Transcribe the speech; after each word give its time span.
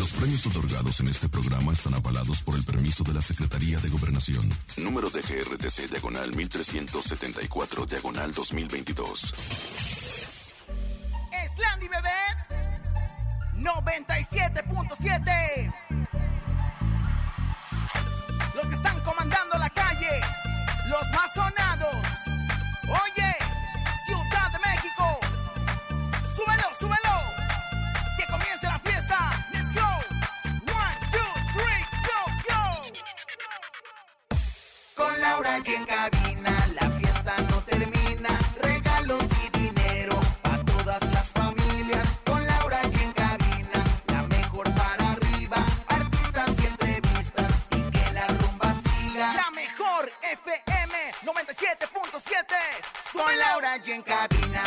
Los 0.00 0.12
premios 0.12 0.46
otorgados 0.46 1.00
en 1.00 1.08
este 1.08 1.28
programa 1.28 1.74
están 1.74 1.92
avalados 1.92 2.40
por 2.40 2.54
el 2.54 2.64
permiso 2.64 3.04
de 3.04 3.12
la 3.12 3.20
Secretaría 3.20 3.78
de 3.80 3.90
Gobernación. 3.90 4.48
Número 4.78 5.10
de 5.10 5.20
GRTC 5.20 5.90
Diagonal 5.90 6.34
1374 6.34 7.84
Diagonal 7.84 8.32
2022. 8.32 9.34
Landy 11.58 11.88
Bebé 11.88 12.08
97.7 13.56 15.74
Los 18.54 18.66
que 18.68 18.74
están 18.76 18.98
comandando 19.00 19.58
la 19.58 19.68
calle, 19.68 20.22
los 20.88 21.10
más 21.10 21.36
Laura 35.20 35.60
y 35.62 35.74
en 35.74 35.84
cabina, 35.84 36.66
la 36.80 36.90
fiesta 36.98 37.34
no 37.50 37.60
termina. 37.62 38.38
Regalos 38.62 39.24
y 39.44 39.58
dinero 39.58 40.18
para 40.40 40.64
todas 40.64 41.02
las 41.12 41.28
familias. 41.32 42.06
Con 42.24 42.46
Laura 42.46 42.80
y 42.90 43.02
en 43.02 43.12
cabina, 43.12 43.84
la 44.06 44.22
mejor 44.22 44.74
para 44.74 45.12
arriba. 45.12 45.58
Artistas 45.88 46.50
y 46.62 46.66
entrevistas 46.66 47.50
y 47.70 47.82
que 47.90 48.12
la 48.12 48.26
rumba 48.28 48.72
siga. 48.74 49.34
La 49.34 49.50
mejor 49.50 50.10
FM 50.22 50.94
97.7. 51.24 52.56
Con 53.12 53.38
Laura 53.38 53.78
y 53.84 53.90
en 53.90 54.02
cabina, 54.02 54.62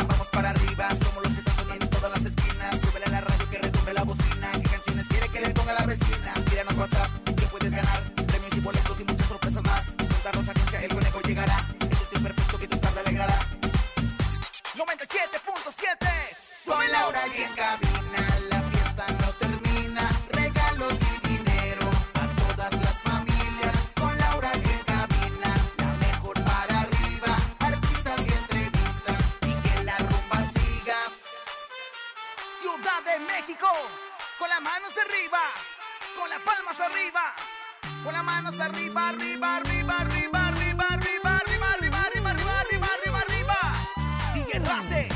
Race, 44.60 45.08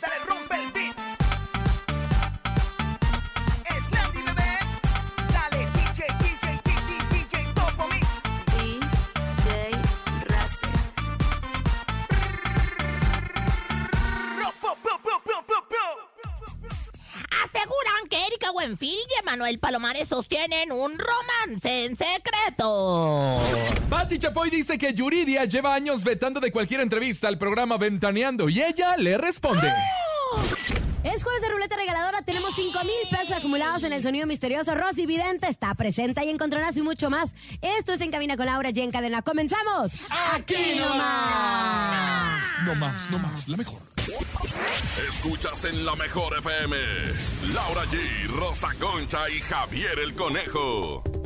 dale 0.00 0.18
rompe 0.26 0.56
el 0.56 0.72
beat. 0.72 0.96
Bebé, 4.12 4.58
dale 5.32 5.66
DJ, 5.70 6.06
DJ, 6.18 6.60
DJ, 6.64 6.90
DJ, 7.10 7.34
Topo 7.54 7.86
Mix. 7.86 8.06
DJ 8.50 9.70
po. 14.60 14.76
Aseguran 17.44 18.08
que 18.10 18.26
Erika 18.26 18.50
Buenfil 18.50 18.90
y 18.90 19.20
Emanuel 19.20 19.60
Palomares 19.60 20.08
sostienen 20.08 20.72
un 20.72 20.98
romance 20.98 21.84
en 21.84 21.96
secreto. 21.96 22.31
Patti 23.88 24.18
Chapoy 24.18 24.50
dice 24.50 24.78
que 24.78 24.92
Yuridia 24.94 25.44
lleva 25.44 25.74
años 25.74 26.04
vetando 26.04 26.40
de 26.40 26.50
cualquier 26.52 26.80
entrevista 26.80 27.28
al 27.28 27.38
programa 27.38 27.76
Ventaneando 27.76 28.48
y 28.48 28.62
ella 28.62 28.96
le 28.96 29.18
responde. 29.18 29.72
Es 31.04 31.24
jueves 31.24 31.42
de 31.42 31.48
ruleta 31.48 31.76
regaladora. 31.76 32.22
Tenemos 32.22 32.54
5 32.54 32.78
mil 32.84 33.08
pesos 33.10 33.36
acumulados 33.36 33.82
en 33.82 33.92
el 33.92 34.02
sonido 34.02 34.26
misterioso. 34.26 34.74
Rosy 34.74 35.04
Vidente 35.04 35.48
está 35.48 35.74
presente 35.74 36.24
y 36.24 36.30
encontrarás 36.30 36.76
y 36.76 36.82
mucho 36.82 37.10
más. 37.10 37.34
Esto 37.60 37.92
es 37.92 38.00
En 38.00 38.10
Cabina 38.10 38.36
con 38.36 38.46
Laura 38.46 38.70
y 38.72 38.80
en 38.80 38.90
Cadena. 38.90 39.22
¡Comenzamos! 39.22 39.92
¡Aquí 40.32 40.78
nomás! 40.78 42.42
No 42.64 42.74
más, 42.76 43.10
no 43.10 43.18
más, 43.18 43.48
la 43.48 43.56
mejor. 43.56 43.80
Escuchas 45.08 45.64
en 45.64 45.84
la 45.84 45.94
mejor 45.96 46.38
FM. 46.38 46.76
Laura 47.52 47.84
G, 47.86 48.28
Rosa 48.28 48.68
Concha 48.78 49.28
y 49.28 49.40
Javier 49.40 49.98
el 49.98 50.14
Conejo. 50.14 51.21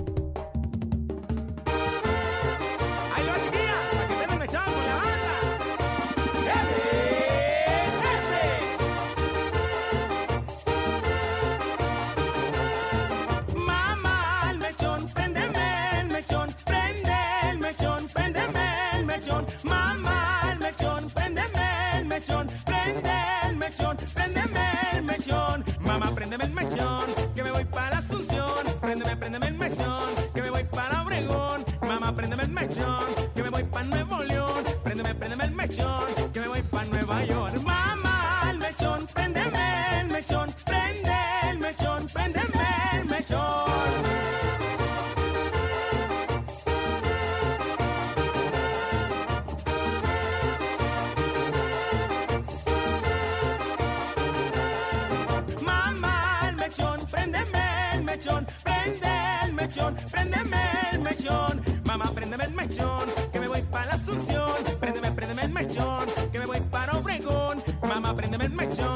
make 68.57 68.79
your 68.79 68.96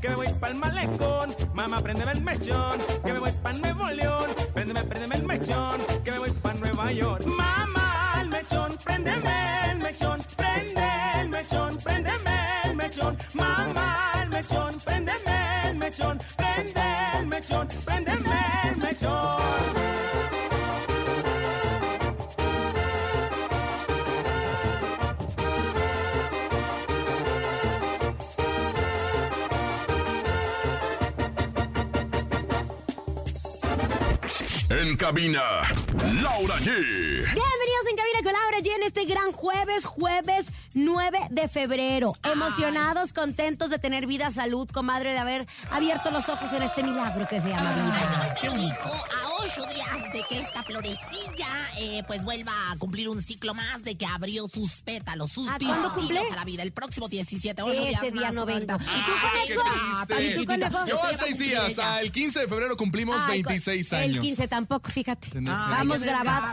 que 0.00 0.08
me 0.10 0.14
voy 0.14 0.28
para 0.38 0.52
el 0.52 0.58
malecón. 0.58 1.34
Mamá, 1.54 1.80
préndeme 1.80 2.12
el 2.12 2.22
mechón, 2.22 2.78
que 3.04 3.12
me 3.12 3.18
voy 3.18 3.32
para 3.42 3.58
Nuevo 3.58 3.88
León. 3.88 4.07
Cabina, 34.98 35.60
Laura 36.22 36.56
G. 36.56 36.66
Bienvenidos 36.66 37.84
en 37.88 37.96
Cabina 37.96 38.22
con 38.24 38.32
Laura 38.32 38.58
y 38.62 38.68
en 38.68 38.82
este 38.82 39.04
gran 39.04 39.30
jueves, 39.30 39.86
jueves 39.86 40.48
9 40.74 41.18
de 41.30 41.46
febrero. 41.46 42.14
Emocionados, 42.32 43.12
contentos 43.12 43.70
de 43.70 43.78
tener 43.78 44.06
vida, 44.06 44.30
salud, 44.30 44.68
comadre, 44.70 45.12
de 45.12 45.18
haber 45.18 45.46
abierto 45.70 46.10
los 46.10 46.28
ojos 46.28 46.52
en 46.52 46.62
este 46.62 46.82
milagro 46.82 47.26
que 47.26 47.40
se 47.40 47.48
llama 47.50 47.72
vida. 47.72 48.34
Qué 48.40 48.48
a 48.48 49.44
ocho 49.44 49.62
días 49.72 50.12
de 50.12 50.22
que 50.28 50.40
esta 50.40 50.62
florecilla 50.62 51.46
eh, 51.80 52.02
pues 52.06 52.24
vuelva 52.24 52.52
a 52.70 52.76
cumplir 52.76 53.08
un 53.08 53.22
ciclo 53.22 53.54
más 53.54 53.82
de 53.82 53.96
que 53.96 54.04
abrió 54.06 54.46
sus 54.48 54.82
pétalos, 54.82 55.32
sus 55.32 55.48
¿Ah, 55.48 55.56
cuándo 55.58 55.94
pistillos 55.94 56.18
cumple? 56.22 56.32
a 56.32 56.36
la 56.36 56.44
vida. 56.44 56.62
El 56.62 56.72
próximo 56.72 57.08
17, 57.08 57.62
ocho 57.62 57.84
días 57.84 58.00
día 58.02 58.12
más, 58.26 58.34
no 58.34 58.44
vengo. 58.46 58.76
¿Y 58.78 60.34
tú, 60.34 60.44
conejo? 60.44 60.84
Yo 60.86 61.02
a 61.02 61.14
seis 61.14 61.38
días, 61.38 61.78
al 61.78 62.10
15 62.12 62.40
de 62.40 62.48
febrero 62.48 62.76
cumplimos 62.76 63.22
Ay, 63.26 63.42
26 63.42 63.88
con- 63.88 63.98
años. 63.98 64.16
El 64.16 64.22
15 64.22 64.48
tampoco, 64.48 64.90
fíjate. 64.90 65.28
Vamos 65.40 66.00
desgracia. 66.00 66.52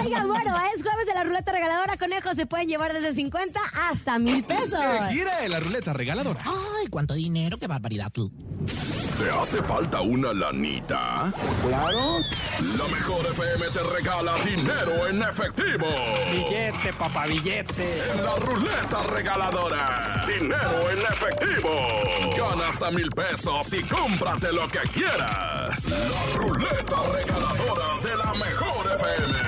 Oigan, 0.00 0.28
bueno, 0.28 0.56
es 0.74 0.82
jueves 0.82 1.06
de 1.06 1.14
la 1.14 1.24
ruleta 1.24 1.52
regaladora. 1.52 1.96
Conejos 1.96 2.36
se 2.36 2.46
pueden 2.46 2.68
llevar 2.68 2.92
desde 2.92 3.14
50 3.14 3.60
hasta 3.90 4.18
mil 4.18 4.42
pesos. 4.44 4.51
Que 4.56 5.14
gire 5.14 5.48
la 5.48 5.60
ruleta 5.60 5.92
regaladora. 5.92 6.40
Ay, 6.44 6.86
cuánto 6.90 7.14
dinero, 7.14 7.58
qué 7.58 7.66
barbaridad 7.66 8.10
tú. 8.12 8.30
¿Te 9.18 9.30
hace 9.30 9.62
falta 9.62 10.00
una 10.00 10.32
lanita? 10.32 11.32
Claro, 11.66 12.18
La 12.76 12.84
mejor 12.88 13.20
FM 13.26 13.66
te 13.72 13.82
regala 13.94 14.32
dinero 14.44 15.06
en 15.08 15.22
efectivo. 15.22 15.86
billete, 16.32 16.92
papá, 16.98 17.26
billete. 17.26 18.02
En 18.16 18.24
la 18.24 18.34
ruleta 18.36 19.02
regaladora. 19.14 20.24
Dinero 20.26 20.90
en 20.90 20.98
efectivo. 20.98 21.70
Gana 22.36 22.68
hasta 22.68 22.90
mil 22.90 23.08
pesos 23.10 23.72
y 23.74 23.82
cómprate 23.84 24.52
lo 24.52 24.66
que 24.68 24.80
quieras. 24.92 25.88
La 25.88 26.36
ruleta 26.36 26.96
regaladora 27.12 27.86
de 28.02 28.16
la 28.16 28.34
mejor 28.34 28.92
FM. 28.96 29.38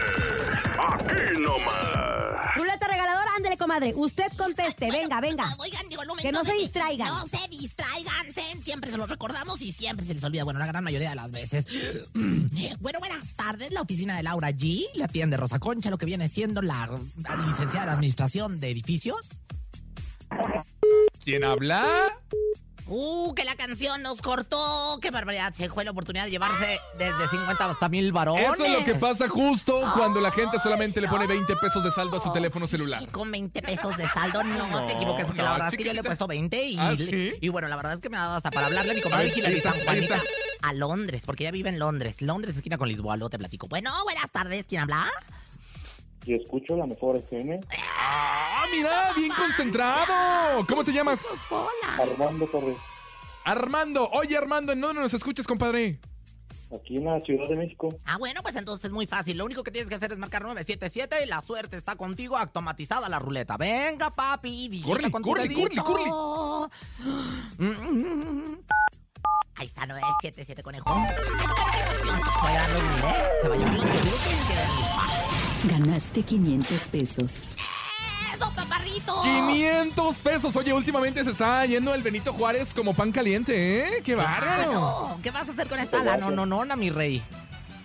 Aquí 0.92 1.40
nomás. 1.40 2.54
Ruleta 2.56 2.86
regaladora, 2.86 3.24
comadre. 3.56 3.92
Usted 3.96 4.32
conteste. 4.36 4.90
Venga, 4.90 5.20
venga. 5.20 5.44
Oigan, 5.58 5.88
digo, 5.88 6.02
el 6.02 6.08
momento 6.08 6.28
Que 6.28 6.32
no 6.32 6.42
de 6.42 6.50
se 6.50 6.56
distraigan. 6.56 7.08
No 7.08 7.26
se 7.26 7.48
distraigan, 7.48 8.32
Zen. 8.32 8.62
siempre 8.62 8.90
se 8.90 8.96
los 8.96 9.08
recordamos 9.08 9.60
y 9.62 9.72
siempre 9.72 10.06
se 10.06 10.14
les 10.14 10.24
olvida, 10.24 10.44
bueno, 10.44 10.58
la 10.58 10.66
gran 10.66 10.84
mayoría 10.84 11.10
de 11.10 11.16
las 11.16 11.32
veces. 11.32 11.66
Bueno, 12.80 12.98
buenas 12.98 13.34
tardes, 13.34 13.72
la 13.72 13.80
oficina 13.82 14.16
de 14.16 14.22
Laura 14.22 14.50
G, 14.50 14.84
la 14.94 15.08
tienda 15.08 15.36
de 15.36 15.40
Rosa 15.40 15.58
Concha, 15.58 15.90
lo 15.90 15.98
que 15.98 16.06
viene 16.06 16.28
siendo 16.28 16.60
la 16.62 16.88
licenciada 17.46 17.84
en 17.84 17.88
administración 17.90 18.60
de 18.60 18.70
edificios. 18.70 19.42
¿Quién 21.24 21.44
habla? 21.44 22.18
Uh, 22.86 23.34
que 23.34 23.44
la 23.44 23.56
canción 23.56 24.02
nos 24.02 24.20
cortó. 24.20 24.98
Qué 25.00 25.10
barbaridad. 25.10 25.54
Se 25.54 25.69
fue 25.70 25.84
la 25.84 25.92
oportunidad 25.92 26.25
de 26.25 26.31
llevarse 26.32 26.78
desde 26.98 27.28
50 27.28 27.70
hasta 27.70 27.88
mil 27.88 28.12
varones. 28.12 28.44
Eso 28.52 28.64
es 28.64 28.72
lo 28.72 28.84
que 28.84 28.94
pasa 28.94 29.28
justo 29.28 29.81
cuando 29.94 30.20
la 30.20 30.31
gente 30.31 30.58
solamente 30.58 31.00
le 31.00 31.08
pone 31.08 31.26
20 31.26 31.56
pesos 31.56 31.82
de 31.82 31.90
saldo 31.90 32.19
a 32.19 32.20
su 32.20 32.32
teléfono 32.32 32.66
celular. 32.66 33.08
Con 33.08 33.31
20 33.31 33.62
pesos 33.62 33.96
de 33.96 34.06
saldo, 34.08 34.42
no, 34.44 34.84
te 34.84 34.92
equivoques, 34.92 35.25
porque 35.25 35.40
no, 35.40 35.46
la 35.46 35.52
verdad 35.52 35.69
es 35.69 35.78
que 35.78 35.84
yo 35.84 35.92
le 35.94 36.00
he 36.00 36.04
puesto 36.04 36.26
20 36.26 36.64
y, 36.64 36.78
¿Ah, 36.78 36.94
sí? 36.96 37.32
y 37.40 37.48
bueno, 37.48 37.69
la 37.69 37.76
verdad 37.76 37.94
es 37.94 38.00
que 38.00 38.10
me 38.10 38.19
ha 38.19 38.20
dado 38.20 38.36
hasta 38.36 38.50
para 38.50 38.66
hablarle 38.66 38.92
a 38.92 38.94
mi 38.94 39.00
comadre 39.00 39.32
Hilary 39.34 39.60
San 39.60 39.78
Juanita 39.84 40.20
a 40.62 40.72
Londres, 40.72 41.22
porque 41.25 41.44
ella 41.44 41.52
vive 41.52 41.70
en 41.70 41.78
Londres. 41.78 42.20
Londres, 42.20 42.56
esquina 42.56 42.76
con 42.76 42.88
Lisboa, 42.88 43.16
luego 43.16 43.30
te 43.30 43.38
platico. 43.38 43.66
Bueno, 43.66 43.90
buenas 44.04 44.30
tardes, 44.30 44.66
¿quién 44.66 44.82
habla? 44.82 45.06
Y 46.26 46.34
escucho 46.34 46.76
la 46.76 46.87
mejor 46.87 47.16
FM. 47.16 47.60
¡Ah, 48.64 48.69
mira! 48.72 49.11
¡Bien 49.16 49.32
concentrado! 49.32 50.66
¿Cómo 50.66 50.82
te 50.84 50.93
llamas? 50.93 51.20
Armando 51.99 52.46
Torres, 52.46 52.78
Armando. 53.44 54.08
Oye, 54.11 54.37
Armando, 54.37 54.72
¿en 54.72 54.81
dónde 54.81 55.02
nos 55.02 55.12
escuchas, 55.14 55.46
compadre? 55.46 56.00
aquí 56.75 56.96
en 56.96 57.05
la 57.05 57.20
Ciudad 57.20 57.49
de 57.49 57.55
México. 57.55 57.88
Ah, 58.05 58.16
bueno, 58.19 58.40
pues 58.43 58.56
entonces 58.56 58.87
es 58.87 58.90
muy 58.90 59.06
fácil. 59.06 59.38
Lo 59.38 59.44
único 59.44 59.62
que 59.62 59.70
tienes 59.70 59.88
que 59.88 59.94
hacer 59.94 60.11
es 60.12 60.19
marcar 60.19 60.43
977 60.43 61.22
y 61.22 61.26
la 61.28 61.40
suerte 61.40 61.76
está 61.76 61.94
contigo, 61.94 62.37
automatizada 62.37 63.08
la 63.08 63.20
ruleta. 63.20 63.56
Venga, 63.56 64.11
papi, 64.11 64.69
digita 64.69 64.88
Córrele, 64.88 65.11
con 65.12 65.22
tu 65.22 65.28
córrele, 65.28 65.55
dedito. 65.55 65.84
córrele, 65.84 66.11
Mm. 67.58 68.56
Ahí 69.56 69.66
está, 69.66 69.87
977, 69.87 70.62
conejo. 70.64 70.93
Se 73.40 73.49
va 73.49 73.55
a 73.55 73.58
llevar. 73.58 73.76
Ganaste 75.70 76.22
500 76.25 76.88
pesos. 76.88 77.46
¡Eso, 78.44 78.52
paparrito! 78.55 79.23
500 79.23 80.17
pesos. 80.19 80.56
Oye, 80.56 80.73
últimamente 80.73 81.25
se 81.25 81.31
está 81.31 81.64
yendo 81.67 81.94
el 81.94 82.02
Benito 82.02 82.32
Juárez 82.32 82.75
como 82.75 82.94
pan 82.94 83.12
caliente, 83.12 83.81
¿eh? 83.81 84.02
¡Qué 84.05 84.14
bárbaro! 84.14 84.70
Claro. 84.70 85.19
¿Qué 85.23 85.31
vas 85.31 85.49
a 85.49 85.52
hacer 85.52 85.69
con 85.69 85.79
esta 85.79 86.02
la 86.02 86.17
no, 86.17 86.31
no, 86.31 86.46
no, 86.46 86.76
mi 86.76 86.91
rey? 86.91 87.23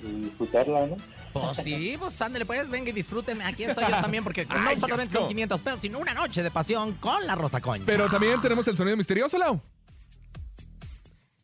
Disfrutarla, 0.02 0.88
¿no? 0.88 0.98
Pues 1.34 1.58
sí, 1.64 1.96
pues 2.00 2.20
ándale, 2.22 2.46
pues 2.46 2.70
venga 2.70 2.90
y 2.90 2.94
disfrúteme. 2.94 3.46
Aquí 3.46 3.64
estoy 3.64 3.86
yo 3.86 4.02
también, 4.02 4.24
porque 4.24 4.42
Ay, 4.50 4.58
no 4.58 4.70
Dios 4.70 4.80
solamente 4.82 5.18
son 5.18 5.28
500 5.28 5.62
pesos, 5.62 5.80
sino 5.82 6.00
una 6.00 6.14
noche 6.14 6.44
de 6.44 6.52
pasión 6.52 6.94
con 6.94 7.26
la 7.28 7.36
Rosa 7.36 7.62
Concha. 7.62 7.84
Pero 7.86 8.10
también 8.10 8.42
tenemos 8.42 8.68
el 8.68 8.76
sonido 8.76 8.98
misterioso, 8.98 9.38
Lau. 9.38 9.62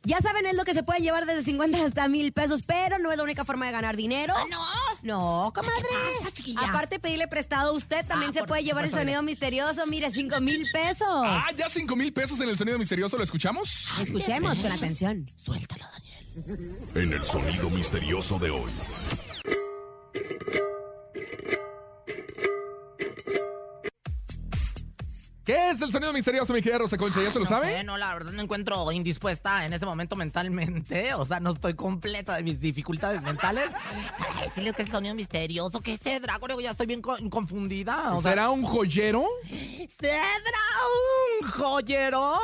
Ya 0.05 0.19
saben, 0.21 0.45
es 0.45 0.55
lo 0.55 0.63
que 0.65 0.73
se 0.73 0.83
pueden 0.83 1.03
llevar 1.03 1.25
desde 1.25 1.43
50 1.43 1.83
hasta 1.83 2.07
mil 2.07 2.31
pesos, 2.31 2.61
pero 2.63 2.99
no 2.99 3.11
es 3.11 3.17
la 3.17 3.23
única 3.23 3.43
forma 3.43 3.65
de 3.65 3.71
ganar 3.71 3.95
dinero. 3.95 4.33
¡Ah, 4.37 4.43
no! 4.49 4.59
No, 5.01 5.51
comadre. 5.53 5.75
¿Qué 5.81 5.95
pasa, 6.19 6.31
chiquilla? 6.31 6.61
Aparte, 6.69 6.99
pedirle 6.99 7.27
prestado 7.27 7.69
a 7.71 7.73
usted 7.73 8.05
también 8.05 8.31
Ah, 8.31 8.33
se 8.33 8.43
puede 8.43 8.63
llevar 8.63 8.85
el 8.85 8.91
sonido 8.91 9.21
misterioso. 9.23 9.85
Mire, 9.87 10.11
5 10.11 10.41
mil 10.41 10.67
pesos. 10.73 11.07
Ah, 11.09 11.47
ya 11.55 11.67
5 11.69 11.95
mil 11.95 12.13
pesos 12.13 12.39
en 12.39 12.49
el 12.49 12.57
sonido 12.57 12.77
misterioso. 12.77 13.17
¿Lo 13.17 13.23
escuchamos? 13.23 13.89
Escuchemos 13.99 14.57
con 14.59 14.71
atención. 14.71 15.29
Suéltalo, 15.35 15.85
Daniel. 15.93 16.85
En 16.95 17.13
el 17.13 17.23
sonido 17.23 17.69
misterioso 17.69 18.37
de 18.39 18.49
hoy. 18.51 18.71
¿Qué 25.45 25.69
es 25.69 25.79
el 25.81 25.91
sonido 25.91 26.11
misterioso, 26.11 26.51
mi 26.53 26.61
querida 26.61 26.79
Rosa 26.79 26.97
Concha? 26.97 27.21
¿Ya 27.21 27.29
se 27.31 27.37
lo 27.37 27.45
no 27.45 27.49
sabe? 27.49 27.71
sé, 27.71 27.83
no, 27.83 27.97
la 27.97 28.13
verdad 28.15 28.31
me 28.31 28.41
encuentro 28.41 28.91
indispuesta 28.91 29.63
en 29.65 29.73
ese 29.73 29.85
momento 29.85 30.15
mentalmente. 30.15 31.13
O 31.13 31.25
sea, 31.25 31.39
no 31.39 31.51
estoy 31.51 31.75
completa 31.75 32.35
de 32.35 32.41
mis 32.41 32.59
dificultades 32.59 33.21
mentales. 33.21 33.69
Para 34.17 34.41
decirles 34.41 34.73
que 34.75 34.81
es 34.81 34.87
el 34.89 34.91
sonido 34.93 35.13
misterioso. 35.13 35.81
¿Qué 35.81 35.93
es 35.93 35.99
Cedra? 36.01 36.39
Ya 36.61 36.71
estoy 36.71 36.87
bien 36.87 37.01
co- 37.01 37.17
confundida. 37.29 38.13
O 38.15 38.21
sea, 38.23 38.31
¿Será 38.31 38.49
un 38.49 38.63
joyero? 38.63 39.27
¿Cedra 39.47 40.61
un 41.41 41.51
joyero? 41.51 42.39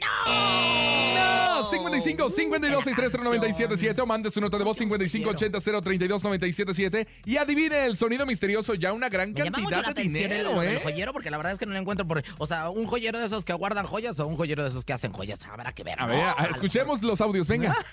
No, 0.00 1.64
55 1.70 2.30
52 2.30 2.84
630 2.84 3.24
977 3.24 4.00
o 4.00 4.06
mande 4.06 4.30
su 4.30 4.40
nota 4.40 4.56
de 4.58 4.64
voz 4.64 4.76
55 4.78 5.30
80 5.30 5.60
032 5.60 6.22
977 6.22 7.06
y 7.24 7.36
adivine 7.36 7.84
el 7.86 7.96
sonido 7.96 8.24
misterioso 8.26 8.74
ya 8.74 8.92
una 8.92 9.08
gran 9.08 9.32
Me 9.32 9.44
llama 9.44 9.58
mucho 9.58 9.70
cantidad 9.70 9.82
la 9.82 9.82
de 9.82 9.90
atención 10.00 10.32
el, 10.32 10.38
dinero, 10.38 10.60
del 10.60 10.76
¿eh? 10.76 10.80
joyero 10.82 11.12
porque 11.12 11.30
la 11.30 11.36
verdad 11.36 11.52
es 11.54 11.58
que 11.58 11.66
no 11.66 11.72
lo 11.72 11.78
encuentro 11.80 12.06
por... 12.06 12.22
O 12.38 12.46
sea, 12.46 12.70
un 12.70 12.86
joyero 12.86 13.18
de 13.18 13.26
esos 13.26 13.44
que 13.44 13.52
guardan 13.52 13.86
joyas 13.86 14.18
o 14.20 14.26
un 14.26 14.36
joyero 14.36 14.62
de 14.62 14.70
esos 14.70 14.84
que 14.84 14.92
hacen 14.92 15.12
joyas. 15.12 15.40
Habrá 15.46 15.72
que 15.72 15.82
ver. 15.82 16.00
A 16.00 16.06
¿no? 16.06 16.12
ver, 16.12 16.22
a- 16.22 16.32
A 16.32 16.46
lo 16.46 16.54
escuchemos 16.54 17.02
los 17.02 17.20
audios, 17.20 17.48
venga. 17.48 17.76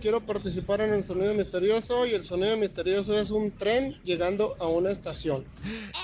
Quiero 0.00 0.20
participar 0.20 0.80
en 0.80 0.92
el 0.94 1.02
sonido 1.02 1.34
misterioso 1.34 2.06
y 2.06 2.12
el 2.12 2.22
sonido 2.22 2.56
misterioso 2.56 3.18
es 3.18 3.32
un 3.32 3.50
tren 3.50 3.94
llegando 4.04 4.54
a 4.60 4.68
una 4.68 4.90
estación. 4.90 5.44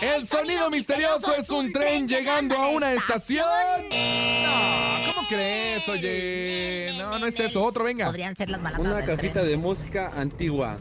El 0.00 0.26
sonido 0.26 0.69
misterioso 0.69 1.33
es 1.37 1.49
un 1.49 1.71
tren 1.73 2.09
llegando 2.09 2.57
a 2.57 2.69
una 2.71 2.92
estación. 2.92 3.47
No, 3.88 5.12
¿cómo 5.14 5.28
crees, 5.28 5.88
oye? 5.88 6.92
No, 6.99 7.19
no 7.21 7.26
es 7.26 7.38
eso, 7.38 7.62
otro, 7.62 7.85
venga. 7.85 8.07
Podrían 8.07 8.35
ser 8.37 8.50
las 8.50 8.61
baladas 8.61 8.85
Una 8.85 8.97
del 8.97 9.07
cajita 9.07 9.33
tren. 9.35 9.47
de 9.47 9.57
música 9.57 10.12
antigua. 10.16 10.76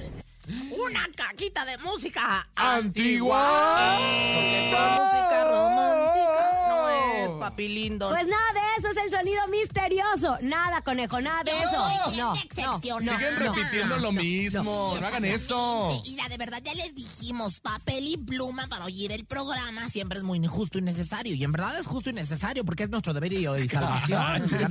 Una 0.72 1.08
cajita 1.16 1.64
de 1.66 1.78
música 1.78 2.48
Antigua. 2.56 4.00
Porque 4.34 4.72
música 4.72 5.44
romántica 5.52 6.51
papi 7.42 7.68
lindo. 7.68 8.10
Pues 8.10 8.28
nada 8.28 8.54
de 8.54 8.60
eso 8.78 8.90
es 8.90 8.98
el 8.98 9.12
sonido 9.12 9.48
misterioso. 9.48 10.38
Nada, 10.42 10.82
conejo, 10.82 11.20
nada 11.20 11.44
de 11.44 11.52
eso. 11.52 12.16
No, 12.16 12.34
no, 12.34 12.34
no, 12.76 13.02
Siguen 13.02 13.36
repitiendo 13.40 13.98
lo 13.98 14.12
mismo. 14.12 14.98
No 15.00 15.08
hagan 15.08 15.26
eso. 15.26 16.02
Mira, 16.06 16.30
de 16.30 16.38
verdad 16.38 16.60
ya 16.64 16.74
les 16.76 16.94
dijimos, 16.94 17.60
papel 17.60 18.08
y 18.08 18.18
pluma 18.18 18.68
para 18.68 18.86
oír 18.86 19.12
el 19.12 19.26
programa 19.26 19.90
siempre 19.90 20.20
es 20.20 20.24
muy 20.24 20.40
justo 20.46 20.78
y 20.78 20.82
necesario. 20.82 21.34
Y 21.34 21.44
en 21.44 21.52
verdad 21.52 21.78
es 21.80 21.88
justo 21.88 22.10
y 22.10 22.14
necesario 22.14 22.64
porque 22.64 22.84
es 22.84 22.90
nuestro 22.90 23.14
deber 23.14 23.34
y, 23.34 23.48
y 23.48 23.68
salvación. 23.68 24.22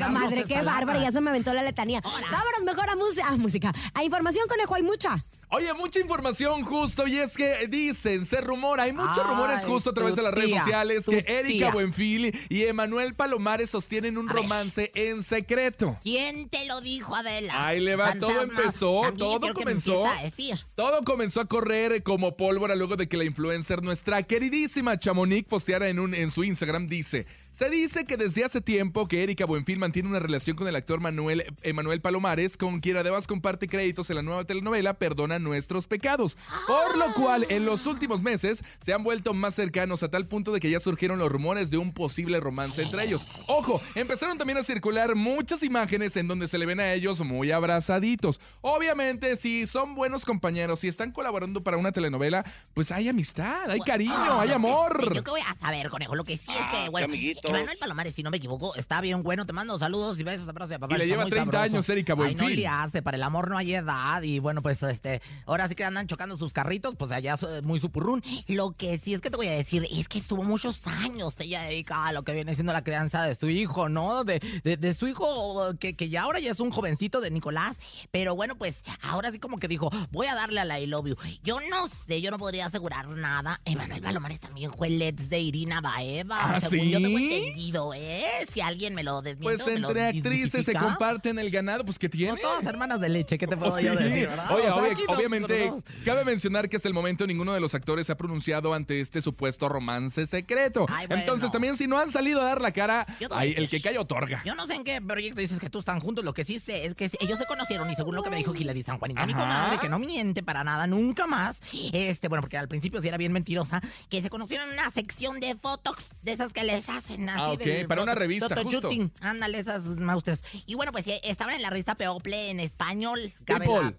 Madre, 0.12 0.44
qué 0.44 0.62
bárbara, 0.62 1.00
ya 1.00 1.12
se 1.12 1.20
me 1.20 1.30
aventó 1.30 1.52
la 1.52 1.62
letanía. 1.62 2.00
Vámonos 2.02 2.62
mejor 2.64 2.88
a, 2.88 2.96
música, 2.96 3.28
a 3.28 3.36
música. 3.36 3.72
A 3.94 4.04
información, 4.04 4.46
conejo, 4.48 4.74
hay 4.74 4.82
mucha. 4.82 5.24
Oye, 5.52 5.74
mucha 5.74 5.98
información 5.98 6.62
justo 6.62 7.08
y 7.08 7.18
es 7.18 7.36
que 7.36 7.66
dicen, 7.68 8.24
se 8.24 8.40
rumora, 8.40 8.84
hay 8.84 8.92
muchos 8.92 9.18
Ay, 9.18 9.30
rumores 9.30 9.64
justo 9.64 9.90
a 9.90 9.94
través 9.94 10.14
de 10.14 10.22
las 10.22 10.32
redes 10.32 10.50
sociales 10.50 11.06
que 11.06 11.24
Erika 11.26 11.48
tía. 11.66 11.70
Buenfil 11.72 12.38
y 12.48 12.62
Emanuel 12.62 13.14
Palomares 13.14 13.68
sostienen 13.70 14.16
un 14.16 14.30
A 14.30 14.32
ver. 14.32 14.42
romance 14.42 14.92
en 14.94 15.24
secreto. 15.24 15.98
¿Quién 16.02 16.48
te 16.48 16.66
lo 16.66 16.80
dijo, 16.80 17.16
Adela? 17.16 17.66
Ahí 17.66 17.80
le 17.80 17.96
va, 17.96 18.10
San 18.10 18.20
todo 18.20 18.30
Sasma, 18.30 18.60
empezó, 18.62 19.00
también 19.02 19.18
todo 19.18 19.54
comenzó. 19.54 20.06
a 20.06 20.22
decir. 20.22 20.56
Todo 20.76 21.02
comenzó 21.02 21.40
a 21.40 21.46
correr 21.46 22.04
como 22.04 22.36
pólvora 22.36 22.76
luego 22.76 22.94
de 22.94 23.08
que 23.08 23.16
la 23.16 23.24
influencer, 23.24 23.82
nuestra 23.82 24.22
queridísima 24.22 24.98
Chamonix, 25.00 25.48
posteara 25.48 25.88
en, 25.88 25.98
un, 25.98 26.14
en 26.14 26.30
su 26.30 26.44
Instagram, 26.44 26.86
dice, 26.86 27.26
Se 27.52 27.68
dice 27.68 28.04
que 28.06 28.16
desde 28.16 28.42
hace 28.44 28.62
tiempo 28.62 29.06
que 29.06 29.22
Erika 29.22 29.44
Buenfil 29.44 29.78
mantiene 29.78 30.08
una 30.08 30.18
relación 30.18 30.56
con 30.56 30.66
el 30.66 30.76
actor 30.76 31.00
Manuel 31.00 31.44
Emanuel 31.62 32.00
Palomares, 32.00 32.56
con 32.56 32.80
quien 32.80 32.96
además 32.96 33.26
comparte 33.26 33.66
créditos 33.68 34.08
en 34.08 34.16
la 34.16 34.22
nueva 34.22 34.44
telenovela 34.44 34.94
Perdona 34.94 35.38
nuestros 35.38 35.86
pecados. 35.86 36.38
Por 36.66 36.96
lo 36.96 37.12
cual, 37.12 37.44
en 37.50 37.66
los 37.66 37.84
últimos 37.84 38.22
meses 38.22 38.64
se 38.80 38.94
han 38.94 39.02
vuelto 39.04 39.34
más 39.34 39.54
cercanos 39.56 40.02
a 40.02 40.08
tal 40.08 40.26
punto 40.26 40.52
de 40.52 40.60
que 40.60 40.70
ya 40.70 40.80
surgieron 40.80 41.18
los 41.18 41.30
rumores 41.30 41.70
de 41.70 41.76
un 41.76 41.92
posible 41.92 42.40
romance 42.40 42.80
entre 42.82 43.04
ellos. 43.04 43.26
Ojo, 43.46 43.82
empezaron 43.94 44.38
también 44.38 44.56
a 44.56 44.62
circular 44.62 45.14
muchas 45.14 45.62
imágenes 45.62 46.16
en 46.16 46.28
donde 46.28 46.48
se 46.48 46.56
le 46.56 46.64
ven 46.64 46.80
a 46.80 46.94
ellos 46.94 47.20
muy 47.20 47.50
abrazaditos. 47.50 48.40
Obviamente, 48.62 49.36
si 49.36 49.66
son 49.66 49.94
buenos 49.94 50.24
compañeros 50.24 50.82
y 50.84 50.88
están 50.88 51.12
colaborando 51.12 51.62
para 51.62 51.76
una 51.76 51.92
telenovela, 51.92 52.42
pues 52.72 52.90
hay 52.90 53.08
amistad, 53.10 53.68
hay 53.70 53.80
cariño, 53.80 54.14
Ah, 54.16 54.40
hay 54.42 54.48
que 54.48 54.54
amor. 54.54 55.14
yo 55.14 55.22
qué 55.24 55.30
voy 55.30 55.40
a 55.46 55.54
saber, 55.56 55.90
conejo. 55.90 56.14
Lo 56.14 56.24
que 56.24 56.38
sí 56.38 56.50
es 56.50 56.56
Ah, 56.58 56.70
que, 56.84 56.88
bueno, 56.90 57.08
Emanuel 57.48 57.76
Palomares, 57.78 58.14
si 58.14 58.22
no 58.22 58.30
me 58.30 58.36
equivoco, 58.38 58.74
está 58.74 59.00
bien 59.00 59.22
bueno. 59.22 59.46
Te 59.46 59.52
mando 59.52 59.78
saludos 59.78 60.18
y 60.20 60.22
besos, 60.24 60.48
abrazos 60.48 60.76
y 60.76 60.78
papá. 60.78 60.94
Y 60.94 60.98
le 60.98 61.06
lleva 61.06 61.22
muy 61.22 61.30
30 61.30 61.50
sabroso. 61.50 61.74
años, 61.76 61.88
Erika 61.88 62.12
Ay, 62.12 62.16
no 62.18 62.22
Buenfil. 62.24 62.56
le 62.60 62.66
hace, 62.66 63.02
para 63.02 63.16
el 63.16 63.22
amor 63.22 63.48
no 63.50 63.56
hay 63.58 63.74
edad. 63.74 64.22
Y 64.22 64.38
bueno, 64.38 64.62
pues 64.62 64.82
este, 64.82 65.22
ahora 65.46 65.68
sí 65.68 65.74
que 65.74 65.84
andan 65.84 66.06
chocando 66.06 66.36
sus 66.36 66.52
carritos, 66.52 66.94
pues 66.96 67.10
allá 67.12 67.36
muy 67.62 67.78
supurrún. 67.78 68.22
Lo 68.48 68.72
que 68.72 68.98
sí 68.98 69.14
es 69.14 69.20
que 69.20 69.30
te 69.30 69.36
voy 69.36 69.48
a 69.48 69.52
decir 69.52 69.86
es 69.90 70.08
que 70.08 70.18
estuvo 70.18 70.42
muchos 70.42 70.86
años 70.86 71.34
ella 71.38 71.62
dedicada 71.62 72.08
a 72.08 72.12
lo 72.12 72.22
que 72.22 72.32
viene 72.32 72.54
siendo 72.54 72.72
la 72.72 72.84
crianza 72.84 73.22
de 73.24 73.34
su 73.34 73.48
hijo, 73.48 73.88
¿no? 73.88 74.24
De, 74.24 74.40
de, 74.64 74.76
de 74.76 74.94
su 74.94 75.08
hijo, 75.08 75.74
que, 75.78 75.94
que 75.96 76.08
ya 76.08 76.22
ahora 76.22 76.38
ya 76.40 76.50
es 76.50 76.60
un 76.60 76.70
jovencito 76.70 77.20
de 77.20 77.30
Nicolás. 77.30 77.78
Pero 78.10 78.34
bueno, 78.36 78.56
pues 78.56 78.82
ahora 79.02 79.30
sí 79.32 79.38
como 79.38 79.58
que 79.58 79.68
dijo, 79.68 79.90
voy 80.10 80.26
a 80.26 80.34
darle 80.34 80.60
a 80.60 80.64
la 80.64 80.78
I 80.80 80.86
love 80.86 81.06
you. 81.06 81.16
Yo 81.42 81.58
no 81.70 81.88
sé, 81.88 82.20
yo 82.20 82.30
no 82.30 82.38
podría 82.38 82.66
asegurar 82.66 83.08
nada. 83.08 83.60
Emanuel 83.64 84.00
Palomares 84.02 84.40
también 84.40 84.72
fue 84.72 84.90
Let's 84.90 85.28
de 85.28 85.40
Irina 85.40 85.80
Baeva. 85.80 86.56
¿Ah, 86.56 86.60
según 86.60 86.88
yo 86.88 87.00
tengo 87.00 87.18
sí? 87.18 87.29
Entendido, 87.36 87.94
¿eh? 87.94 88.24
Si 88.52 88.60
alguien 88.60 88.94
me 88.94 89.02
lo 89.02 89.22
desmiente 89.22 89.64
Pues 89.64 89.76
entre 89.76 90.06
actrices 90.06 90.64
se 90.66 90.74
comparten 90.74 91.38
el 91.38 91.50
ganado, 91.50 91.84
pues 91.84 91.98
¿qué 91.98 92.08
tiene? 92.08 92.32
Pues 92.32 92.42
todas 92.42 92.64
hermanas 92.66 93.00
de 93.00 93.08
leche, 93.08 93.38
¿qué 93.38 93.46
te 93.46 93.56
puedo 93.56 93.72
Oh, 93.74 93.80
yo 93.80 93.96
sí. 93.96 94.02
decir, 94.04 94.28
verdad? 94.28 94.50
Oye, 94.52 94.62
O 94.62 94.64
sea, 94.64 94.74
obvia- 94.74 94.92
aquí 94.92 95.02
nos 95.06 95.16
obviamente, 95.16 95.72
cabe 96.04 96.24
mencionar 96.24 96.68
que 96.68 96.76
hasta 96.76 96.88
el 96.88 96.94
momento 96.94 97.26
ninguno 97.26 97.52
de 97.52 97.60
los 97.60 97.74
actores 97.74 98.06
se 98.06 98.12
ha 98.12 98.16
pronunciado 98.16 98.74
ante 98.74 99.00
este 99.00 99.22
supuesto 99.22 99.68
romance 99.68 100.26
secreto. 100.26 100.86
Ay, 100.88 101.06
bueno. 101.06 101.20
Entonces, 101.22 101.50
también 101.52 101.76
si 101.76 101.86
no 101.86 101.98
han 101.98 102.10
salido 102.10 102.40
a 102.40 102.44
dar 102.44 102.60
la 102.60 102.72
cara, 102.72 103.06
el 103.20 103.68
que 103.68 103.80
cae 103.80 103.98
otorga. 103.98 104.42
Yo 104.44 104.54
no 104.54 104.66
sé 104.66 104.74
en 104.74 104.84
qué 104.84 105.00
proyecto 105.00 105.40
dices 105.40 105.58
que 105.60 105.70
tú 105.70 105.78
están 105.80 106.00
juntos. 106.00 106.24
Lo 106.24 106.34
que 106.34 106.44
sí 106.44 106.58
sé 106.60 106.84
es 106.86 106.94
que 106.94 107.10
ellos 107.20 107.38
se 107.38 107.46
conocieron 107.46 107.90
y 107.90 107.94
según 107.94 108.14
lo 108.16 108.22
que 108.22 108.30
me 108.30 108.36
dijo 108.36 108.54
Hilary 108.54 108.82
San 108.82 108.98
Juanita, 108.98 109.26
mi 109.26 109.32
comadre, 109.34 109.78
que 109.78 109.88
no 109.88 109.98
miente 109.98 110.42
para 110.42 110.64
nada, 110.64 110.86
nunca 110.86 111.26
más. 111.26 111.60
Este, 111.92 112.28
bueno, 112.28 112.42
porque 112.42 112.56
al 112.58 112.68
principio 112.68 113.00
sí 113.00 113.08
era 113.08 113.16
bien 113.16 113.32
mentirosa, 113.32 113.80
que 114.08 114.20
se 114.22 114.30
conocieron 114.30 114.68
en 114.68 114.74
una 114.74 114.90
sección 114.90 115.40
de 115.40 115.54
fotos 115.54 115.94
de 116.22 116.32
esas 116.32 116.52
que 116.52 116.64
les 116.64 116.88
hacen 116.88 117.19
así. 117.28 117.40
Ah, 117.44 117.50
ok, 117.52 117.58
del 117.60 117.86
para 117.86 118.02
una 118.02 118.14
revista, 118.14 118.48
photoshooting. 118.48 119.12
Ándale, 119.20 119.58
esas 119.58 119.84
maustres. 119.84 120.44
Y 120.66 120.74
bueno, 120.74 120.92
pues 120.92 121.06
eh, 121.06 121.20
estaban 121.24 121.54
en 121.54 121.62
la 121.62 121.70
revista 121.70 121.94
People 121.94 122.50
en 122.50 122.60
español. 122.60 123.32
People. 123.44 123.92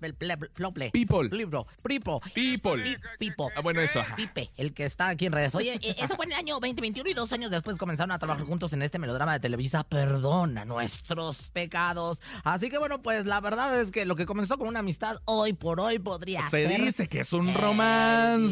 People. 0.93 2.19
People. 2.33 2.83
Pi- 2.83 2.97
Pipo. 3.19 3.49
Ah, 3.55 3.61
bueno, 3.61 3.81
eso. 3.81 4.03
Pipe, 4.15 4.51
el 4.57 4.73
que 4.73 4.85
está 4.85 5.09
aquí 5.09 5.25
en 5.25 5.33
redes. 5.33 5.53
Oye, 5.55 5.75
eh, 5.81 5.95
eso 5.97 6.15
fue 6.15 6.25
en 6.25 6.31
el 6.33 6.37
año 6.37 6.53
2021 6.55 7.09
y 7.09 7.13
dos 7.13 7.31
años 7.33 7.51
después 7.51 7.77
comenzaron 7.77 8.11
a 8.11 8.19
trabajar 8.19 8.45
juntos 8.45 8.73
en 8.73 8.81
este 8.81 8.99
melodrama 8.99 9.33
de 9.33 9.39
Televisa, 9.39 9.83
Perdona 9.83 10.65
nuestros 10.65 11.51
pecados. 11.51 12.19
Así 12.43 12.69
que 12.69 12.77
bueno, 12.77 13.01
pues 13.01 13.25
la 13.25 13.39
verdad 13.41 13.79
es 13.79 13.91
que 13.91 14.05
lo 14.05 14.15
que 14.15 14.25
comenzó 14.25 14.57
con 14.57 14.67
una 14.67 14.79
amistad, 14.79 15.17
hoy 15.25 15.53
por 15.53 15.79
hoy 15.79 15.99
podría 15.99 16.41
Se 16.49 16.67
ser... 16.67 16.81
dice 16.81 17.07
que 17.07 17.19
es 17.21 17.33
un 17.33 17.53
romance. 17.53 18.51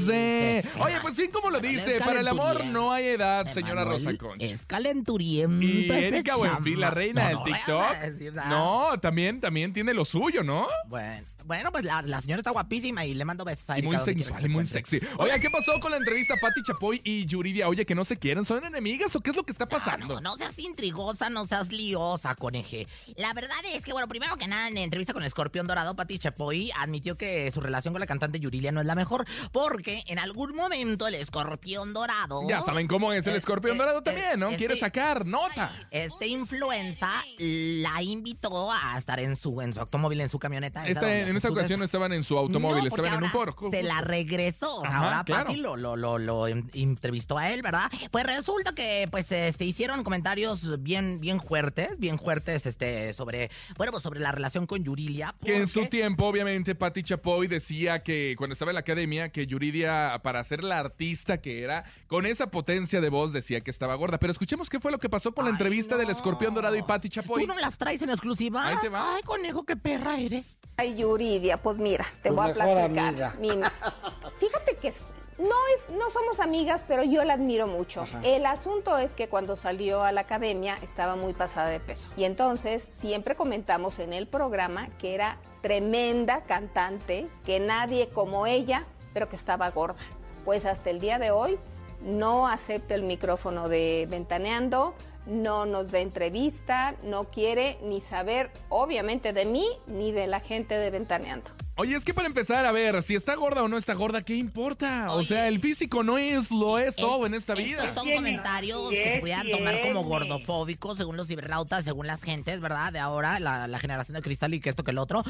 dice. 0.63 0.63
Oye, 0.79 0.99
pues 1.01 1.15
bien 1.17 1.31
como 1.31 1.49
lo 1.49 1.59
dice, 1.59 1.97
para 2.03 2.19
el 2.19 2.27
amor 2.27 2.65
no 2.65 2.91
hay 2.91 3.05
edad, 3.07 3.45
señora 3.47 3.83
Rosa 3.85 4.15
Concha. 4.17 4.45
Es 4.59 4.65
calenturiento 4.65 5.65
Y 5.65 5.85
ese 5.85 6.07
Erika 6.09 6.35
Buenfil, 6.37 6.79
la 6.79 6.91
reina 6.91 7.23
No, 7.23 7.27
del 7.27 7.37
no 7.37 7.43
TikTok. 7.43 8.45
No, 8.47 8.99
también, 8.99 9.39
también 9.39 9.73
tiene 9.73 9.93
lo 9.93 10.05
suyo, 10.05 10.43
¿no? 10.43 10.67
Bueno, 10.87 11.25
bueno, 11.45 11.71
pues 11.71 11.85
la, 11.85 12.01
la 12.01 12.21
señora 12.21 12.39
está 12.39 12.51
guapísima 12.51 13.05
y 13.05 13.13
le 13.13 13.25
mando 13.25 13.43
besos 13.45 13.69
a 13.69 13.75
Y 13.77 13.79
Erika 13.79 13.87
muy 13.87 13.95
quiera 13.97 14.05
que 14.17 14.21
sensual 14.23 14.41
se 14.41 14.47
y 14.47 14.49
muy 14.49 14.65
sexy. 14.65 14.99
Oye, 15.17 15.39
¿qué 15.39 15.49
pasó 15.49 15.79
con 15.79 15.91
la 15.91 15.97
entrevista 15.97 16.35
Patti 16.41 16.61
Chapoy 16.63 17.01
y 17.03 17.25
Yuridia? 17.25 17.67
Oye, 17.67 17.85
que 17.85 17.95
no 17.95 18.05
se 18.05 18.17
quieren, 18.17 18.45
¿son 18.45 18.63
enemigas 18.63 19.15
o 19.15 19.21
qué 19.21 19.31
es 19.31 19.35
lo 19.35 19.43
que 19.43 19.51
está 19.51 19.67
pasando? 19.67 20.15
No, 20.15 20.21
no 20.21 20.37
seas 20.37 20.57
intrigosa, 20.59 21.29
no 21.29 21.45
seas 21.45 21.71
liosa, 21.71 22.35
coneje. 22.35 22.87
La 23.15 23.33
verdad 23.33 23.57
es 23.73 23.83
que, 23.83 23.91
bueno, 23.93 24.07
primero 24.07 24.35
que 24.37 24.47
nada, 24.47 24.67
en 24.67 24.77
entrevista 24.77 25.13
con 25.13 25.23
el 25.23 25.27
Escorpión 25.27 25.67
Dorado, 25.67 25.95
Pati 25.95 26.19
Chapoy 26.19 26.71
admitió 26.77 27.17
que 27.17 27.49
su 27.51 27.61
relación 27.61 27.93
con 27.93 27.99
la 28.01 28.07
cantante 28.07 28.39
Yuridia 28.39 28.71
no 28.71 28.81
es 28.81 28.87
la 28.87 28.95
mejor, 28.95 29.25
porque 29.51 30.03
en 30.07 30.19
algún 30.19 30.55
momento 30.55 31.07
el 31.07 31.15
Escorpión 31.15 31.93
Dorado... 31.93 32.47
Ya 32.47 32.61
saben 32.61 32.87
cómo 32.87 33.13
es 33.13 33.25
el 33.27 33.33
Eh, 33.35 33.37
escorpión 33.37 33.75
eh, 33.75 33.79
dorado 33.79 33.99
eh, 33.99 34.03
también, 34.03 34.39
¿no? 34.39 34.47
este- 34.47 34.57
Quiere 34.57 34.75
sacar 34.77 35.25
nota. 35.25 35.71
Este 35.91 36.27
influenza 36.27 37.09
la 37.37 38.01
invitó 38.03 38.71
a 38.71 38.97
estar 38.97 39.19
en 39.19 39.35
su, 39.35 39.61
en 39.61 39.73
su 39.73 39.79
automóvil, 39.79 40.21
en 40.21 40.29
su 40.29 40.39
camioneta. 40.39 40.87
esa 40.87 41.01
en 41.29 41.37
esta 41.37 41.49
ocasión 41.49 41.79
no 41.79 41.85
estaban 41.85 42.13
en 42.13 42.23
su 42.23 42.37
automóvil, 42.37 42.83
no, 42.83 42.87
estaban 42.87 43.13
en 43.15 43.23
un 43.23 43.29
foro. 43.29 43.55
Se 43.71 43.83
la 43.83 44.01
regresó. 44.01 44.77
O 44.77 44.81
sea, 44.81 44.89
Ajá, 44.89 45.03
ahora 45.05 45.23
claro. 45.23 45.45
Pati 45.47 45.57
lo, 45.59 45.77
lo, 45.77 45.95
lo, 45.95 46.17
lo 46.17 46.47
en- 46.47 46.69
entrevistó 46.73 47.37
a 47.37 47.51
él, 47.51 47.61
¿verdad? 47.61 47.89
Pues 48.11 48.25
resulta 48.25 48.73
que 48.73 49.07
pues 49.11 49.31
este 49.31 49.65
hicieron 49.65 50.03
comentarios 50.03 50.81
bien, 50.83 51.19
bien 51.19 51.39
fuertes, 51.39 51.97
bien 51.99 52.17
fuertes, 52.19 52.65
este, 52.65 53.13
sobre, 53.13 53.49
bueno, 53.77 53.91
pues 53.91 54.03
sobre 54.03 54.19
la 54.19 54.31
relación 54.31 54.65
con 54.65 54.83
Yurilia. 54.83 55.35
Que 55.43 55.57
en 55.57 55.67
su 55.67 55.85
tiempo, 55.87 56.25
obviamente, 56.27 56.75
Patti 56.75 57.03
Chapoy 57.03 57.47
decía 57.47 58.03
que 58.03 58.35
cuando 58.37 58.53
estaba 58.53 58.71
en 58.71 58.75
la 58.75 58.81
academia, 58.81 59.29
que 59.29 59.47
Yuridia, 59.47 60.19
para 60.23 60.43
ser 60.43 60.63
la 60.63 60.79
artista 60.79 61.41
que 61.41 61.63
era, 61.63 61.83
con 62.07 62.25
esa 62.25 62.49
potencia 62.51 63.01
de 63.01 63.09
voz 63.09 63.33
decía 63.33 63.61
que 63.61 63.71
estaba 63.71 63.95
gorda. 63.95 64.17
Pero 64.19 64.31
escuchemos 64.31 64.69
qué 64.69 64.79
fue 64.79 64.91
lo 64.91 64.99
que 64.99 65.09
pasó 65.09 65.33
con 65.33 65.45
la 65.45 65.49
Ay, 65.51 65.53
entrevista 65.53 65.97
del 65.97 66.09
escorpión 66.09 66.53
dorado 66.53 66.75
y 66.75 66.81
Patti 66.83 67.09
Chapoy. 67.09 67.43
¿Tú 67.43 67.47
no 67.47 67.59
las 67.59 67.77
traes 67.77 68.01
en 68.01 68.09
exclusiva? 68.09 68.67
Ahí 68.67 68.75
te 68.81 68.89
va. 68.89 69.15
Ay, 69.15 69.21
conejo, 69.23 69.63
qué 69.65 69.75
perra 69.75 70.17
eres. 70.19 70.57
Ay, 70.77 70.95
Yuridia, 71.19 71.57
pues 71.57 71.77
mira, 71.77 72.05
te 72.21 72.29
Tu 72.29 72.35
voy 72.35 72.49
a 72.49 72.53
platicar. 72.53 73.33
amiga. 73.33 73.33
Fíjate 74.39 74.75
que 74.77 74.93
no 75.37 75.55
es, 75.75 75.89
no 75.97 76.09
somos 76.09 76.39
amigas, 76.39 76.83
pero 76.87 77.03
yo 77.03 77.23
la 77.23 77.33
admiro 77.33 77.67
mucho. 77.67 78.05
El 78.23 78.45
asunto 78.45 78.97
es 78.97 79.13
que 79.13 79.27
cuando 79.27 79.55
salió 79.55 80.03
a 80.03 80.11
la 80.11 80.21
academia 80.21 80.77
estaba 80.81 81.15
muy 81.15 81.33
pasada 81.33 81.69
de 81.69 81.79
peso. 81.79 82.09
Y 82.17 82.23
entonces 82.23 82.83
siempre 82.83 83.35
comentamos 83.35 83.99
en 83.99 84.13
el 84.13 84.27
programa 84.27 84.89
que 84.97 85.13
era 85.15 85.37
tremenda 85.61 86.41
cantante, 86.41 87.27
que 87.45 87.59
nadie 87.59 88.09
como 88.09 88.47
ella, 88.47 88.85
pero 89.13 89.27
que 89.29 89.35
estaba 89.35 89.69
gorda. 89.71 89.99
Pues 90.45 90.65
hasta 90.65 90.89
el 90.89 90.99
día 90.99 91.19
de 91.19 91.31
hoy 91.31 91.59
no 92.01 92.47
acepta 92.47 92.95
el 92.95 93.03
micrófono 93.03 93.67
de 93.67 94.07
Ventaneando, 94.09 94.93
no 95.29 95.65
nos 95.65 95.91
da 95.91 95.99
entrevista, 95.99 96.95
no 97.03 97.25
quiere 97.25 97.77
ni 97.83 97.99
saber, 97.99 98.51
obviamente, 98.69 99.33
de 99.33 99.45
mí 99.45 99.65
ni 99.87 100.11
de 100.11 100.27
la 100.27 100.39
gente 100.39 100.75
de 100.75 100.89
Ventaneando. 100.89 101.49
Oye, 101.79 101.95
es 101.95 102.03
que 102.03 102.13
para 102.13 102.27
empezar, 102.27 102.65
a 102.65 102.71
ver, 102.73 103.01
si 103.03 103.15
está 103.15 103.35
gorda 103.35 103.63
o 103.63 103.69
no 103.69 103.77
está 103.77 103.93
gorda, 103.93 104.21
¿qué 104.21 104.35
importa? 104.35 105.07
o 105.11 105.23
sea, 105.23 105.47
el 105.47 105.59
físico 105.61 106.03
no 106.03 106.17
es 106.17 106.51
lo 106.51 106.77
es 106.77 106.95
todo 106.97 107.25
en 107.25 107.33
esta 107.33 107.55
vida. 107.55 107.85
Estos 107.85 108.03
son 108.03 108.13
comentarios 108.13 108.89
que 108.89 109.13
se 109.15 109.19
pudieran 109.19 109.49
tomar 109.49 109.81
como 109.81 110.03
gordofóbicos 110.03 110.97
según 110.97 111.15
los 111.15 111.27
ciberrautas, 111.27 111.85
según 111.85 112.05
las 112.05 112.21
gentes, 112.21 112.59
¿verdad? 112.59 112.91
De 112.91 112.99
ahora, 112.99 113.39
la, 113.39 113.67
la 113.67 113.79
generación 113.79 114.15
de 114.15 114.21
cristal 114.21 114.53
y 114.53 114.59
que 114.59 114.69
esto 114.69 114.83
que 114.83 114.91
el 114.91 114.97
otro. 114.97 115.23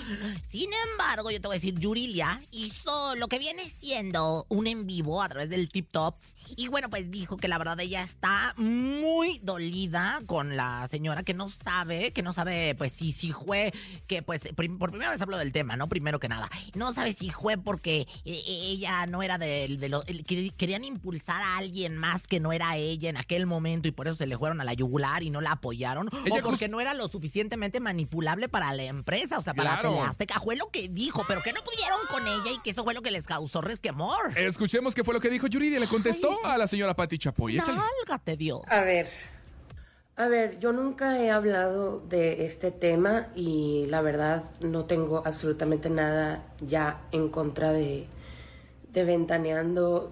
Sin 0.49 0.69
embargo, 0.91 1.29
yo 1.29 1.39
te 1.39 1.47
voy 1.47 1.55
a 1.55 1.59
decir, 1.59 1.77
Yurilia 1.77 2.41
hizo 2.51 3.15
lo 3.15 3.27
que 3.27 3.37
viene 3.37 3.69
siendo 3.79 4.45
un 4.49 4.65
en 4.65 4.87
vivo 4.87 5.21
a 5.21 5.29
través 5.29 5.49
del 5.49 5.69
Tip 5.69 5.91
Tops. 5.91 6.33
Y 6.55 6.67
bueno, 6.67 6.89
pues 6.89 7.11
dijo 7.11 7.37
que 7.37 7.47
la 7.47 7.59
verdad 7.59 7.79
ella 7.79 8.01
está 8.01 8.55
muy 8.57 9.39
dolida 9.43 10.19
con 10.25 10.57
la 10.57 10.87
señora 10.87 11.21
que 11.21 11.35
no 11.35 11.49
sabe, 11.49 12.11
que 12.11 12.23
no 12.23 12.33
sabe, 12.33 12.73
pues 12.75 12.91
si, 12.91 13.11
si 13.11 13.31
fue, 13.33 13.71
que 14.07 14.23
pues 14.23 14.49
prim- 14.55 14.79
por 14.79 14.89
primera 14.89 15.11
vez 15.11 15.21
hablo 15.21 15.37
del 15.37 15.51
tema, 15.51 15.75
¿no? 15.75 15.87
Primero 15.87 16.19
que 16.19 16.27
nada. 16.27 16.38
No 16.75 16.93
sabe 16.93 17.13
si 17.13 17.29
fue 17.29 17.57
porque 17.57 18.07
eh, 18.25 18.41
ella 18.45 19.05
no 19.07 19.21
era 19.23 19.37
de, 19.37 19.77
de 19.79 19.89
los... 19.89 20.03
Querían 20.57 20.83
impulsar 20.83 21.41
a 21.41 21.57
alguien 21.57 21.97
más 21.97 22.27
que 22.27 22.39
no 22.39 22.51
era 22.53 22.75
ella 22.77 23.09
en 23.09 23.17
aquel 23.17 23.45
momento 23.45 23.87
y 23.87 23.91
por 23.91 24.07
eso 24.07 24.17
se 24.17 24.27
le 24.27 24.37
fueron 24.37 24.61
a 24.61 24.63
la 24.63 24.73
yugular 24.73 25.23
y 25.23 25.29
no 25.29 25.41
la 25.41 25.53
apoyaron. 25.53 26.09
Ella 26.25 26.39
o 26.39 26.43
porque 26.43 26.65
just- 26.65 26.71
no 26.71 26.79
era 26.81 26.93
lo 26.93 27.07
suficientemente 27.09 27.79
manipulable 27.79 28.49
para 28.49 28.73
la 28.73 28.83
empresa, 28.83 29.37
o 29.39 29.41
sea, 29.41 29.53
para 29.53 29.71
Claro. 29.79 29.89
Teleazteca. 29.95 30.39
Fue 30.41 30.55
lo 30.55 30.69
que 30.71 30.87
dijo, 30.89 31.23
pero 31.27 31.41
que 31.41 31.53
no 31.53 31.61
pudieron 31.63 31.99
con 32.09 32.27
ella 32.27 32.51
y 32.55 32.61
que 32.61 32.71
eso 32.71 32.83
fue 32.83 32.93
lo 32.93 33.01
que 33.01 33.11
les 33.11 33.25
causó 33.25 33.61
resquemor. 33.61 34.37
Escuchemos 34.37 34.95
qué 34.95 35.03
fue 35.03 35.13
lo 35.13 35.19
que 35.19 35.29
dijo 35.29 35.47
Yuridia. 35.47 35.79
Le 35.79 35.87
contestó 35.87 36.45
a 36.45 36.57
la 36.57 36.67
señora 36.67 36.95
Patti 36.95 37.17
Chapoy. 37.17 37.55
Nálgate, 37.55 38.37
Dios. 38.37 38.61
A 38.69 38.81
ver, 38.81 39.09
a 40.19 40.27
ver, 40.27 40.59
yo 40.59 40.73
nunca 40.73 41.17
he 41.17 41.31
hablado 41.31 42.01
de 42.09 42.45
este 42.45 42.71
tema 42.71 43.29
y 43.35 43.85
la 43.87 44.01
verdad 44.01 44.43
no 44.59 44.83
tengo 44.83 45.23
absolutamente 45.25 45.89
nada 45.89 46.43
ya 46.59 46.99
en 47.13 47.29
contra 47.29 47.71
de, 47.71 48.05
de 48.91 49.03
Ventaneando, 49.05 50.11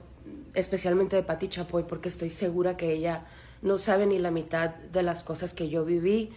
especialmente 0.54 1.18
de 1.18 1.24
Pati 1.24 1.50
Chapoy, 1.50 1.84
porque 1.84 2.08
estoy 2.08 2.30
segura 2.30 2.78
que 2.78 2.94
ella 2.94 3.26
no 3.62 3.78
sabe 3.78 4.06
ni 4.06 4.18
la 4.18 4.32
mitad 4.32 4.70
de 4.70 5.04
las 5.04 5.24
cosas 5.24 5.54
que 5.54 5.68
yo 5.68 5.84
viví 5.84 6.32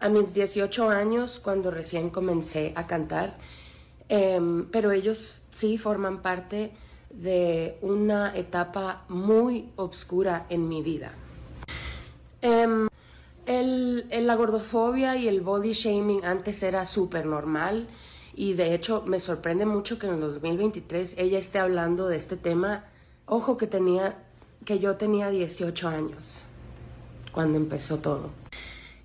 a 0.00 0.10
mis 0.10 0.34
18 0.34 0.90
años 0.90 1.40
cuando 1.40 1.70
recién 1.70 2.10
comencé 2.10 2.74
a 2.76 2.86
cantar. 2.86 3.38
Em, 4.10 4.66
pero 4.70 4.92
ellos 4.92 5.40
sí 5.50 5.78
forman 5.78 6.20
parte 6.20 6.72
de 7.08 7.78
una 7.80 8.36
etapa 8.36 9.06
muy 9.08 9.70
oscura 9.76 10.44
en 10.50 10.68
mi 10.68 10.82
vida. 10.82 11.12
Em, 12.42 12.86
el, 13.46 14.06
el- 14.10 14.26
la 14.26 14.34
gordofobia 14.34 15.16
y 15.16 15.28
el 15.28 15.40
body 15.40 15.72
shaming 15.72 16.24
antes 16.24 16.62
era 16.62 16.86
súper 16.86 17.26
normal 17.26 17.88
y 18.34 18.54
de 18.54 18.74
hecho 18.74 19.02
me 19.06 19.20
sorprende 19.20 19.64
mucho 19.66 19.98
que 19.98 20.06
en 20.06 20.14
el 20.14 20.20
2023 20.20 21.16
ella 21.18 21.38
esté 21.38 21.58
hablando 21.58 22.08
de 22.08 22.16
este 22.16 22.36
tema. 22.36 22.84
Ojo 23.26 23.56
que 23.56 23.66
tenía, 23.66 24.16
que 24.64 24.78
yo 24.80 24.96
tenía 24.96 25.30
18 25.30 25.88
años 25.88 26.44
cuando 27.32 27.56
empezó 27.58 27.98
todo. 27.98 28.30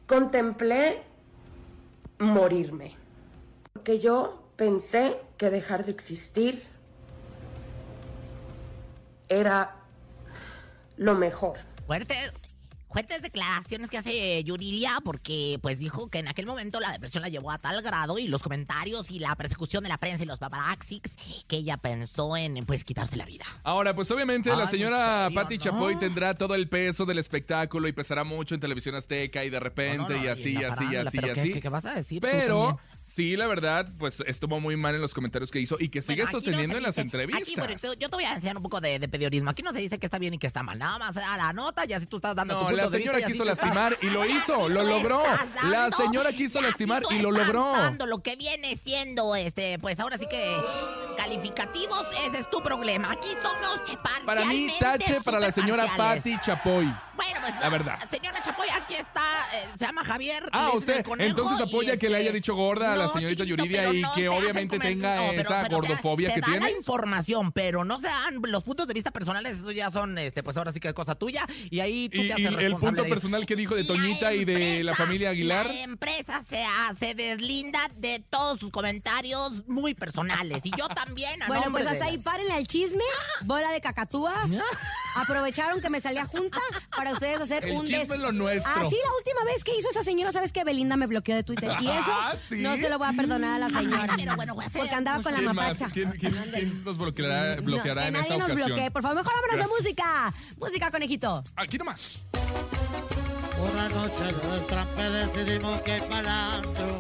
Contemplé 0.08 1.04
morirme, 2.18 2.96
porque 3.74 4.00
yo 4.00 4.44
pensé 4.56 5.18
que 5.38 5.50
dejar 5.50 5.86
de 5.86 5.92
existir 5.92 6.62
era 9.30 9.76
lo 10.98 11.16
mejor. 11.16 11.58
Fuertes, 11.86 12.34
fuertes 12.92 13.22
declaraciones 13.22 13.90
que 13.90 13.98
hace 14.00 14.44
Yuridia 14.44 14.98
porque 15.04 15.60
pues 15.62 15.80
dijo 15.80 16.10
que 16.10 16.20
en 16.20 16.28
aquel 16.28 16.46
momento 16.46 16.80
la 16.80 16.92
depresión 16.92 17.22
la 17.22 17.30
llevó 17.30 17.52
a 17.52 17.58
tal 17.60 17.82
grado 17.82 18.18
y 18.18 18.28
los 18.28 18.42
comentarios 18.42 19.12
y 19.12 19.20
la 19.20 19.36
persecución 19.36 19.84
de 19.84 19.90
la 19.90 19.98
prensa 19.98 20.24
y 20.24 20.28
los 20.28 20.40
paparazzis 20.40 21.02
que 21.48 21.58
ella 21.58 21.78
pensó 21.78 22.36
en 22.36 22.56
pues 22.66 22.84
quitarse 22.84 23.16
la 23.16 23.26
vida. 23.26 23.46
Ahora, 23.64 23.96
pues 23.96 24.10
obviamente 24.12 24.56
la 24.56 24.68
señora 24.68 25.26
¿en 25.28 25.30
serio, 25.30 25.42
Patti 25.42 25.58
no? 25.58 25.64
Chapoy 25.64 25.98
tendrá 26.00 26.34
todo 26.36 26.56
el 26.56 26.68
peso 26.68 27.06
del 27.06 27.20
espectáculo 27.20 27.88
y 27.88 27.94
pesará 27.94 28.24
mucho 28.24 28.56
en 28.56 28.62
televisión 28.62 28.96
azteca 28.96 29.44
y 29.46 29.50
de 29.50 29.60
repente 29.60 29.98
No, 29.98 30.10
no, 30.10 30.16
no, 30.16 30.22
y 30.24 30.26
y 30.26 30.28
así, 30.30 30.54
la 30.54 30.60
así, 30.70 30.86
farándula, 30.86 31.02
así, 31.10 31.18
¿qué- 31.20 31.32
así. 31.32 31.52
qué- 31.54 31.62
qué 31.62 31.70
vas 31.70 31.86
a 31.86 31.94
decir 31.94 32.22
Pero? 32.22 32.80
Sí, 33.20 33.36
la 33.36 33.48
verdad, 33.48 33.92
pues 33.98 34.24
estuvo 34.26 34.62
muy 34.62 34.78
mal 34.78 34.96
en 34.96 35.02
los 35.02 35.14
comentarios 35.14 35.52
que 35.52 35.60
hizo 35.60 35.76
y 35.78 35.90
que 35.90 36.02
sigue 36.02 36.24
Bueno, 36.24 36.30
aquí 36.30 36.36
no 36.36 36.40
sosteniendo 36.42 36.78
en 36.78 36.84
las 36.84 36.98
entrevistas. 36.98 37.42
Aquí, 37.42 37.56
bueno, 37.58 37.74
yo- 38.00 38.10
te 38.10 38.16
voy 38.16 38.24
a 38.24 38.34
enseñar 38.36 38.56
un 38.56 38.64
poco 38.64 38.80
de, 38.80 38.98
de 38.98 39.08
periodismo. 39.10 39.50
Aquí 39.50 39.62
no 39.62 39.74
se 39.74 39.80
dice 39.80 40.00
que 40.00 40.06
está 40.06 40.20
bien 40.20 40.34
y 40.36 40.38
que 40.38 40.48
está 40.48 40.64
mal. 40.64 40.80
Nada 40.80 40.98
más 41.00 41.18
a 41.18 41.36
la 41.36 41.52
nota, 41.52 41.84
ya 41.84 42.00
si 42.00 42.06
tú 42.06 42.16
estás 42.16 42.34
dando 42.34 42.54
tu 42.54 42.60
No, 42.62 42.68
punto 42.68 42.78
la 42.78 42.90
de 42.90 42.98
vista 42.98 43.12
señora 43.14 43.28
quiso 43.28 43.44
estás- 43.44 43.58
lastimar 43.66 43.98
y 44.02 44.10
lo 44.10 44.26
hizo, 44.26 44.70
lo 44.70 44.84
logró. 44.84 45.22
La 45.70 45.92
señora 45.92 46.32
quiso 46.32 46.62
lastimar 46.62 47.04
y 47.10 47.20
lo 47.20 47.32
logró. 47.32 47.74
dando 47.74 48.08
lo 48.08 48.24
que 48.24 48.38
viene 48.38 48.78
siendo, 48.78 49.36
este, 49.36 49.80
pues 49.80 50.00
ahora 50.00 50.18
sí 50.18 50.26
que 50.30 50.56
calificativos, 51.18 52.06
ese 52.26 52.40
es 52.40 52.50
tu 52.50 52.62
problema. 52.62 53.12
Aquí 53.12 53.28
somos 53.44 53.80
parcialmente 54.02 54.26
Para 54.26 54.46
mí, 54.46 54.70
tache 54.80 55.22
para 55.22 55.40
la 55.40 55.52
señora. 55.52 55.88
Patti 55.98 56.36
Chapoy. 56.42 56.86
Bueno, 57.16 57.40
pues, 57.42 57.54
La 57.60 57.70
verdad. 57.70 58.00
señora 58.10 58.42
Chapoy, 58.42 58.68
aquí 58.70 58.94
está, 58.94 59.22
eh, 59.54 59.68
se 59.78 59.86
llama 59.86 60.06
Javier. 60.06 60.48
Ah, 60.54 60.70
usted 60.74 61.06
entonces 61.18 61.68
apoya 61.68 61.98
que 61.98 62.08
le 62.10 62.16
este- 62.16 62.28
haya 62.30 62.32
dicho 62.32 62.56
gorda 62.56 62.94
a 62.94 62.96
la 62.96 63.09
señorita 63.14 63.44
chiquito, 63.46 63.64
Yuridia 63.64 63.94
y 63.94 64.02
no 64.02 64.14
que 64.14 64.22
se 64.22 64.30
obviamente 64.30 64.78
comer- 64.78 64.94
tenga 64.94 65.16
no, 65.16 65.30
pero- 65.30 65.42
esa 65.42 65.50
pero, 65.64 65.78
o 65.78 65.82
sea, 65.82 65.90
gordofobia 65.90 66.30
se 66.30 66.36
que 66.36 66.42
da 66.42 66.48
tiene. 66.48 66.62
la 66.62 66.72
información, 66.72 67.52
pero 67.52 67.86
no 67.86 68.00
se 68.00 68.08
dan 68.08 68.40
los 68.42 68.64
puntos 68.64 68.88
de 68.88 68.94
vista 68.94 69.12
personales, 69.12 69.58
eso 69.60 69.72
ya 69.72 69.92
son, 69.92 70.18
este, 70.18 70.44
pues 70.44 70.58
ahora 70.58 70.72
sí 70.74 70.80
que 70.80 70.88
es 70.90 70.94
cosa 70.94 71.16
tuya, 71.16 71.46
y 71.70 71.80
ahí 71.80 72.10
tú 72.10 72.18
Y, 72.18 72.22
te 72.22 72.28
y 72.28 72.32
haces 72.32 72.46
el 72.46 72.54
responsable 72.56 72.80
punto 72.80 73.02
de 73.02 73.08
ello. 73.08 73.16
personal 73.16 73.46
que 73.46 73.56
dijo 73.56 73.76
de 73.76 73.84
Toñita 73.84 74.34
y 74.34 74.46
de 74.46 74.84
la 74.84 74.96
familia 74.96 75.30
Aguilar. 75.30 75.66
La 75.68 75.82
empresa 75.84 76.42
se, 76.48 76.64
hace 76.64 77.16
deslinda 77.16 77.80
de 77.98 78.24
todos 78.30 78.60
sus 78.60 78.72
comentarios 78.72 79.68
muy 79.68 79.94
personales, 79.94 80.66
y 80.66 80.72
yo 80.78 80.88
también, 80.90 81.42
a 81.44 81.48
Bueno, 81.48 81.66
pues 81.72 81.86
hasta 81.88 82.06
ahí 82.06 82.18
párenle 82.18 82.54
al 82.54 82.68
chisme, 82.68 83.04
bola 83.46 83.72
de 83.72 83.82
cacatúas. 83.82 84.50
Aprovecharon 85.16 85.82
que 85.82 85.90
me 85.90 86.00
salía 86.02 86.26
junta 86.26 86.60
para 86.96 87.12
ustedes 87.14 87.42
hacer 87.42 87.66
El 87.66 87.72
un 87.76 87.82
chisme 87.82 88.00
des- 88.00 88.12
es 88.12 88.20
lo 88.20 88.32
nuestro. 88.32 88.72
Así 88.72 88.96
la 88.96 89.18
última 89.18 89.44
vez 89.52 89.64
que 89.64 89.76
hizo 89.76 89.90
esa 89.90 90.04
señora, 90.04 90.32
¿sabes 90.32 90.52
qué? 90.52 90.64
Belinda 90.64 90.98
me 90.98 91.08
bloqueó 91.08 91.36
de 91.36 91.44
Twitter. 91.44 91.72
Y 91.82 91.88
eso 91.90 92.04
Ah, 92.08 92.34
¿sí? 92.36 92.58
no 92.58 92.76
se 92.78 92.89
lo 92.90 92.98
voy 92.98 93.08
a 93.08 93.14
perdonar 93.14 93.62
a 93.62 93.68
la 93.68 93.80
señora. 93.80 94.16
pero 94.18 94.36
bueno, 94.36 94.56
voy 94.56 94.64
a 94.64 94.68
hacer 94.68 94.82
porque 94.82 94.96
andaba 94.96 95.22
con 95.24 95.32
la 95.32 95.40
¿Quién 95.40 95.56
más? 95.56 95.66
mapacha. 95.82 95.90
¿Quién, 95.94 96.12
quién- 96.14 96.34
quién 96.52 96.84
nos 96.84 96.98
bloqueará, 96.98 97.56
No, 97.58 97.62
bloqueará 97.64 98.02
que 98.04 98.08
en 98.08 98.14
nadie 98.14 98.24
esta 98.24 98.38
nos 98.38 98.46
ocasión? 98.52 98.68
bloquee. 98.70 98.92
Por 98.92 99.02
favor, 99.02 99.18
mejor 99.18 99.34
vámonos 99.34 99.70
de 99.70 99.76
música. 99.78 100.34
Música, 100.58 100.92
conejito. 100.92 101.44
Aquí 101.56 101.78
nomás. 101.78 102.28
Una 103.72 103.90
noche 103.90 104.24
de 104.24 104.58
destrampe 104.58 105.04
decidimos 105.10 105.82
que 105.82 106.02
palantro. 106.04 107.00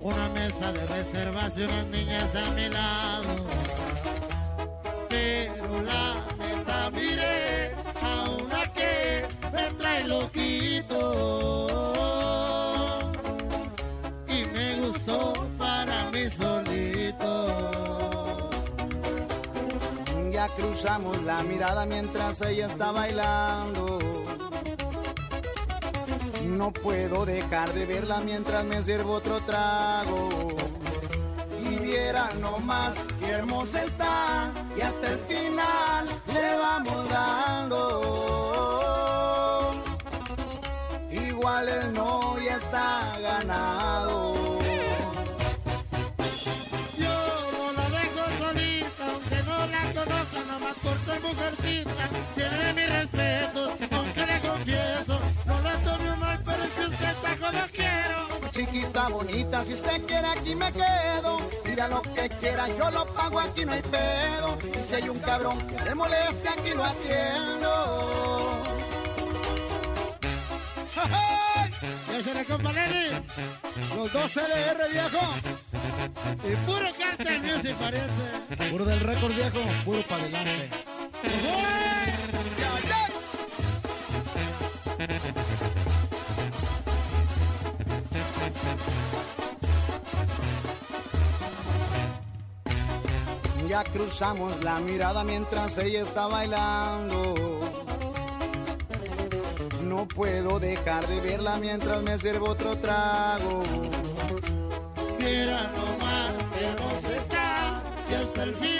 Una 0.00 0.28
mesa 0.30 0.72
de 0.72 0.86
reservaciones, 0.86 1.86
niñas 1.86 2.34
a 2.34 2.50
mi 2.50 2.68
lado. 2.68 3.46
Pero 5.08 5.82
la 5.82 6.26
neta 6.38 6.90
miré 6.90 7.74
a 8.02 8.30
una 8.30 8.72
que 8.72 9.26
me 9.52 9.70
trae 9.78 10.04
loquito. 10.08 11.81
Cruzamos 20.56 21.22
la 21.22 21.42
mirada 21.42 21.84
mientras 21.86 22.40
ella 22.42 22.66
está 22.66 22.92
bailando. 22.92 23.98
No 26.46 26.72
puedo 26.72 27.24
dejar 27.24 27.72
de 27.72 27.86
verla 27.86 28.20
mientras 28.20 28.64
me 28.64 28.82
sirvo 28.82 29.14
otro 29.14 29.40
trago. 29.40 30.48
Y 31.64 31.76
viera 31.76 32.28
nomás 32.40 32.94
qué 33.20 33.30
hermosa 33.30 33.82
está. 33.82 34.52
Y 34.76 34.80
hasta 34.80 35.08
el 35.08 35.18
final 35.20 36.06
le 36.32 36.56
vamos 36.56 37.08
dando. 37.08 37.82
Igual 41.10 41.68
el 41.68 41.92
no 41.92 42.38
ya 42.38 42.56
está 42.56 43.18
ganado. 43.20 44.31
Conozca, 50.52 50.58
nomás 50.58 50.76
por 50.76 50.98
ser 51.04 51.20
mujercita. 51.22 52.08
Tiene 52.34 52.72
mi 52.74 52.86
respeto, 52.86 53.76
aunque 53.90 54.26
le 54.26 54.40
confieso, 54.40 55.20
no 55.46 55.60
la 55.60 55.76
tome 55.78 56.16
mal, 56.16 56.42
pero 56.44 56.62
es 56.64 56.72
que 56.72 56.80
usted 56.86 57.10
está 57.10 57.36
como 57.36 57.66
quiero. 57.72 58.50
Chiquita 58.50 59.08
bonita, 59.08 59.64
si 59.64 59.74
usted 59.74 60.04
quiere 60.06 60.26
aquí 60.26 60.54
me 60.54 60.72
quedo. 60.72 61.38
Mira 61.64 61.88
lo 61.88 62.02
que 62.02 62.28
quiera, 62.40 62.68
yo 62.68 62.90
lo 62.90 63.06
pago, 63.06 63.40
aquí 63.40 63.64
no 63.64 63.72
hay 63.72 63.82
pedo. 63.82 64.58
Y 64.62 64.84
si 64.84 64.94
hay 64.94 65.08
un 65.08 65.18
cabrón 65.20 65.58
que 65.66 65.84
le 65.84 65.94
moleste, 65.94 66.48
aquí 66.48 66.74
lo 66.74 66.84
atiendo. 66.84 68.71
Yo 72.12 72.22
se 72.22 72.34
le 72.34 72.44
compa 72.44 72.72
Lenny, 72.72 73.24
Los 73.96 74.12
dos 74.12 74.30
CDR, 74.32 74.92
viejo. 74.92 75.34
y 76.44 76.56
puro 76.66 76.86
cartel 76.98 77.40
music 77.42 77.74
parece. 77.76 78.70
Puro 78.70 78.84
del 78.84 79.00
récord, 79.00 79.32
viejo. 79.34 79.58
Puro 79.84 80.02
para 80.02 80.22
adelante. 80.22 80.70
Ya 93.68 93.84
cruzamos 93.84 94.62
la 94.62 94.80
mirada 94.80 95.24
mientras 95.24 95.78
ella 95.78 96.02
está 96.02 96.26
bailando. 96.26 97.34
Puedo 100.22 100.60
dejar 100.60 101.04
de 101.08 101.20
verla 101.20 101.56
mientras 101.56 102.00
me 102.00 102.16
sirvo 102.16 102.50
otro 102.50 102.76
trago. 102.76 103.60
Mira 105.18 105.72
nomás 105.72 106.32
que 106.54 106.64
hermosa 106.64 107.16
está, 107.16 107.82
y 108.08 108.14
hasta 108.14 108.42
el 108.44 108.54
final 108.54 108.71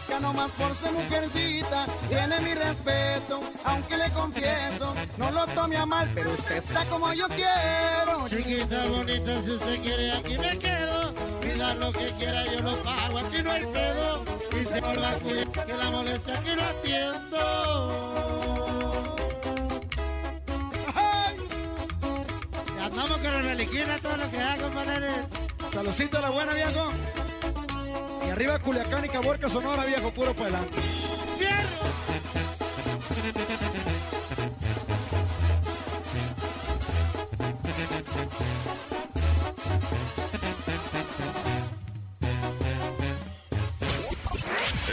conozca, 0.00 0.20
nomás 0.20 0.50
por 0.52 0.74
ser 0.74 0.92
mujercita. 0.92 1.86
Tiene 2.08 2.40
mi 2.40 2.54
respeto, 2.54 3.40
aunque 3.64 3.96
le 3.96 4.10
confieso, 4.10 4.94
no 5.16 5.30
lo 5.30 5.46
tome 5.48 5.76
a 5.76 5.86
mal, 5.86 6.10
pero 6.14 6.30
usted 6.30 6.56
está 6.56 6.84
como 6.86 7.12
yo 7.12 7.26
quiero. 7.28 8.28
Chiquita 8.28 8.86
bonita, 8.86 9.42
si 9.42 9.50
usted 9.50 9.82
quiere 9.82 10.12
aquí 10.12 10.38
me 10.38 10.58
quedo. 10.58 11.12
Pida 11.40 11.74
lo 11.74 11.92
que 11.92 12.12
quiera, 12.18 12.44
yo 12.46 12.60
lo 12.60 12.76
pago, 12.82 13.18
aquí 13.18 13.42
no 13.42 13.50
hay 13.52 13.66
pedo. 13.66 14.24
Y 14.60 14.64
se 14.64 14.80
vuelva 14.80 15.10
a 15.10 15.14
cuidar 15.14 15.66
que 15.66 15.74
la 15.74 15.90
moleste, 15.90 16.32
aquí 16.32 16.50
no 16.56 16.62
atiendo. 16.62 17.86
Ya 22.76 22.84
andamos 22.86 23.18
con 23.18 23.32
la 23.32 23.42
reliquina, 23.42 23.98
todo 23.98 24.16
lo 24.16 24.30
que 24.30 24.40
haga, 24.40 24.62
compadre. 24.62 25.10
Saludcito 25.72 26.18
a 26.18 26.20
la 26.22 26.30
buena, 26.30 26.52
viejo. 26.52 26.90
Arriba 28.40 28.58
Culiacán 28.58 29.04
y 29.04 29.08
Caborca, 29.10 29.50
Sonora, 29.50 29.84
viejo, 29.84 30.10
puro 30.12 30.32
para 30.32 30.46
adelante. 30.46 30.78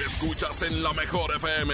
escuchas 0.06 0.62
en 0.64 0.84
la 0.84 0.92
mejor 0.92 1.34
FM. 1.38 1.74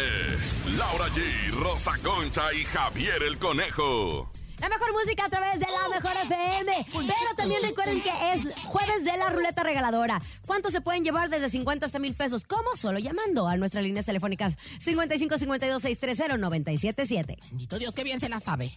Laura 0.78 1.08
G, 1.08 1.52
Rosa 1.60 1.94
Concha 2.04 2.54
y 2.54 2.66
Javier 2.66 3.24
el 3.24 3.40
Conejo. 3.40 4.32
La 4.64 4.70
mejor 4.70 4.94
música 4.94 5.26
a 5.26 5.30
través 5.30 5.60
de 5.60 5.66
la 5.66 5.90
mejor 5.94 6.14
FM. 6.24 6.86
Pero 6.94 7.36
también 7.36 7.60
recuerden 7.62 8.02
que 8.02 8.12
es 8.32 8.56
jueves 8.64 9.04
de 9.04 9.18
la 9.18 9.30
ruleta 9.30 9.62
regaladora. 9.62 10.22
¿Cuánto 10.48 10.70
se 10.70 10.80
pueden 10.80 11.04
llevar 11.04 11.30
desde 11.30 11.50
50 11.50 11.86
hasta 11.86 12.00
mil 12.00 12.14
pesos? 12.14 12.46
¿Cómo? 12.46 12.74
Solo 12.78 12.98
llamando 12.98 13.50
a 13.50 13.58
nuestras 13.58 13.84
líneas 13.84 14.06
telefónicas 14.06 14.58
55 14.80 15.38
52 15.38 15.82
630 15.82 16.38
977. 16.38 17.38
Bendito 17.50 17.78
Dios, 17.78 17.94
qué 17.94 18.06
bien 18.06 18.22
se 18.22 18.30
la 18.30 18.40
sabe. 18.40 18.72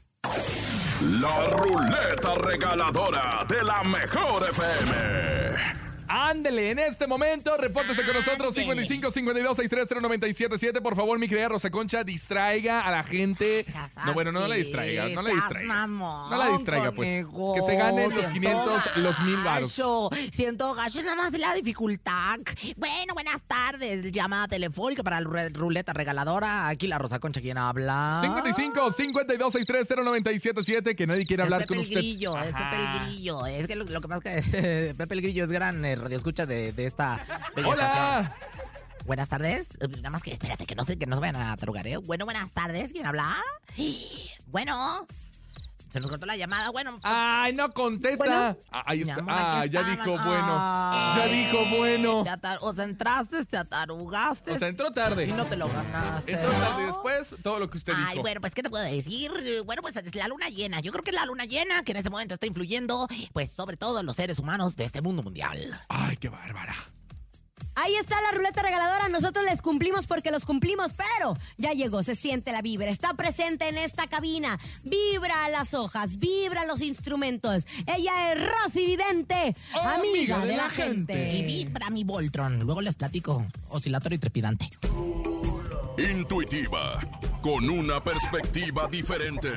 La 1.20 1.48
ruleta 1.50 2.34
regaladora 2.34 3.46
de 3.48 3.62
la 3.62 3.84
mejor 3.84 4.50
FM. 4.50 5.85
Ándele, 6.08 6.70
en 6.70 6.78
este 6.78 7.06
momento, 7.06 7.56
repórtese 7.56 8.02
con 8.04 8.14
nosotros 8.14 8.54
55 8.54 9.10
52 9.10 9.56
630 9.56 10.00
977. 10.00 10.80
Por 10.80 10.96
favor, 10.96 11.18
mi 11.18 11.28
querida 11.28 11.48
Rosa 11.48 11.70
Concha, 11.70 12.04
distraiga 12.04 12.80
a 12.82 12.90
la 12.90 13.02
gente. 13.04 13.64
No, 14.04 14.14
bueno, 14.14 14.32
no 14.32 14.46
la 14.46 14.54
distraiga, 14.56 15.08
no 15.08 15.22
la 15.22 15.30
distraiga. 15.30 15.86
No 15.86 16.36
la 16.36 16.48
distraiga, 16.52 16.92
pues. 16.92 17.26
Que 17.54 17.62
se 17.62 17.76
ganen 17.76 18.04
los 18.14 18.26
Siento 18.26 18.32
500, 18.32 18.96
los 18.96 19.20
1000 19.20 19.36
varos. 19.44 19.70
gacho, 19.76 20.10
Siento 20.32 20.74
gacho, 20.74 20.98
es 20.98 21.04
nada 21.04 21.16
más 21.16 21.32
la 21.38 21.54
dificultad. 21.54 22.38
Bueno, 22.76 23.14
buenas 23.14 23.42
tardes. 23.46 24.10
Llamada 24.12 24.48
telefónica 24.48 25.02
para 25.02 25.20
la 25.20 25.26
ru- 25.28 25.52
ruleta 25.52 25.92
regaladora. 25.92 26.68
Aquí 26.68 26.86
la 26.86 26.98
Rosa 26.98 27.18
Concha, 27.18 27.40
¿quién 27.40 27.58
habla? 27.58 28.18
55 28.22 28.92
52 28.92 29.52
630 29.52 30.02
977. 30.04 30.96
Que 30.96 31.06
nadie 31.06 31.26
quiere 31.26 31.42
Es 31.42 31.46
hablar 31.46 31.60
Pepe 31.60 31.68
con 31.68 31.76
el 31.78 31.82
usted. 31.84 31.96
Grillo, 31.96 32.38
es 32.38 32.46
Pepe 32.46 32.76
el 32.76 33.00
Grillo. 33.06 33.46
Es 33.46 33.66
que 33.66 33.76
lo, 33.76 33.84
lo 33.84 34.00
que 34.00 34.08
pasa 34.08 34.34
es 34.34 34.44
que 34.46 34.94
Pepe 34.98 35.14
el 35.14 35.22
Grillo 35.22 35.44
es 35.44 35.50
gran 35.52 35.84
eh, 35.96 36.00
radioescucha 36.00 36.46
de, 36.46 36.72
de 36.72 36.86
esta 36.86 37.24
bella 37.54 37.68
Hola. 37.68 37.86
estación. 37.86 38.32
Buenas 39.06 39.28
tardes. 39.28 39.68
Eh, 39.80 39.88
Nada 39.88 40.10
más 40.10 40.22
que 40.22 40.32
espérate, 40.32 40.66
que 40.66 40.74
no 40.74 40.84
sé, 40.84 40.98
que 40.98 41.06
no 41.06 41.16
se 41.16 41.20
vayan 41.20 41.36
a 41.36 41.56
tarugar, 41.56 41.86
¿eh? 41.86 41.96
Bueno, 41.98 42.24
buenas 42.24 42.50
tardes. 42.52 42.92
¿Quién 42.92 43.06
habla? 43.06 43.36
Bueno. 44.48 45.06
Se 45.88 46.00
nos 46.00 46.10
cortó 46.10 46.26
la 46.26 46.36
llamada. 46.36 46.70
Bueno. 46.70 46.98
Ay, 47.02 47.52
no 47.54 47.70
contesta. 47.72 48.16
Bueno. 48.24 48.58
Ah, 48.72 48.82
ahí 48.86 49.02
está. 49.02 49.14
amor, 49.14 49.34
Ah, 49.36 49.66
ya 49.66 49.82
dijo 49.84 50.10
bueno. 50.10 50.46
Ya 50.48 51.22
Ay. 51.22 51.44
dijo 51.44 51.64
bueno. 51.76 52.24
Te 52.24 52.30
atar- 52.30 52.58
o 52.60 52.72
sea, 52.72 52.84
entraste, 52.84 53.44
te 53.44 53.56
atarugaste. 53.56 54.52
O 54.52 54.58
sea, 54.58 54.68
entró 54.68 54.90
tarde. 54.92 55.26
Y 55.26 55.32
no 55.32 55.44
te 55.46 55.56
lo 55.56 55.68
ganaste. 55.68 56.32
Entró 56.32 56.50
tarde 56.50 56.82
¿no? 56.82 56.86
después, 56.88 57.34
todo 57.42 57.60
lo 57.60 57.70
que 57.70 57.78
usted 57.78 57.92
Ay, 57.96 58.10
dijo. 58.12 58.22
bueno, 58.22 58.40
pues, 58.40 58.52
¿qué 58.54 58.62
te 58.62 58.70
puedo 58.70 58.84
decir? 58.84 59.30
Bueno, 59.64 59.80
pues 59.82 59.96
es 59.96 60.14
la 60.14 60.26
luna 60.28 60.48
llena. 60.48 60.80
Yo 60.80 60.90
creo 60.92 61.04
que 61.04 61.10
es 61.10 61.16
la 61.16 61.24
luna 61.24 61.44
llena 61.44 61.82
que 61.84 61.92
en 61.92 61.98
este 61.98 62.10
momento 62.10 62.34
está 62.34 62.46
influyendo, 62.46 63.06
pues, 63.32 63.52
sobre 63.52 63.76
todo 63.76 64.00
en 64.00 64.06
los 64.06 64.16
seres 64.16 64.38
humanos 64.40 64.74
de 64.76 64.84
este 64.84 65.00
mundo 65.02 65.22
mundial. 65.22 65.80
Ay, 65.88 66.16
qué 66.16 66.28
bárbara. 66.28 66.74
Ahí 67.74 67.94
está 67.96 68.20
la 68.22 68.30
ruleta 68.30 68.62
regaladora. 68.62 69.08
Nosotros 69.08 69.44
les 69.44 69.60
cumplimos 69.60 70.06
porque 70.06 70.30
los 70.30 70.46
cumplimos, 70.46 70.92
pero 70.94 71.36
ya 71.58 71.72
llegó, 71.72 72.02
se 72.02 72.14
siente 72.14 72.50
la 72.52 72.62
vibra. 72.62 72.88
Está 72.88 73.14
presente 73.14 73.68
en 73.68 73.76
esta 73.76 74.06
cabina. 74.06 74.58
Vibra 74.82 75.48
las 75.50 75.74
hojas, 75.74 76.18
vibra 76.18 76.64
los 76.64 76.80
instrumentos. 76.80 77.66
Ella 77.86 78.32
es 78.32 78.38
Rosy 78.40 78.86
Vidente, 78.86 79.54
amiga, 79.74 80.38
de, 80.44 80.56
la, 80.56 80.70
gente. 80.70 81.34
Y 81.34 81.42
vibra 81.44 81.90
mi 81.90 82.04
Voltron. 82.04 82.60
Luego 82.60 82.80
les 82.80 82.96
platico. 82.96 83.44
Oscilatorio 83.68 84.16
y 84.16 84.20
trepidante. 84.20 84.70
Intuitiva, 85.98 87.00
con 87.40 87.70
una 87.70 88.04
perspectiva 88.04 88.86
diferente. 88.86 89.50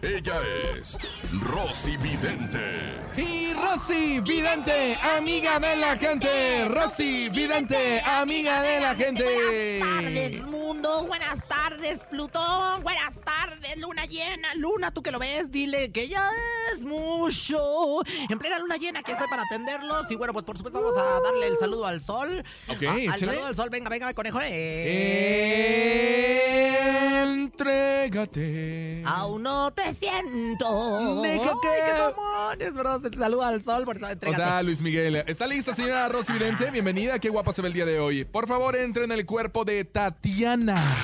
Ella 0.00 0.40
es 0.74 0.96
Rosy 1.42 1.98
Vidente. 1.98 2.94
Y 3.14 3.52
Rosy 3.52 4.20
Vidente, 4.20 4.96
amiga 5.16 5.58
de 5.58 5.76
la 5.76 5.96
gente. 5.96 6.66
Rosy 6.68 7.28
Vidente, 7.28 8.00
amiga 8.06 8.62
de 8.62 8.80
la 8.80 8.94
gente. 8.94 9.24
Buenas 9.24 10.02
tardes, 10.02 10.46
mundo. 10.46 11.06
Buenas 11.06 11.46
tardes, 11.46 11.98
Plutón. 12.10 12.82
Buenas 12.82 13.20
tardes, 13.20 13.65
luna 13.76 14.04
llena. 14.06 14.54
Luna, 14.56 14.90
tú 14.90 15.02
que 15.02 15.10
lo 15.10 15.18
ves, 15.18 15.50
dile 15.50 15.90
que 15.92 16.08
ya 16.08 16.30
es 16.72 16.84
mucho. 16.84 18.00
En 18.28 18.38
plena 18.38 18.58
luna 18.58 18.76
llena, 18.76 19.00
aquí 19.00 19.12
estoy 19.12 19.28
para 19.28 19.42
atenderlos. 19.42 20.10
Y 20.10 20.16
bueno, 20.16 20.32
pues 20.32 20.44
por 20.44 20.56
supuesto 20.56 20.80
vamos 20.80 20.96
a 20.98 21.20
darle 21.20 21.46
el 21.48 21.56
saludo 21.58 21.86
al 21.86 22.00
sol. 22.00 22.44
Ok, 22.68 22.82
A- 22.84 22.92
al 22.92 22.98
échale. 23.00 23.26
saludo 23.26 23.46
al 23.46 23.56
sol. 23.56 23.70
Venga, 23.70 23.90
venga, 23.90 24.12
conejo. 24.14 24.40
Eh. 24.42 25.66
Entrégate. 27.22 29.02
Aún 29.06 29.42
no 29.42 29.72
te 29.72 29.92
siento. 29.94 31.22
Deja 31.22 31.52
que- 31.62 31.68
Ay, 31.68 31.80
qué 31.86 31.92
mamones, 32.16 32.74
bro. 32.74 33.00
Se 33.00 33.10
te 33.10 33.18
saluda 33.18 33.48
al 33.48 33.62
sol, 33.62 33.84
por 33.84 33.96
eso 33.96 34.06
O 34.06 34.10
entrégate. 34.10 34.42
sea, 34.42 34.62
Luis 34.62 34.80
Miguel. 34.80 35.16
¿Está 35.26 35.46
lista, 35.46 35.74
señora 35.74 36.08
Rosy 36.08 36.32
Vidente? 36.32 36.70
Bienvenida. 36.70 37.18
Qué 37.18 37.28
guapa 37.28 37.52
se 37.52 37.62
ve 37.62 37.68
el 37.68 37.74
día 37.74 37.84
de 37.84 37.98
hoy. 37.98 38.24
Por 38.24 38.46
favor, 38.48 38.76
entre 38.76 39.04
en 39.04 39.12
el 39.12 39.26
cuerpo 39.26 39.64
de 39.64 39.84
Tatiana. 39.84 40.96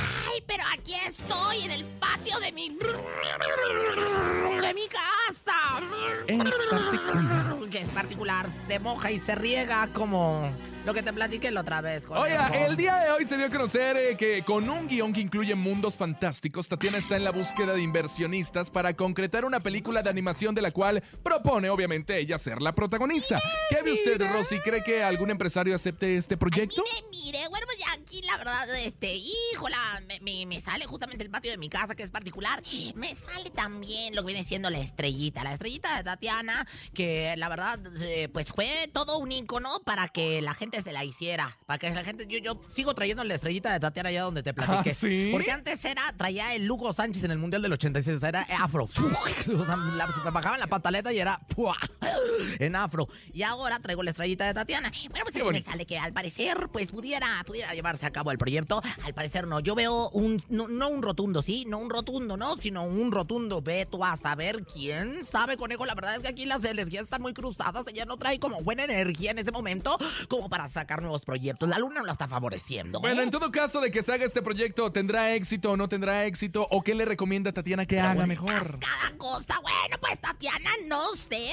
Estoy 1.07 1.65
en 1.65 1.71
el 1.73 1.85
patio 1.99 2.39
de 2.39 2.53
mi. 2.53 2.69
de 2.69 4.75
mi 4.75 4.87
casa. 4.89 5.81
Es 6.27 6.55
particular. 6.71 7.71
Que 7.71 7.81
es 7.81 7.89
particular, 7.89 8.47
se 8.69 8.79
moja 8.79 9.11
y 9.11 9.19
se 9.19 9.35
riega 9.35 9.89
como 9.93 10.51
lo 10.85 10.93
que 10.95 11.03
te 11.03 11.13
platiqué 11.13 11.51
la 11.51 11.61
otra 11.61 11.81
vez. 11.81 12.05
conejo. 12.05 12.25
Oiga, 12.25 12.49
el 12.67 12.77
día 12.77 12.97
de 12.99 13.11
hoy 13.13 13.25
se 13.25 13.37
dio 13.37 13.47
a 13.47 13.51
conocer 13.51 13.97
eh, 13.97 14.17
que 14.17 14.43
con 14.43 14.69
un 14.69 14.89
guion 14.89 15.13
que 15.13 15.21
incluye 15.21 15.55
mundos 15.55 15.97
fantásticos, 15.97 16.69
Tatiana 16.69 16.99
está 16.99 17.17
en 17.17 17.25
la 17.25 17.31
búsqueda 17.31 17.73
de 17.75 17.83
inversionistas 17.83 18.71
para 18.71 18.95
concretar 18.95 19.45
una 19.45 19.61
película 19.61 20.03
de 20.03 20.11
animación 20.11 20.55
de 20.55 20.63
la 20.63 20.71
cual 20.73 21.03
propone, 21.23 21.71
obviamente, 21.71 22.19
ella 22.19 22.37
ser 22.39 22.61
la 22.61 22.73
protagonista. 22.75 23.41
¿Qué 23.71 23.83
ve 23.83 23.93
usted, 23.93 24.21
Rosy? 24.33 24.59
¿Cree 24.61 24.83
que 24.83 25.03
algún 25.05 25.31
empresario 25.31 25.75
acepte 25.75 26.17
este 26.17 26.37
proyecto? 26.37 26.83
Mire, 27.11 27.39
mire, 27.39 27.49
bueno, 27.49 27.67
ya 27.79 27.93
aquí 27.93 28.21
la 28.23 28.37
verdad, 28.37 28.69
este, 28.79 29.15
híjola, 29.15 30.03
me, 30.09 30.19
me- 30.21 30.47
me 30.47 30.61
sale 30.61 30.85
justamente 30.87 31.23
el 31.25 31.31
patio 31.31 31.51
de 31.53 31.59
mi 31.59 31.69
casa, 31.69 31.95
que 31.95 32.03
es 32.03 32.11
particular. 32.11 32.63
Me 32.97 33.15
sale 33.15 33.51
también 33.51 34.15
lo 34.17 34.23
que 34.23 34.33
viene 34.33 34.45
siendo 34.47 34.69
la 34.71 34.79
estrellita, 34.81 35.45
la 35.45 35.53
estrellita 35.53 35.97
de 35.97 36.03
Tatiana, 36.05 36.67
que 36.93 37.35
la 37.37 37.49
verdad, 37.49 37.79
eh, 38.03 38.29
pues 38.33 38.49
fue 38.51 38.91
todo 38.93 39.19
un 39.19 39.31
ícono 39.33 39.81
para 39.85 40.09
que 40.09 40.43
la 40.43 40.55
gente 40.55 40.72
se 40.81 40.93
la 40.93 41.05
hiciera. 41.05 41.59
Para 41.67 41.79
que 41.79 41.91
la 41.91 42.05
gente, 42.05 42.27
yo, 42.27 42.39
yo 42.39 42.61
sigo 42.71 42.95
trayendo 42.95 43.25
la 43.25 43.35
estrellita 43.35 43.73
de 43.73 43.81
Tatiana 43.81 44.09
allá 44.09 44.23
donde 44.23 44.43
te 44.43 44.55
platiqué. 44.55 44.91
¿Ah, 44.91 44.95
sí? 44.95 45.29
Porque 45.33 45.51
antes 45.51 45.85
era, 45.85 46.03
traía 46.17 46.55
el 46.55 46.65
Lugo 46.65 46.93
Sánchez 46.93 47.25
en 47.25 47.33
el 47.33 47.39
Mundial 47.39 47.61
del 47.63 47.73
86, 47.73 48.17
o 48.17 48.21
sea, 48.21 48.29
era 48.31 48.47
afro. 48.61 48.89
O 49.59 49.65
sea, 49.65 49.77
la- 49.77 50.07
se 50.13 50.21
me 50.25 50.31
bajaban 50.31 50.61
la 50.61 50.67
pantaleta 50.69 51.13
y 51.13 51.19
era 51.19 51.41
en 52.59 52.77
afro. 52.77 53.09
Y 53.33 53.43
ahora 53.43 53.79
traigo 53.81 54.03
la 54.03 54.11
estrellita 54.11 54.47
de 54.47 54.55
Tatiana. 54.55 54.91
Bueno, 55.11 55.25
pues 55.31 55.45
me 55.53 55.61
sale 55.63 55.87
que 55.87 55.99
al 55.99 56.13
parecer, 56.13 56.69
pues 56.73 56.91
pudiera, 56.93 57.43
pudiera 57.47 57.73
llevarse 57.75 58.07
a 58.07 58.11
cabo 58.11 58.31
el 58.31 58.39
proyecto. 58.39 58.83
Al 59.05 59.15
parecer 59.15 59.47
no. 59.47 59.61
Yo 59.61 59.75
veo 59.75 60.09
un, 60.11 60.43
no, 60.49 60.69
no 60.69 60.89
un 60.89 61.03
rotundo, 61.03 61.43
¿sí? 61.43 61.65
No 61.67 61.79
un 61.79 61.91
rotundo, 61.91 62.37
¿no? 62.37 62.57
Sino 62.59 62.85
un 62.85 63.11
rotundo. 63.13 63.63
Ve 63.63 63.87
tú 63.91 64.05
a 64.05 64.17
saber 64.17 64.65
quién 64.65 65.25
sabe, 65.25 65.57
conejo. 65.57 65.87
La 65.87 65.95
verdad 65.95 66.15
es 66.17 66.23
que 66.23 66.29
aquí 66.29 66.47
las 66.47 66.65
energías 66.65 67.05
están 67.05 67.23
muy 67.23 67.35
cruzadas. 67.35 67.85
Ella 67.89 68.05
no 68.05 68.17
trae 68.17 68.39
como 68.39 68.61
buena 68.63 68.85
energía 68.85 69.31
en 69.33 69.39
este 69.39 69.53
momento 69.53 69.99
como 70.29 70.49
para 70.49 70.62
sacar 70.69 71.01
nuevos 71.03 71.25
proyectos. 71.25 71.69
La 71.69 71.79
luna 71.79 72.01
no 72.01 72.07
la 72.07 72.13
está 72.13 72.29
favoreciendo. 72.29 72.99
¿eh? 72.99 73.03
Bueno, 73.03 73.23
en 73.23 73.31
todo 73.31 73.51
caso 73.51 73.81
de 73.81 73.91
que 73.91 74.03
se 74.03 74.13
haga 74.13 74.25
este 74.25 74.43
proyecto, 74.43 74.91
¿tendrá 74.93 75.35
éxito 75.35 75.73
o 75.73 75.77
no 75.77 75.89
tendrá 75.89 76.25
éxito? 76.27 76.67
¿O 76.71 76.83
qué 76.83 76.95
le 76.95 77.05
recomienda 77.05 77.51
a 77.51 77.53
Tatiana 77.53 77.87
que 77.87 78.01
haga 78.01 78.27
mejor? 78.27 78.79
Cada 78.81 79.17
cosa, 79.17 79.59
bueno, 79.63 79.97
pues 80.01 80.19
Tatiana, 80.21 80.71
no 80.87 81.15
sé. 81.17 81.51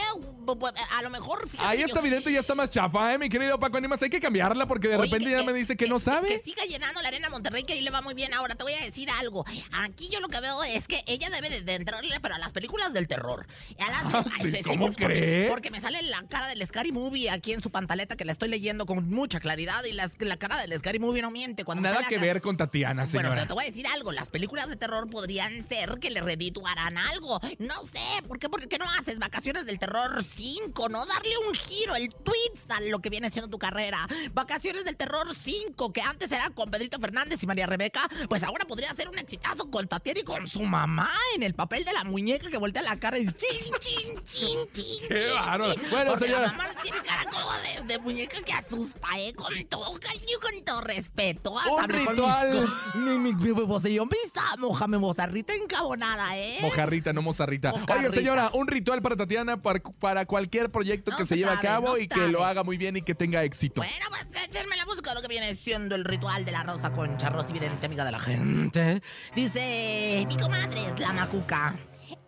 A 0.97 1.01
lo 1.03 1.09
mejor. 1.09 1.47
Ahí 1.59 1.81
está 1.81 1.95
yo- 1.95 1.99
evidente, 1.99 2.31
ya 2.31 2.39
está 2.39 2.55
más 2.55 2.69
chafa, 2.69 3.13
¿eh, 3.13 3.17
mi 3.17 3.29
querido 3.29 3.59
Paco 3.59 3.77
Animas? 3.77 4.01
Hay 4.01 4.09
que 4.09 4.19
cambiarla 4.19 4.67
porque 4.67 4.87
de 4.87 4.95
Oye, 4.95 5.05
repente 5.05 5.29
que- 5.29 5.37
ya 5.37 5.43
me 5.43 5.53
dice 5.53 5.75
que 5.77 5.87
no 5.87 5.99
sabe. 5.99 6.27
Que 6.27 6.39
siga 6.43 6.63
llenando 6.65 7.01
la 7.01 7.07
arena 7.09 7.29
Monterrey, 7.29 7.63
que 7.63 7.73
ahí 7.73 7.81
le 7.81 7.91
va 7.91 8.01
muy 8.01 8.13
bien. 8.13 8.33
Ahora 8.33 8.55
te 8.55 8.63
voy 8.63 8.73
a 8.73 8.83
decir 8.83 9.09
algo. 9.09 9.45
Aquí 9.73 10.09
yo 10.09 10.19
lo 10.19 10.27
que 10.27 10.39
veo 10.39 10.63
es 10.63 10.87
que 10.87 11.03
ella 11.05 11.29
debe 11.29 11.49
de, 11.49 11.61
de 11.61 11.75
entrarle, 11.75 12.19
pero 12.19 12.35
a 12.35 12.39
las 12.39 12.51
películas 12.51 12.93
del 12.93 13.07
terror. 13.07 13.45
A 13.79 13.89
las- 13.91 13.99
Ah, 14.11 14.23
Ay, 14.39 14.51
sí, 14.55 14.63
¿cómo 14.63 14.87
porque, 14.87 15.05
cree? 15.05 15.47
porque 15.49 15.71
me 15.71 15.79
sale 15.81 16.01
la 16.03 16.23
cara 16.27 16.47
del 16.47 16.65
Scary 16.65 16.91
Movie 16.91 17.29
aquí 17.29 17.53
en 17.53 17.61
su 17.61 17.69
pantaleta 17.69 18.15
que 18.15 18.25
la 18.25 18.31
estoy 18.31 18.49
leyendo 18.49 18.85
con 18.85 18.98
mucha 19.01 19.39
claridad 19.39 19.83
y 19.85 19.93
las- 19.93 20.13
la 20.19 20.37
cara 20.37 20.57
del 20.57 20.77
Scary 20.77 20.99
Movie 20.99 21.21
no 21.21 21.31
miente. 21.31 21.63
Cuando 21.63 21.81
Nada 21.81 22.07
que 22.07 22.17
ver 22.17 22.41
con 22.41 22.57
Tatiana, 22.57 23.05
Bueno, 23.05 23.29
señora. 23.29 23.41
te, 23.41 23.47
te 23.47 23.53
voy 23.53 23.63
a 23.65 23.67
decir 23.67 23.87
algo. 23.87 24.11
Las 24.11 24.29
películas 24.29 24.69
de 24.69 24.75
terror 24.75 25.09
podrían 25.09 25.67
ser 25.67 25.99
que 25.99 26.09
le 26.09 26.21
redituaran 26.21 26.97
algo. 26.97 27.39
No 27.59 27.83
sé, 27.85 27.99
¿por 28.27 28.39
qué, 28.39 28.49
por 28.49 28.67
qué 28.67 28.77
no 28.77 28.85
haces 28.99 29.19
Vacaciones 29.19 29.65
del 29.65 29.79
Terror 29.79 30.23
5? 30.23 30.89
¿No? 30.89 31.05
Darle 31.05 31.37
un 31.47 31.53
giro, 31.55 31.95
el 31.95 32.09
tweet 32.13 32.37
a 32.69 32.81
lo 32.81 32.99
que 32.99 33.09
viene 33.09 33.29
siendo 33.29 33.49
tu 33.49 33.57
carrera. 33.59 34.07
Vacaciones 34.33 34.85
del 34.85 34.95
Terror 34.95 35.27
5, 35.35 35.91
que 35.93 36.01
antes 36.01 36.31
era 36.31 36.49
con 36.51 36.69
Pedrito 36.71 36.99
Fernández 36.99 37.41
y 37.43 37.47
María 37.47 37.65
Rebeca, 37.67 38.07
pues 38.27 38.43
ahora 38.43 38.65
podría 38.65 38.93
ser 38.93 39.09
un 39.09 39.17
exitazo 39.19 39.69
con 39.69 39.87
Tatiana 39.87 40.19
y 40.19 40.23
con 40.23 40.47
su 40.47 40.61
mamá 40.63 41.11
en 41.35 41.43
el 41.43 41.53
papel 41.53 41.83
de 41.85 41.93
la 41.93 42.03
muñeca 42.03 42.49
que 42.49 42.57
voltea 42.57 42.81
la 42.81 42.97
cara 42.99 43.17
y 43.19 43.25
chin, 43.25 43.73
chin, 43.79 44.23
chin, 44.23 44.59
chin. 44.73 44.99
Qué 45.09 45.15
chin, 45.15 45.73
chin. 45.73 45.89
Bueno, 45.89 46.11
Porque 46.11 46.25
señora. 46.25 46.41
La 46.47 46.53
mamá 46.53 46.69
tiene 46.81 46.97
cara 47.01 47.25
como 47.31 47.51
de, 47.53 47.93
de 47.93 47.99
muñeca 47.99 48.41
que 48.41 48.53
asusta, 48.53 48.88
¿eh? 49.17 49.33
Con 49.33 49.53
todo 49.67 49.99
cariño 49.99 50.25
y 50.37 50.39
con 50.39 50.65
todo 50.65 50.81
respeto. 50.81 51.57
Hasta 51.57 51.71
Un 51.71 51.89
ritual. 51.89 52.69
co- 52.93 52.97
mi, 52.99 53.17
mi, 53.17 53.33
mi, 53.33 53.43
mi 53.43 53.51
bocellón 53.51 54.09
pisa, 54.09 54.41
mojame 54.57 54.97
mozarrita 54.97 55.53
encabonada, 55.55 56.37
¿eh? 56.37 56.57
Mojarrita, 56.61 57.13
no 57.13 57.21
mozarrita. 57.21 57.71
Oiga, 57.73 58.11
señora, 58.11 58.51
un 58.53 58.67
ritual 58.67 59.01
para 59.01 59.15
Tatiana 59.15 59.61
para, 59.61 59.79
para 59.99 60.25
cualquier 60.25 60.69
proyecto 60.71 61.11
No 61.11 61.17
que 61.17 61.25
se 61.25 61.37
lleve 61.37 61.49
a 61.51 61.59
cabo 61.59 61.89
no 61.89 61.97
y 61.97 62.07
que 62.07 62.27
lo 62.27 62.43
haga 62.45 62.63
muy 62.63 62.77
bien 62.77 62.97
y 62.97 63.01
que 63.01 63.15
tenga 63.15 63.43
éxito. 63.43 63.81
Bueno, 63.81 64.05
pues 64.09 64.43
échenme 64.45 64.75
la 64.77 64.85
música, 64.85 65.13
lo 65.13 65.21
que 65.21 65.27
viene 65.27 65.55
siendo 65.55 65.95
el 65.95 66.05
ritual 66.05 66.45
de 66.45 66.51
la 66.51 66.63
rosa 66.63 66.91
concha, 66.91 67.29
Rosy 67.29 67.53
Vidente, 67.53 67.85
amiga 67.85 68.05
de 68.05 68.11
la 68.11 68.19
gente. 68.19 69.01
Dice, 69.35 70.25
mi 70.27 70.37
comadre 70.37 70.85
es 70.93 70.99
la 70.99 71.13
macuca. 71.13 71.75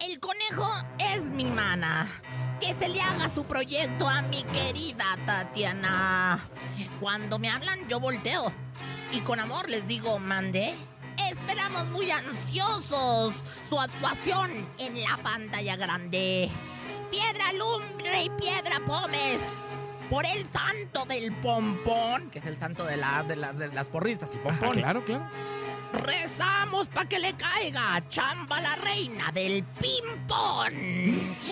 El 0.08 0.20
conejo 0.20 0.70
es 1.00 1.22
mi 1.32 1.46
mana. 1.46 2.08
Que 2.60 2.74
se 2.76 2.90
le 2.90 3.02
haga 3.02 3.30
su 3.34 3.44
proyecto 3.46 4.08
a 4.08 4.22
mi 4.22 4.44
querida 4.44 5.18
Tatiana. 5.26 6.40
Cuando 7.00 7.40
me 7.40 7.50
hablan, 7.50 7.88
yo 7.88 8.00
volteo. 8.00 8.52
Y 9.12 9.22
con 9.22 9.40
amor 9.40 9.70
les 9.70 9.88
digo, 9.88 10.20
mande. 10.20 10.74
Esperamos 11.32 11.88
muy 11.90 12.10
ansiosos 12.12 13.34
su 13.68 13.80
actuación 13.80 14.52
en 14.80 15.02
la 15.02 15.18
pantalla 15.24 15.76
grande. 15.76 16.50
Piedra 17.10 17.52
lumbre 17.54 18.24
y 18.26 18.30
piedra 18.32 18.80
pomes. 18.86 19.42
Por 20.10 20.26
el 20.26 20.46
santo 20.52 21.06
del 21.06 21.32
pompón, 21.38 22.30
que 22.32 22.40
es 22.40 22.46
el 22.46 22.60
santo 22.60 22.84
de, 22.86 22.98
la- 22.98 23.24
de 23.24 23.38
las, 23.38 23.58
de 23.58 23.70
las 23.70 23.90
porristas 23.90 24.30
y 24.36 24.38
Ah, 24.40 24.44
pompón. 24.44 24.74
claro, 24.74 25.04
claro. 25.06 25.26
Rezamos 25.93 26.88
para 26.88 27.08
que 27.08 27.19
le 27.19 27.34
caiga 27.34 28.01
chamba 28.10 28.62
la 28.62 28.75
reina 28.77 29.32
del 29.34 29.63
ping-pong. 29.63 30.73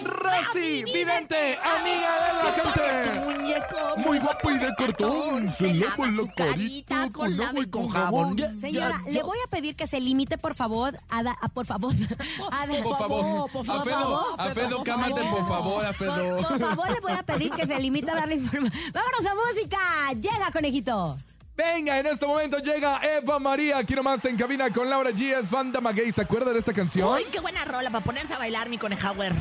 Rosy 0.04 0.84
Vidente, 0.84 1.58
amiga 1.58 2.14
de 2.26 2.64
la 2.64 2.72
gente. 2.72 3.20
muñeco 3.22 3.98
Muy 3.98 4.20
guapo 4.20 4.52
y 4.52 4.58
de 4.58 4.74
cartón. 4.76 5.52
Se 5.52 5.74
lava 5.74 6.08
la 6.08 6.34
carita 6.34 7.10
con 7.12 7.42
agua 7.42 7.64
y 7.64 7.70
con 7.70 7.90
jabón. 7.90 8.38
Ya- 8.38 8.56
Señora, 8.58 9.02
ya- 9.06 9.12
le 9.12 9.24
voy 9.24 9.38
a 9.46 9.50
pedir 9.50 9.76
que 9.76 9.88
se 9.88 10.00
limite, 10.00 10.38
por 10.38 10.56
favor, 10.56 10.98
a 11.10 11.24
da- 11.24 11.38
a- 11.42 11.50
por 11.50 11.66
favor, 11.66 11.94
a 12.52 12.66
da- 12.68 12.84
Por 12.84 12.98
favor, 12.98 13.52
por 13.52 13.62
a 13.62 13.64
favor, 13.66 13.84
Fedo, 13.84 14.36
a 14.38 14.44
Fedo, 14.46 14.56
Fedo, 14.56 14.76
por 14.78 14.86
cámate, 14.86 15.14
favor. 15.22 15.38
por 15.40 15.48
favor, 15.48 15.86
a 15.86 15.94
Fedo. 15.94 16.38
Por, 16.38 16.48
por 16.48 16.60
favor, 16.60 16.92
le 16.92 17.00
voy 17.02 17.12
a 17.12 17.24
pedir 17.24 17.52
que 17.52 17.66
se 17.66 17.80
limite 17.80 18.10
a 18.12 18.16
darle 18.16 18.36
información. 18.36 18.92
¡Vámonos 18.94 19.26
a 19.26 19.36
música! 19.36 19.78
¡Llega, 20.16 20.52
conejito! 20.52 21.18
Venga, 21.60 22.00
en 22.00 22.06
este 22.06 22.26
momento 22.26 22.58
llega 22.60 23.02
Eva 23.04 23.38
María, 23.38 23.80
aquí 23.80 23.94
nomás 23.94 24.24
en 24.24 24.38
cabina 24.38 24.70
con 24.70 24.90
Laura 24.90 25.10
G. 25.12 25.38
Es 25.38 25.52
Banda 25.52 25.82
Maguey. 25.82 26.10
¿Se 26.10 26.22
acuerda 26.22 26.54
de 26.54 26.60
esta 26.60 26.72
canción? 26.72 27.14
Uy, 27.14 27.26
qué 27.30 27.42
buena 27.42 27.66
rola 27.66 27.90
para 27.90 28.02
ponerse 28.02 28.34
a 28.34 28.38
bailar 28.38 28.70
mi 28.70 28.78
conejauer. 28.78 29.34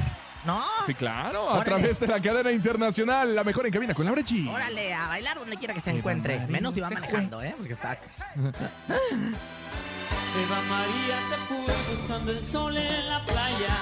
¿No? 0.45 0.61
Sí, 0.85 0.95
claro, 0.95 1.49
a 1.49 1.59
Órale. 1.59 1.65
través 1.65 2.01
de 2.01 2.09
la 2.09 2.21
cadena 2.21 2.51
internacional, 2.51 3.37
la 3.37 3.45
mejor 3.45 3.67
en 3.67 3.73
cabina 3.73 3.95
con 3.95 4.05
Laura 4.05 4.23
G. 4.23 4.53
Órale, 4.53 4.93
a 4.95 5.07
bailar 5.07 5.39
donde 5.39 5.57
quiera 5.59 5.73
que 5.75 5.81
se 5.81 5.91
encuentre. 5.91 6.41
Menos 6.49 6.75
si 6.75 6.81
va 6.81 6.91
manejando, 6.91 7.41
¿eh? 7.41 7.55
Porque 7.57 7.75
está... 7.75 7.93
Eva 10.39 10.61
María 10.69 11.19
se 11.31 11.37
fue 11.47 11.59
buscando 11.89 12.33
el 12.33 12.43
sol 12.43 12.77
en 12.77 13.09
la 13.09 13.25
playa 13.25 13.77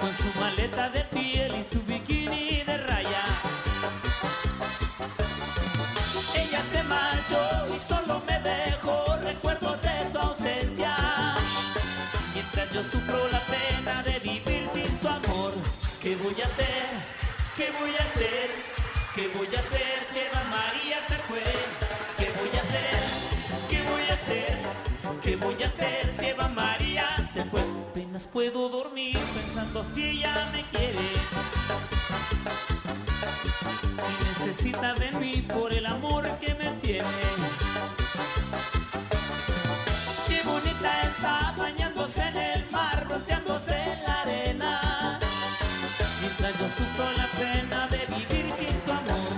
Con 0.00 0.12
su 0.12 0.40
maleta 0.40 0.90
de 0.90 1.04
puedo 28.32 28.70
dormir 28.70 29.18
pensando 29.34 29.84
si 29.94 30.04
ella 30.04 30.48
me 30.52 30.62
quiere. 30.62 31.08
Y 34.08 34.24
necesita 34.24 34.94
de 34.94 35.12
mí 35.12 35.42
por 35.42 35.72
el 35.74 35.84
amor 35.84 36.26
que 36.40 36.54
me 36.54 36.74
tiene. 36.76 37.26
Qué 40.26 40.42
bonita 40.44 41.02
está 41.02 41.54
bañándose 41.58 42.22
en 42.22 42.36
el 42.36 42.70
mar, 42.70 43.06
rociándose 43.08 43.74
en 43.74 44.02
la 44.02 44.22
arena. 44.22 45.18
Mientras 46.20 46.58
yo 46.58 46.68
sufro 46.68 47.12
la 47.12 47.26
pena 47.38 47.88
de 47.88 47.98
vivir 48.16 48.54
sin 48.58 48.80
su 48.80 48.90
amor. 48.90 49.28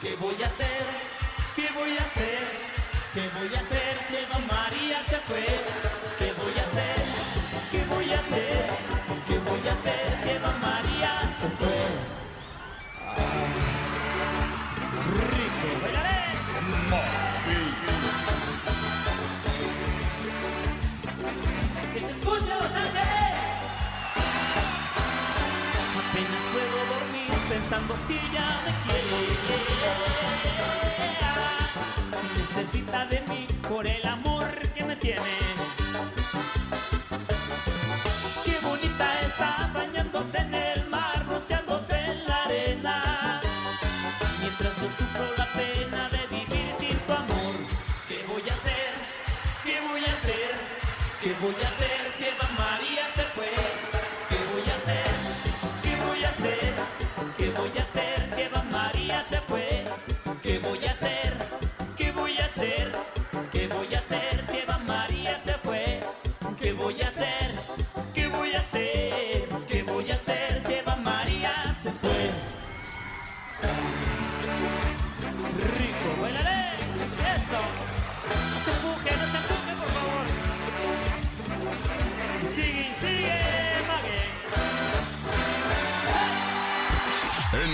¿Qué 0.00 0.16
voy 0.16 0.42
a 0.42 0.46
hacer? 0.46 0.84
¿Qué 1.54 1.68
voy 1.78 1.96
a 1.98 2.02
hacer? 2.02 2.68
¿Qué 3.12 3.28
voy 3.38 3.54
a 3.54 3.60
hacer 3.60 3.96
si 4.08 4.16
Eva 4.16 4.38
María 4.48 5.02
se 5.08 5.16
fue? 5.18 5.77
¿Qué 9.58 9.64
voy 9.64 9.70
a 9.70 9.72
hacer 9.72 10.18
si 10.22 10.30
Eva 10.30 10.52
María 10.60 11.10
se 11.40 11.48
fue? 11.58 11.80
Rico, 15.34 15.66
bailaré. 15.82 16.20
Que 21.92 22.00
se 22.00 22.10
escuche 22.10 22.54
Los 22.54 22.72
Ángeles. 22.72 23.34
Apenas 25.98 26.44
puedo 26.52 26.78
dormir 26.94 27.32
pensando 27.48 27.96
si 28.06 28.14
ya 28.32 28.48
me 28.64 28.72
quiere. 28.84 29.18
Si 32.20 32.26
necesita 32.38 33.06
de 33.06 33.20
mí 33.22 33.46
por 33.68 33.84
el 33.88 34.06
amor 34.06 34.46
que 34.76 34.84
me 34.84 34.94
tiene. 34.94 35.67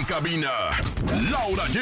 En 0.04 0.08
cabina, 0.08 0.50
Laura 1.30 1.64
G. 1.68 1.80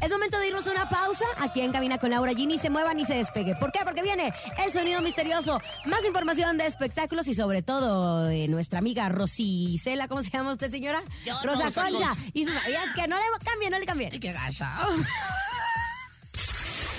Es 0.00 0.10
momento 0.10 0.38
de 0.38 0.48
irnos 0.48 0.66
a 0.66 0.70
una 0.70 0.88
pausa 0.88 1.26
aquí 1.38 1.60
en 1.60 1.70
Cabina 1.70 1.98
con 1.98 2.08
Laura 2.08 2.32
G. 2.32 2.46
Ni 2.46 2.56
se 2.56 2.70
mueva 2.70 2.94
ni 2.94 3.04
se 3.04 3.14
despegue. 3.14 3.54
¿Por 3.56 3.70
qué? 3.72 3.80
Porque 3.84 4.02
viene 4.02 4.32
el 4.64 4.72
sonido 4.72 5.02
misterioso. 5.02 5.60
Más 5.84 6.02
información 6.06 6.56
de 6.56 6.64
espectáculos 6.64 7.28
y 7.28 7.34
sobre 7.34 7.60
todo 7.60 8.30
eh, 8.30 8.48
nuestra 8.48 8.78
amiga 8.78 9.10
Rosy 9.10 9.76
Cela. 9.76 10.08
¿Cómo 10.08 10.22
se 10.22 10.30
llama 10.30 10.52
usted, 10.52 10.70
señora? 10.70 11.02
Yo, 11.26 11.34
Rosa 11.44 11.64
Concha. 11.64 12.12
Y 12.32 12.46
sus 12.46 12.56
amigas 12.56 12.86
que 12.94 13.06
no 13.06 13.16
le 13.16 13.22
cambien, 13.44 13.70
no 13.70 13.78
le 13.78 13.84
cambien. 13.84 14.18
¡Qué 14.18 14.32
gacha! 14.32 14.70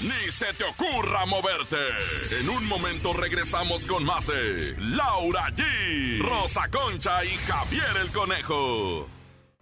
Ni 0.02 0.32
se 0.32 0.54
te 0.54 0.66
ocurra 0.66 1.26
moverte. 1.26 1.78
En 2.40 2.50
un 2.50 2.68
momento 2.68 3.12
regresamos 3.14 3.88
con 3.88 4.04
más 4.04 4.28
de 4.28 4.76
Laura 4.78 5.50
G, 5.50 6.22
Rosa 6.22 6.70
Concha 6.70 7.26
y 7.26 7.36
Javier 7.48 7.98
el 8.04 8.12
Conejo. 8.12 9.08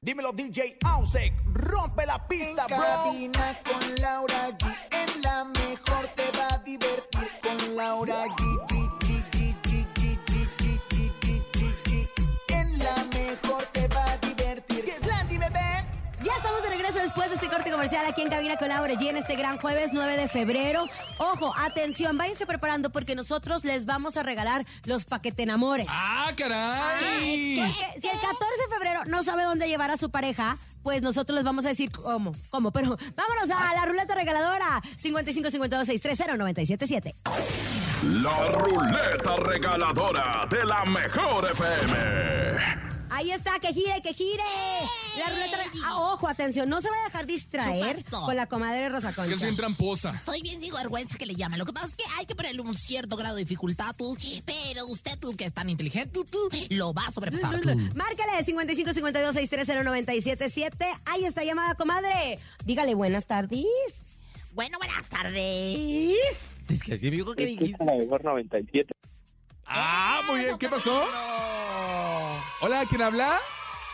Dímelo 0.04 0.32
DJ 0.34 0.78
Ausek, 0.84 1.32
rompe 1.54 2.08
la 2.08 2.28
pista, 2.28 2.66
En 2.68 2.76
bro. 2.76 2.88
cabina 2.88 3.60
con 3.64 3.96
Laura 4.02 4.50
G. 4.58 4.76
En 4.90 5.22
la 5.22 5.44
mejor 5.44 6.08
te 6.16 6.32
va 6.36 6.48
a 6.56 6.58
divertir 6.58 7.30
con 7.44 7.76
Laura 7.76 8.26
G. 8.26 8.70
comercial 17.82 18.06
aquí 18.06 18.22
en 18.22 18.30
Cabina 18.30 18.58
con 18.58 18.67
Laura 18.70 18.94
G 18.94 19.10
en 19.10 19.17
este 19.17 19.36
gran 19.36 19.58
jueves 19.58 19.89
9 19.91 20.15
de 20.15 20.28
febrero. 20.28 20.86
Ojo, 21.17 21.52
atención, 21.58 22.15
váyanse 22.15 22.46
preparando 22.46 22.91
porque 22.91 23.15
nosotros 23.15 23.65
les 23.65 23.88
vamos 23.88 24.17
a 24.17 24.22
regalar 24.22 24.67
los 24.86 25.06
paquetenamores. 25.06 25.88
¡Ah, 25.89 26.32
caray! 26.38 27.58
Porque 27.58 28.00
si 28.00 28.08
el 28.08 28.20
14 28.20 28.36
de 28.38 28.76
febrero 28.76 29.02
no 29.08 29.24
sabe 29.24 29.46
dónde 29.46 29.67
llevar 29.67 29.89
a 29.89 29.98
su 29.98 30.12
pareja, 30.12 30.60
pues 30.84 31.02
nosotros 31.02 31.36
les 31.36 31.44
vamos 31.44 31.65
a 31.65 31.70
decir 31.70 31.89
cómo, 31.89 32.34
cómo. 32.52 32.72
Pero 32.72 32.96
vámonos 33.15 33.50
a 33.50 33.74
la 33.74 33.84
ruleta 33.88 34.13
regaladora 34.13 34.80
55 34.98 35.50
52 35.50 35.88
630 35.88 36.38
977. 36.38 37.15
La 38.22 38.48
ruleta 38.50 39.38
regaladora 39.38 40.46
de 40.52 40.65
la 40.65 40.86
mejor 40.86 41.50
FM. 41.50 42.90
Ahí 43.13 43.30
está, 43.30 43.60
que 43.60 43.74
gire, 43.74 44.02
que 44.02 44.13
gire. 44.13 44.41
La 45.19 45.30
ruleta. 45.34 45.58
Ah, 45.84 46.00
ojo, 46.13 46.30
atención, 46.30 46.69
no 46.69 46.80
se 46.80 46.89
va 46.89 46.95
a 46.95 47.06
dejar 47.08 47.26
distraer 47.26 47.97
con 48.10 48.38
la 48.38 48.45
comadre 48.45 48.88
Rosa 48.88 49.10
Que 49.10 49.15
Concha. 49.15 49.34
es 49.34 49.41
bien 49.41 49.58
tramposa. 49.58 50.21
Soy 50.24 50.41
bien 50.41 50.62
vergüenza 50.74 51.17
que 51.17 51.26
le 51.26 51.36
llaman. 51.36 51.60
Lo 51.60 51.65
que 51.65 51.74
pasa 51.74 51.88
es 51.88 51.97
que 51.97 52.06
hay 52.17 52.26
que 52.26 52.36
ponerle 52.36 52.62
un 52.62 52.74
cierto 52.74 53.17
grado 53.17 53.36
de 53.36 53.41
dificultad, 53.41 53.93
tú. 53.97 54.15
Pero 54.45 54.86
usted, 54.88 55.19
tú, 55.19 55.36
que 55.36 55.43
es 55.43 55.54
tan 55.54 55.69
inteligente, 55.69 56.10
tú, 56.13 56.24
tú, 56.24 56.50
lo 56.69 56.93
va 56.93 57.04
a 57.06 57.12
sobrepasar, 57.12 57.60
tú. 57.60 57.69
Márcale 57.95 58.43
55 58.45 58.93
52 58.93 59.34
630 59.34 59.84
977. 59.84 60.86
Ahí 61.04 61.26
está 61.26 61.43
llamada, 61.43 61.76
comadre. 61.76 62.39
Dígale 62.63 62.95
buenas 62.95 63.26
tardes. 63.26 63.65
Bueno, 64.54 64.78
buenas 64.78 65.10
tardes. 65.10 66.15
Es 66.69 66.82
que 66.82 66.93
así 66.93 67.10
me 67.10 67.17
dijo 67.17 67.34
que 67.36 67.45
dijiste. 67.45 67.84
la 67.84 67.93
mejor 67.93 68.24
97. 68.24 68.93
Ah, 69.65 70.21
muy 70.28 70.41
bien. 70.41 70.58
¿Qué 70.58 70.69
pasó? 70.69 71.04
Hola, 72.62 72.86
¿quién 72.88 73.02
habla? 73.02 73.39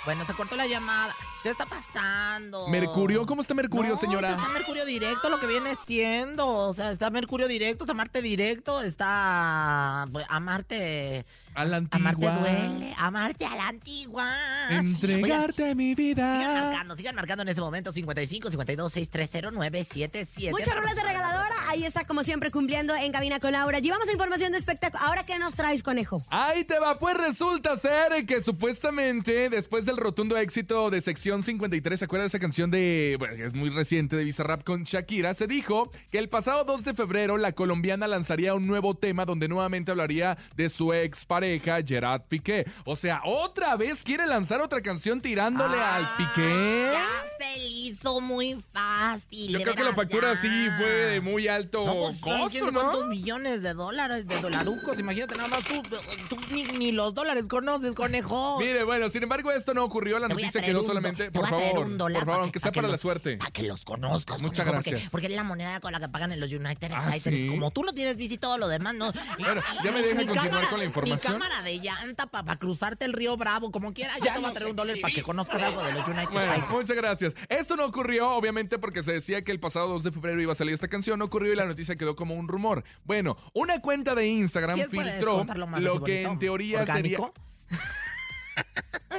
Bueno, 0.05 0.25
se 0.25 0.33
cortó 0.33 0.55
la 0.55 0.67
llamada. 0.67 1.13
¿Qué 1.43 1.49
está 1.49 1.65
pasando? 1.65 2.67
Mercurio. 2.69 3.25
¿Cómo 3.25 3.41
está 3.41 3.53
Mercurio, 3.53 3.93
No, 3.93 3.99
señora? 3.99 4.31
Está 4.31 4.47
Mercurio 4.49 4.85
directo, 4.85 5.29
lo 5.29 5.39
que 5.39 5.47
viene 5.47 5.75
siendo. 5.85 6.47
O 6.47 6.73
sea, 6.73 6.91
está 6.91 7.09
Mercurio 7.09 7.47
directo, 7.47 7.83
está 7.83 7.93
Marte 7.93 8.21
directo, 8.21 8.81
está. 8.81 10.05
pues, 10.11 10.25
Amarte. 10.29 11.25
A 11.55 11.65
la 11.65 11.77
Amarte 11.77 12.25
antigua. 12.27 12.39
duele. 12.39 12.95
Amarte 12.97 13.45
a 13.45 13.55
la 13.55 13.67
antigua. 13.67 14.29
Entregarte 14.69 15.75
mi 15.75 15.93
Sigan 15.95 15.95
vida. 15.95 16.61
marcando, 16.63 16.95
sigan 16.95 17.15
marcando 17.15 17.41
en 17.43 17.49
ese 17.49 17.61
momento 17.61 17.91
55 17.91 18.49
52 18.51 18.93
630 18.93 19.51
977. 19.51 20.51
Muchas 20.51 20.75
rolas 20.75 20.95
de 20.95 21.03
regaladora. 21.03 21.55
Ahí 21.69 21.83
está, 21.83 22.05
como 22.05 22.23
siempre, 22.23 22.49
cumpliendo 22.49 22.95
en 22.95 23.11
cabina 23.11 23.39
con 23.39 23.51
Laura. 23.51 23.79
Llevamos 23.79 24.09
información 24.09 24.53
de 24.53 24.57
espectáculo. 24.57 25.03
Ahora, 25.03 25.23
¿qué 25.25 25.37
nos 25.37 25.53
traes, 25.53 25.83
conejo? 25.83 26.23
Ahí 26.29 26.63
te 26.63 26.79
va, 26.79 26.97
pues 26.97 27.17
resulta 27.17 27.75
ser 27.75 28.25
que 28.25 28.41
supuestamente 28.41 29.49
después 29.49 29.85
del 29.85 29.97
rotundo 29.97 30.37
éxito 30.37 30.89
de 30.89 31.01
sección 31.01 31.43
53, 31.43 31.99
¿se 31.99 32.05
acuerda 32.05 32.23
de 32.23 32.27
esa 32.27 32.39
canción 32.39 32.71
de, 32.71 33.17
bueno, 33.19 33.35
que 33.35 33.45
es 33.45 33.53
muy 33.53 33.69
reciente 33.69 34.15
de 34.15 34.23
Bizarrap 34.23 34.63
con 34.63 34.83
Shakira? 34.83 35.33
Se 35.33 35.45
dijo 35.45 35.91
que 36.09 36.19
el 36.19 36.29
pasado 36.29 36.63
2 36.63 36.85
de 36.85 36.93
febrero 36.93 37.37
la 37.37 37.51
colombiana 37.51 38.07
lanzaría 38.07 38.55
un 38.55 38.65
nuevo 38.65 38.95
tema 38.95 39.25
donde 39.25 39.49
nuevamente 39.49 39.91
hablaría 39.91 40.37
de 40.55 40.69
su 40.69 40.93
ex 40.93 41.25
pareja 41.25 41.79
Gerard 41.85 42.21
Piqué. 42.29 42.65
O 42.85 42.95
sea, 42.95 43.21
otra 43.25 43.75
vez 43.75 44.03
quiere 44.03 44.25
lanzar 44.25 44.61
otra 44.61 44.81
canción 44.81 45.21
tirándole 45.21 45.77
al 45.77 46.07
Piqué. 46.15 46.91
Ya 46.93 47.25
se 47.37 47.59
le 47.59 47.67
hizo 47.67 48.21
muy 48.21 48.57
fácil. 48.71 49.51
Yo 49.51 49.61
creo 49.61 49.75
que 49.75 49.83
la 49.83 49.93
factura 49.93 50.33
ya. 50.33 50.41
sí 50.41 50.67
fue 50.77 51.19
muy 51.19 51.47
alto 51.57 51.85
No, 51.85 51.93
pues, 51.95 52.19
costo, 52.19 52.71
¿no? 52.71 52.81
cuántos 52.81 53.07
millones 53.07 53.61
de 53.61 53.73
dólares, 53.73 54.27
de 54.27 54.39
dolarucos. 54.39 54.99
Imagínate 54.99 55.35
nada 55.35 55.49
más 55.49 55.63
tú, 55.65 55.81
tú 56.29 56.37
ni, 56.51 56.63
ni 56.63 56.91
los 56.91 57.13
dólares 57.13 57.47
conoces, 57.47 57.93
conejo. 57.93 58.57
Mire, 58.59 58.83
bueno, 58.83 59.09
sin 59.09 59.23
embargo, 59.23 59.51
esto 59.51 59.73
no 59.73 59.83
ocurrió. 59.83 60.19
La 60.19 60.27
noticia 60.27 60.61
un 60.65 60.73
do- 60.73 60.83
solamente. 60.83 61.25
te 61.25 61.31
Por 61.31 61.47
favor, 61.47 61.85
un 61.85 61.97
dólar 61.97 62.19
por 62.21 62.25
favor, 62.27 62.39
que- 62.39 62.43
aunque 62.43 62.59
sea 62.59 62.71
que 62.71 62.77
para 62.81 62.87
la 62.91 62.97
suerte. 62.97 63.37
Para 63.37 63.51
que 63.51 63.63
los 63.63 63.83
conozcas. 63.83 64.41
Muchas 64.41 64.65
conejo, 64.65 64.75
porque- 64.77 64.89
gracias. 64.91 65.11
Porque, 65.11 65.27
es 65.27 65.33
la 65.33 65.43
moneda 65.43 65.79
con 65.79 65.91
la 65.91 65.99
que 65.99 66.07
pagan 66.07 66.31
en 66.31 66.39
los 66.39 66.51
United 66.51 66.91
Ah, 66.93 67.09
States. 67.15 67.23
¿sí? 67.23 67.47
Como 67.49 67.71
tú 67.71 67.83
no 67.83 67.93
tienes 67.93 68.15
bici 68.17 68.37
todo 68.37 68.57
lo 68.57 68.67
demás, 68.67 68.93
no. 68.95 69.11
Bueno, 69.39 69.61
ya 69.83 69.91
me 69.91 70.01
deja 70.01 70.15
continuar 70.17 70.45
cámara- 70.49 70.69
con 70.69 70.79
la 70.79 70.85
información. 70.85 71.33
Ni 71.33 71.39
cámara 71.39 71.61
de 71.63 71.79
llanta 71.79 72.27
para 72.27 72.55
cruzarte 72.57 73.05
el 73.05 73.13
río 73.13 73.35
Bravo, 73.37 73.71
como 73.71 73.93
quieras. 73.93 74.17
Ya 74.23 74.33
te 74.35 74.39
voy 74.39 74.49
a 74.49 74.53
traer 74.53 74.69
un 74.69 74.75
dólar 74.75 74.97
para 75.01 75.13
que 75.13 75.21
conozcas 75.23 75.61
algo 75.61 75.83
de 75.83 75.91
los 75.93 76.07
United 76.07 76.29
Bueno, 76.31 76.51
States. 76.53 76.69
muchas 76.71 76.95
gracias. 76.97 77.33
Esto 77.49 77.75
no 77.75 77.85
ocurrió, 77.85 78.31
obviamente, 78.31 78.77
porque 78.77 79.01
se 79.03 79.13
decía 79.13 79.43
que 79.43 79.51
el 79.51 79.59
pasado 79.59 79.87
2 79.87 80.03
de 80.03 80.11
febrero 80.11 80.41
iba 80.41 80.51
a 80.51 80.55
salir 80.55 80.73
esta 80.73 80.87
canción. 80.87 81.19
No 81.19 81.25
ocurrió 81.25 81.46
y 81.53 81.55
la 81.55 81.65
noticia 81.65 81.95
quedó 81.95 82.15
como 82.15 82.35
un 82.35 82.47
rumor. 82.47 82.83
Bueno, 83.03 83.37
una 83.53 83.79
cuenta 83.81 84.15
de 84.15 84.27
Instagram 84.27 84.75
¿Quieres 84.75 84.93
puedes 84.93 85.13
filtró 85.13 85.45
lo 85.79 86.03
que 86.03 86.23
en 86.23 86.39
teoría 86.39 86.81
¿Orgánico? 86.81 87.33
sería. 87.69 87.81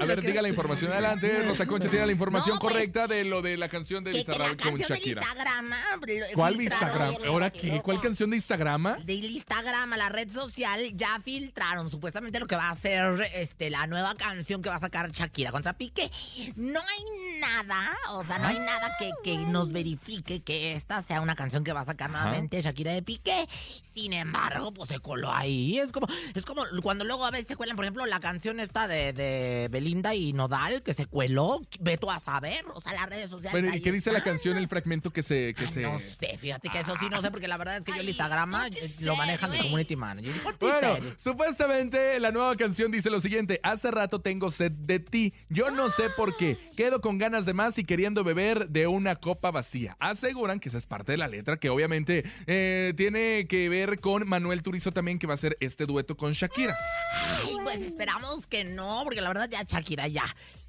A 0.00 0.04
ver, 0.04 0.22
diga 0.22 0.40
la 0.42 0.48
información 0.48 0.92
adelante. 0.92 1.42
Rosa 1.48 1.66
Concha 1.66 1.88
tiene 1.88 2.06
la 2.06 2.12
información 2.12 2.54
No, 2.54 2.60
pues, 2.60 2.72
correcta 2.72 3.08
de 3.08 3.24
lo 3.24 3.42
de 3.42 3.56
la 3.56 3.68
canción 3.68 4.04
de 4.04 4.12
Bizarrap 4.12 4.60
con 4.60 4.76
Shakira. 4.76 5.22
Instagram. 5.22 5.70
lo- 5.70 6.26
¿Cuál 6.34 6.54
filtraron- 6.56 6.60
Instagram? 6.60 7.16
¿Ahora 7.26 7.50
qué? 7.50 7.80
¿Cuál 7.82 8.00
canción 8.00 8.30
de 8.30 8.36
Instagram? 8.36 9.04
Del 9.04 9.24
Instagram 9.24 9.90
la 9.96 10.08
red 10.08 10.30
social 10.30 10.80
ya 10.96 11.20
filtraron 11.24 11.90
supuestamente 11.90 12.38
lo 12.38 12.46
que 12.46 12.54
va 12.54 12.70
a 12.70 12.74
ser 12.76 13.28
este, 13.34 13.70
la 13.70 13.86
nueva 13.88 14.14
canción 14.14 14.62
que 14.62 14.68
va 14.68 14.76
a 14.76 14.80
sacar 14.80 15.10
Shakira 15.10 15.50
contra 15.50 15.72
Piqué. 15.72 16.10
No 16.54 16.78
hay 16.80 17.40
nada, 17.40 17.96
o 18.10 18.22
sea, 18.24 18.38
no 18.38 18.46
hay 18.46 18.58
nada 18.58 18.92
que, 19.00 19.10
que 19.24 19.36
nos 19.38 19.72
verifique 19.72 20.42
que 20.42 20.74
esta 20.74 21.02
sea 21.02 21.20
una 21.22 21.34
canción 21.34 21.64
que 21.64 21.72
va 21.72 21.80
a 21.80 21.84
sacar 21.84 22.10
nuevamente 22.10 22.60
Shakira 22.60 22.92
de 22.92 23.02
Piqué. 23.02 23.48
Sin 23.94 24.12
embargo, 24.12 24.72
pues 24.72 24.90
se 24.90 25.00
coló 25.00 25.32
ahí. 25.32 25.78
Es 25.80 25.90
como, 25.90 26.06
es 26.34 26.44
como 26.44 26.62
cuando 26.82 27.04
luego 27.04 27.26
a 27.26 27.32
veces 27.32 27.48
se 27.48 27.56
cuelan, 27.56 27.74
por 27.74 27.84
ejemplo, 27.84 28.06
la 28.06 28.20
canción 28.20 28.60
esta 28.60 28.86
de, 28.86 29.12
de 29.12 29.27
Belinda 29.70 30.14
y 30.14 30.32
Nodal, 30.32 30.82
que 30.82 30.94
se 30.94 31.06
cueló. 31.06 31.60
Ve 31.80 31.98
tú 31.98 32.10
a 32.10 32.20
saber, 32.20 32.64
o 32.74 32.80
sea, 32.80 32.92
las 32.92 33.08
redes 33.08 33.30
sociales. 33.30 33.52
Bueno, 33.52 33.76
¿y 33.76 33.80
qué 33.80 33.92
dice 33.92 34.12
la 34.12 34.22
canción, 34.22 34.56
el 34.56 34.68
fragmento 34.68 35.10
que 35.10 35.22
se... 35.22 35.54
Que 35.54 35.66
se... 35.66 35.82
No 35.82 35.98
sé, 35.98 36.36
fíjate 36.38 36.68
que 36.68 36.80
eso 36.80 36.94
sí 37.00 37.08
no 37.10 37.22
sé, 37.22 37.30
porque 37.30 37.48
la 37.48 37.56
verdad 37.56 37.78
es 37.78 37.84
que 37.84 37.92
yo 37.92 38.00
el 38.00 38.08
Instagram 38.08 38.54
eh, 38.54 38.94
lo 39.00 39.16
maneja 39.16 39.48
mi 39.48 39.58
community 39.58 39.96
manager. 39.96 40.32
Bueno, 40.60 40.94
serio. 40.96 41.14
supuestamente 41.16 42.18
la 42.20 42.30
nueva 42.30 42.56
canción 42.56 42.90
dice 42.90 43.10
lo 43.10 43.20
siguiente: 43.20 43.60
Hace 43.62 43.90
rato 43.90 44.20
tengo 44.20 44.50
sed 44.50 44.72
de 44.72 45.00
ti. 45.00 45.34
Yo 45.48 45.70
no 45.70 45.90
sé 45.90 46.10
por 46.10 46.36
qué. 46.36 46.56
Quedo 46.76 47.00
con 47.00 47.18
ganas 47.18 47.46
de 47.46 47.54
más 47.54 47.78
y 47.78 47.84
queriendo 47.84 48.24
beber 48.24 48.68
de 48.68 48.86
una 48.86 49.16
copa 49.16 49.50
vacía. 49.50 49.96
Aseguran 50.00 50.60
que 50.60 50.68
esa 50.68 50.78
es 50.78 50.86
parte 50.86 51.12
de 51.12 51.18
la 51.18 51.28
letra, 51.28 51.58
que 51.58 51.70
obviamente 51.70 52.24
eh, 52.46 52.92
tiene 52.96 53.46
que 53.48 53.68
ver 53.68 54.00
con 54.00 54.28
Manuel 54.28 54.62
Turizo 54.62 54.92
también, 54.92 55.18
que 55.18 55.26
va 55.26 55.34
a 55.34 55.34
hacer 55.34 55.56
este 55.60 55.86
dueto 55.86 56.16
con 56.16 56.32
Shakira. 56.32 56.74
Ay, 57.14 57.54
pues 57.64 57.80
esperamos 57.80 58.46
que 58.46 58.64
no, 58.64 59.02
porque 59.04 59.17
la 59.20 59.28
verdad 59.28 59.50
ya 59.50 59.64
Shakira 59.64 60.06
ya. 60.06 60.24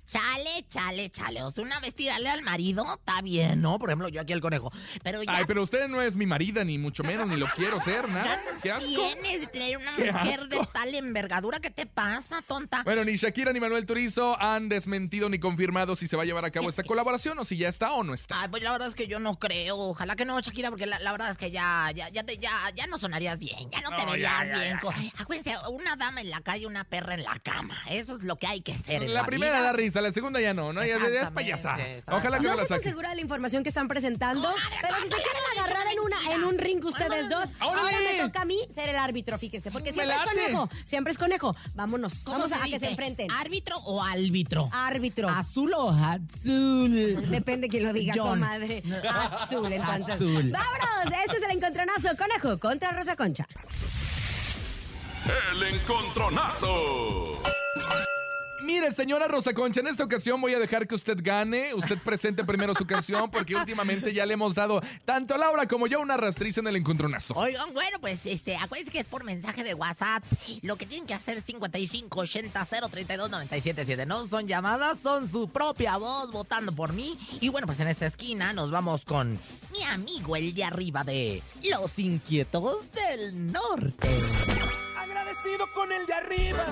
Chale, 0.09 0.65
chale, 0.69 1.09
chale. 1.11 1.43
O 1.43 1.51
sea, 1.51 1.63
una 1.63 1.79
vez 1.79 1.93
tirarle 1.93 2.29
al 2.29 2.41
marido, 2.41 2.83
está 2.95 3.21
bien, 3.21 3.61
¿no? 3.61 3.77
Por 3.77 3.89
ejemplo, 3.89 4.09
yo 4.09 4.21
aquí 4.21 4.33
el 4.33 4.41
conejo. 4.41 4.71
Pero 5.03 5.21
ya 5.21 5.35
Ay, 5.35 5.43
pero 5.45 5.61
usted 5.61 5.87
no 5.87 6.01
es 6.01 6.15
mi 6.15 6.25
marida, 6.25 6.63
ni 6.63 6.79
mucho 6.79 7.03
menos, 7.03 7.27
ni 7.27 7.35
lo 7.35 7.45
quiero 7.55 7.79
ser, 7.79 8.09
nada. 8.09 8.41
¿Qué 8.63 8.71
asco? 8.71 8.89
tienes 8.89 9.41
de 9.41 9.47
tener 9.47 9.77
una 9.77 9.91
mujer 9.91 10.47
de 10.47 10.67
tal 10.73 10.95
envergadura. 10.95 11.59
¿Qué 11.59 11.69
te 11.69 11.85
pasa, 11.85 12.41
tonta? 12.41 12.81
Bueno, 12.83 13.03
ni 13.05 13.17
Shakira 13.17 13.53
ni 13.53 13.59
Manuel 13.59 13.85
Turizo 13.85 14.35
han 14.41 14.67
desmentido 14.67 15.29
ni 15.29 15.39
confirmado 15.39 15.95
si 15.95 16.07
se 16.07 16.15
va 16.17 16.23
a 16.23 16.25
llevar 16.25 16.43
a 16.43 16.49
cabo 16.49 16.69
esta 16.69 16.83
colaboración 16.83 17.37
o 17.37 17.45
si 17.45 17.57
ya 17.57 17.69
está 17.69 17.93
o 17.93 18.03
no 18.03 18.15
está. 18.15 18.41
Ay, 18.41 18.47
pues 18.49 18.63
la 18.63 18.71
verdad 18.71 18.87
es 18.87 18.95
que 18.95 19.05
yo 19.07 19.19
no 19.19 19.37
creo. 19.37 19.77
Ojalá 19.77 20.15
que 20.15 20.25
no, 20.25 20.39
Shakira, 20.39 20.69
porque 20.71 20.87
la, 20.87 20.97
la 20.99 21.11
verdad 21.11 21.29
es 21.29 21.37
que 21.37 21.51
ya, 21.51 21.91
ya, 21.93 22.09
ya, 22.09 22.23
te, 22.23 22.39
ya, 22.39 22.51
ya 22.73 22.87
no 22.87 22.97
sonarías 22.97 23.37
bien. 23.37 23.69
Ya 23.69 23.81
no 23.81 23.95
te 23.95 24.05
verías 24.07 24.47
ya, 24.49 24.57
bien. 24.57 24.71
ya. 24.73 24.79
co- 24.79 24.93
Acuérdense, 25.19 25.55
una 25.71 25.95
dama 25.95 26.21
en 26.21 26.31
la 26.31 26.41
calle, 26.41 26.65
una 26.65 26.83
perra 26.83 27.13
en 27.13 27.23
la 27.23 27.37
cama. 27.43 27.77
Eso 27.91 28.15
es 28.15 28.23
lo 28.23 28.37
que 28.37 28.47
hay 28.47 28.61
que 28.61 28.75
ser 28.75 29.03
en 29.03 29.13
La 29.13 29.21
la 29.21 29.25
primera 29.27 29.57
vida. 29.57 29.65
da 29.67 29.73
risa, 29.73 29.98
la 30.01 30.11
segunda 30.11 30.39
ya 30.39 30.53
no, 30.53 30.73
¿no? 30.73 30.83
Ya, 30.85 30.97
ya 31.09 31.21
es 31.21 31.31
payasada. 31.31 31.77
exacto. 31.85 32.15
Ojalá 32.17 32.37
que 32.37 32.43
No 32.43 32.49
no 32.51 32.55
la 32.55 32.61
estoy 32.63 32.67
tan 32.67 32.77
saque. 32.79 32.89
segura 32.89 33.09
de 33.09 33.15
la 33.15 33.21
información 33.21 33.63
que 33.63 33.69
están 33.69 33.87
presentando, 33.87 34.53
pero 34.81 34.95
si 34.97 35.03
se 35.03 35.15
quieren 35.15 35.41
agarrar 35.57 35.85
en 35.93 35.99
una 35.99 36.35
en 36.35 36.43
un 36.45 36.57
ring 36.57 36.83
ustedes 36.83 37.29
dos, 37.29 37.47
ahora 37.59 37.81
me 37.83 38.21
toca 38.23 38.41
a 38.41 38.45
mí 38.45 38.57
ser 38.73 38.89
el 38.89 38.97
árbitro, 38.97 39.37
fíjese, 39.37 39.71
porque 39.71 39.91
siempre 39.93 40.15
es 40.15 40.21
conejo, 40.23 40.69
siempre 40.85 41.11
es 41.11 41.17
conejo. 41.17 41.55
Vámonos, 41.75 42.23
¿Cómo 42.23 42.39
vamos 42.39 42.49
se 42.51 42.55
a, 42.55 42.63
a 42.63 42.67
que 42.67 42.79
se 42.79 42.89
enfrenten. 42.89 43.31
¿Árbitro 43.31 43.75
o 43.85 44.01
árbitro? 44.03 44.69
Árbitro. 44.71 45.29
¿Azul 45.29 45.73
o 45.75 45.89
azul? 45.89 47.25
Depende 47.29 47.67
quién 47.69 47.83
lo 47.85 47.93
diga, 47.93 48.13
John. 48.15 48.39
comadre. 48.39 48.83
Azul, 49.41 49.71
entonces. 49.71 50.15
Azul. 50.15 50.51
Vámonos, 50.51 51.13
este 51.25 51.37
es 51.37 51.43
el 51.43 51.51
encontronazo, 51.51 52.09
conejo 52.17 52.59
contra 52.59 52.91
Rosa 52.91 53.15
Concha. 53.15 53.47
El 55.53 55.63
encontronazo. 55.75 57.41
Mire, 58.69 58.91
señora 58.91 59.27
Rosa 59.27 59.51
Concha, 59.51 59.79
en 59.79 59.87
esta 59.87 60.03
ocasión 60.03 60.39
voy 60.39 60.53
a 60.53 60.59
dejar 60.59 60.87
que 60.87 60.93
usted 60.93 61.17
gane. 61.23 61.73
Usted 61.73 61.97
presente 61.97 62.43
primero 62.43 62.75
su 62.75 62.85
canción 62.85 63.31
porque 63.31 63.55
últimamente 63.55 64.13
ya 64.13 64.27
le 64.27 64.35
hemos 64.35 64.53
dado 64.53 64.79
tanto 65.05 65.33
a 65.33 65.39
Laura 65.39 65.67
como 65.67 65.87
yo 65.87 65.99
una 65.99 66.17
rastriza 66.17 66.59
en 66.59 66.67
el 66.67 66.75
encontronazo. 66.75 67.33
Oigan, 67.33 67.73
bueno, 67.73 67.97
pues 67.99 68.27
este, 68.27 68.57
acuérdense 68.57 68.91
que 68.91 68.99
es 68.99 69.07
por 69.07 69.23
mensaje 69.23 69.63
de 69.63 69.73
WhatsApp. 69.73 70.23
Lo 70.61 70.75
que 70.75 70.85
tienen 70.85 71.07
que 71.07 71.15
hacer 71.15 71.37
es 71.39 71.45
55 71.45 72.19
80 72.19 72.65
032 72.91 73.31
977. 73.31 74.05
No 74.05 74.27
son 74.27 74.45
llamadas, 74.45 74.99
son 74.99 75.27
su 75.27 75.49
propia 75.49 75.97
voz 75.97 76.31
votando 76.31 76.71
por 76.71 76.93
mí. 76.93 77.17
Y 77.41 77.49
bueno, 77.49 77.65
pues 77.65 77.79
en 77.79 77.87
esta 77.87 78.05
esquina 78.05 78.53
nos 78.53 78.69
vamos 78.69 79.03
con 79.03 79.39
mi 79.71 79.83
amigo, 79.85 80.35
el 80.35 80.53
de 80.53 80.63
arriba 80.63 81.03
de 81.03 81.41
Los 81.71 81.97
Inquietos 81.97 82.91
del 82.91 83.51
Norte. 83.51 84.07
Agradecido 84.95 85.65
con 85.73 85.91
el 85.91 86.05
de 86.05 86.13
arriba, 86.13 86.65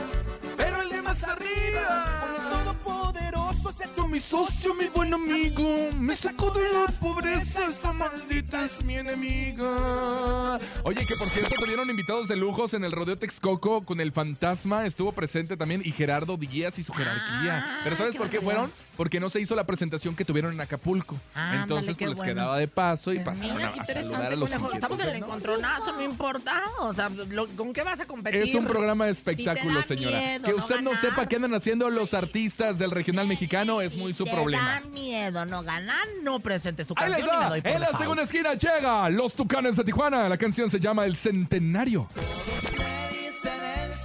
de 0.89 1.01
más 1.01 1.23
arriba. 1.23 2.21
Con 2.21 2.35
el 2.35 2.51
todopoderoso 2.51 3.71
se 3.71 3.87
Con 3.97 4.11
mi 4.11 4.19
socio, 4.19 4.73
mi 4.75 4.85
buen 4.87 5.13
amigo, 5.13 5.89
me 5.97 6.15
sacó 6.15 6.51
de 6.51 6.61
la 6.71 6.85
pobreza 6.99 7.65
esa 7.67 7.91
maldita 7.93 8.63
es 8.65 8.83
mi 8.83 8.95
enemiga. 8.97 10.59
Oye, 10.83 11.05
que 11.05 11.15
por 11.15 11.27
cierto 11.29 11.55
tuvieron 11.59 11.89
invitados 11.89 12.27
de 12.27 12.35
lujos 12.35 12.73
en 12.73 12.83
el 12.83 12.91
rodeo 12.91 13.17
Texcoco 13.17 13.83
con 13.85 13.99
el 13.99 14.11
fantasma. 14.11 14.85
Estuvo 14.85 15.11
presente 15.11 15.57
también 15.57 15.81
y 15.83 15.91
Gerardo 15.91 16.37
Díaz 16.37 16.77
y 16.79 16.83
su 16.83 16.93
jerarquía. 16.93 17.79
Pero 17.83 17.95
¿sabes 17.95 18.13
qué 18.13 18.19
por 18.19 18.29
qué 18.29 18.39
fueron? 18.39 18.71
Porque 18.95 19.19
no 19.19 19.29
se 19.29 19.39
hizo 19.41 19.55
la 19.55 19.65
presentación 19.65 20.15
que 20.15 20.25
tuvieron 20.25 20.53
en 20.53 20.61
Acapulco. 20.61 21.15
Ándale, 21.35 21.61
Entonces, 21.63 21.95
pues 21.97 22.09
les 22.09 22.17
bueno. 22.17 22.33
quedaba 22.33 22.57
de 22.57 22.67
paso 22.67 23.13
y 23.13 23.19
pasaron 23.19 23.55
Mira, 23.57 23.67
a, 23.77 23.81
a 23.81 23.85
saludar 23.85 24.33
a 24.33 24.35
los 24.35 24.49
conejo. 24.49 24.73
Estamos 24.73 24.99
en 25.01 25.09
el 25.09 25.15
encontronazo, 25.17 25.91
no 25.93 26.01
importa. 26.01 26.63
O 26.79 26.93
sea, 26.93 27.09
lo- 27.09 27.47
¿con 27.49 27.73
qué 27.73 27.83
vas 27.83 27.99
a 27.99 28.05
competir? 28.07 28.41
Es 28.41 28.55
un 28.55 28.65
programa 28.65 29.05
de 29.05 29.13
Si 29.13 29.21
te 29.21 29.31
espectáculo, 29.31 29.75
da 29.75 29.83
señora. 29.83 30.17
miedo 30.19 30.43
que 30.45 30.51
no 30.51 30.57
usted 30.79 30.83
no 30.95 30.95
sepa 30.99 31.25
qué 31.27 31.35
andan 31.37 31.53
haciendo 31.53 31.89
los 31.89 32.13
artistas 32.13 32.77
del 32.77 32.91
regional 32.91 33.27
mexicano 33.27 33.81
es 33.81 33.95
muy 33.95 34.13
su 34.13 34.23
te 34.23 34.31
problema. 34.31 34.81
da 34.81 34.81
miedo 34.89 35.45
no 35.45 35.63
ganar, 35.63 36.05
no 36.23 36.39
presentes 36.39 36.87
tu 36.87 36.93
Ahí 36.97 37.11
canción 37.11 37.27
les 37.27 37.33
y 37.33 37.37
me 37.37 37.43
va. 37.43 37.49
doy 37.49 37.61
por 37.61 37.71
En 37.71 37.73
la 37.79 37.85
default. 37.87 38.01
segunda 38.03 38.23
esquina 38.23 38.53
llega 38.53 39.09
Los 39.09 39.35
Tucanes 39.35 39.75
de 39.77 39.83
Tijuana. 39.83 40.29
La 40.29 40.37
canción 40.37 40.69
se 40.69 40.79
llama 40.79 41.05
El 41.05 41.15
Centenario. 41.15 42.07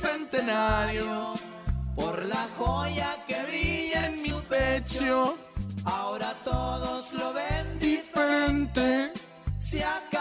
centenario 0.01 1.35
por 1.95 2.25
la 2.25 2.49
joya 2.59 3.17
que 3.27 3.43
brilla 3.45 4.07
en 4.07 4.23
mi 4.23 4.31
pecho. 4.49 5.37
Ahora 5.85 6.35
todos 6.45 7.13
lo 7.13 7.33
ven 7.33 7.79
diferente. 7.79 9.13
Se 9.59 9.85
todos 9.85 10.12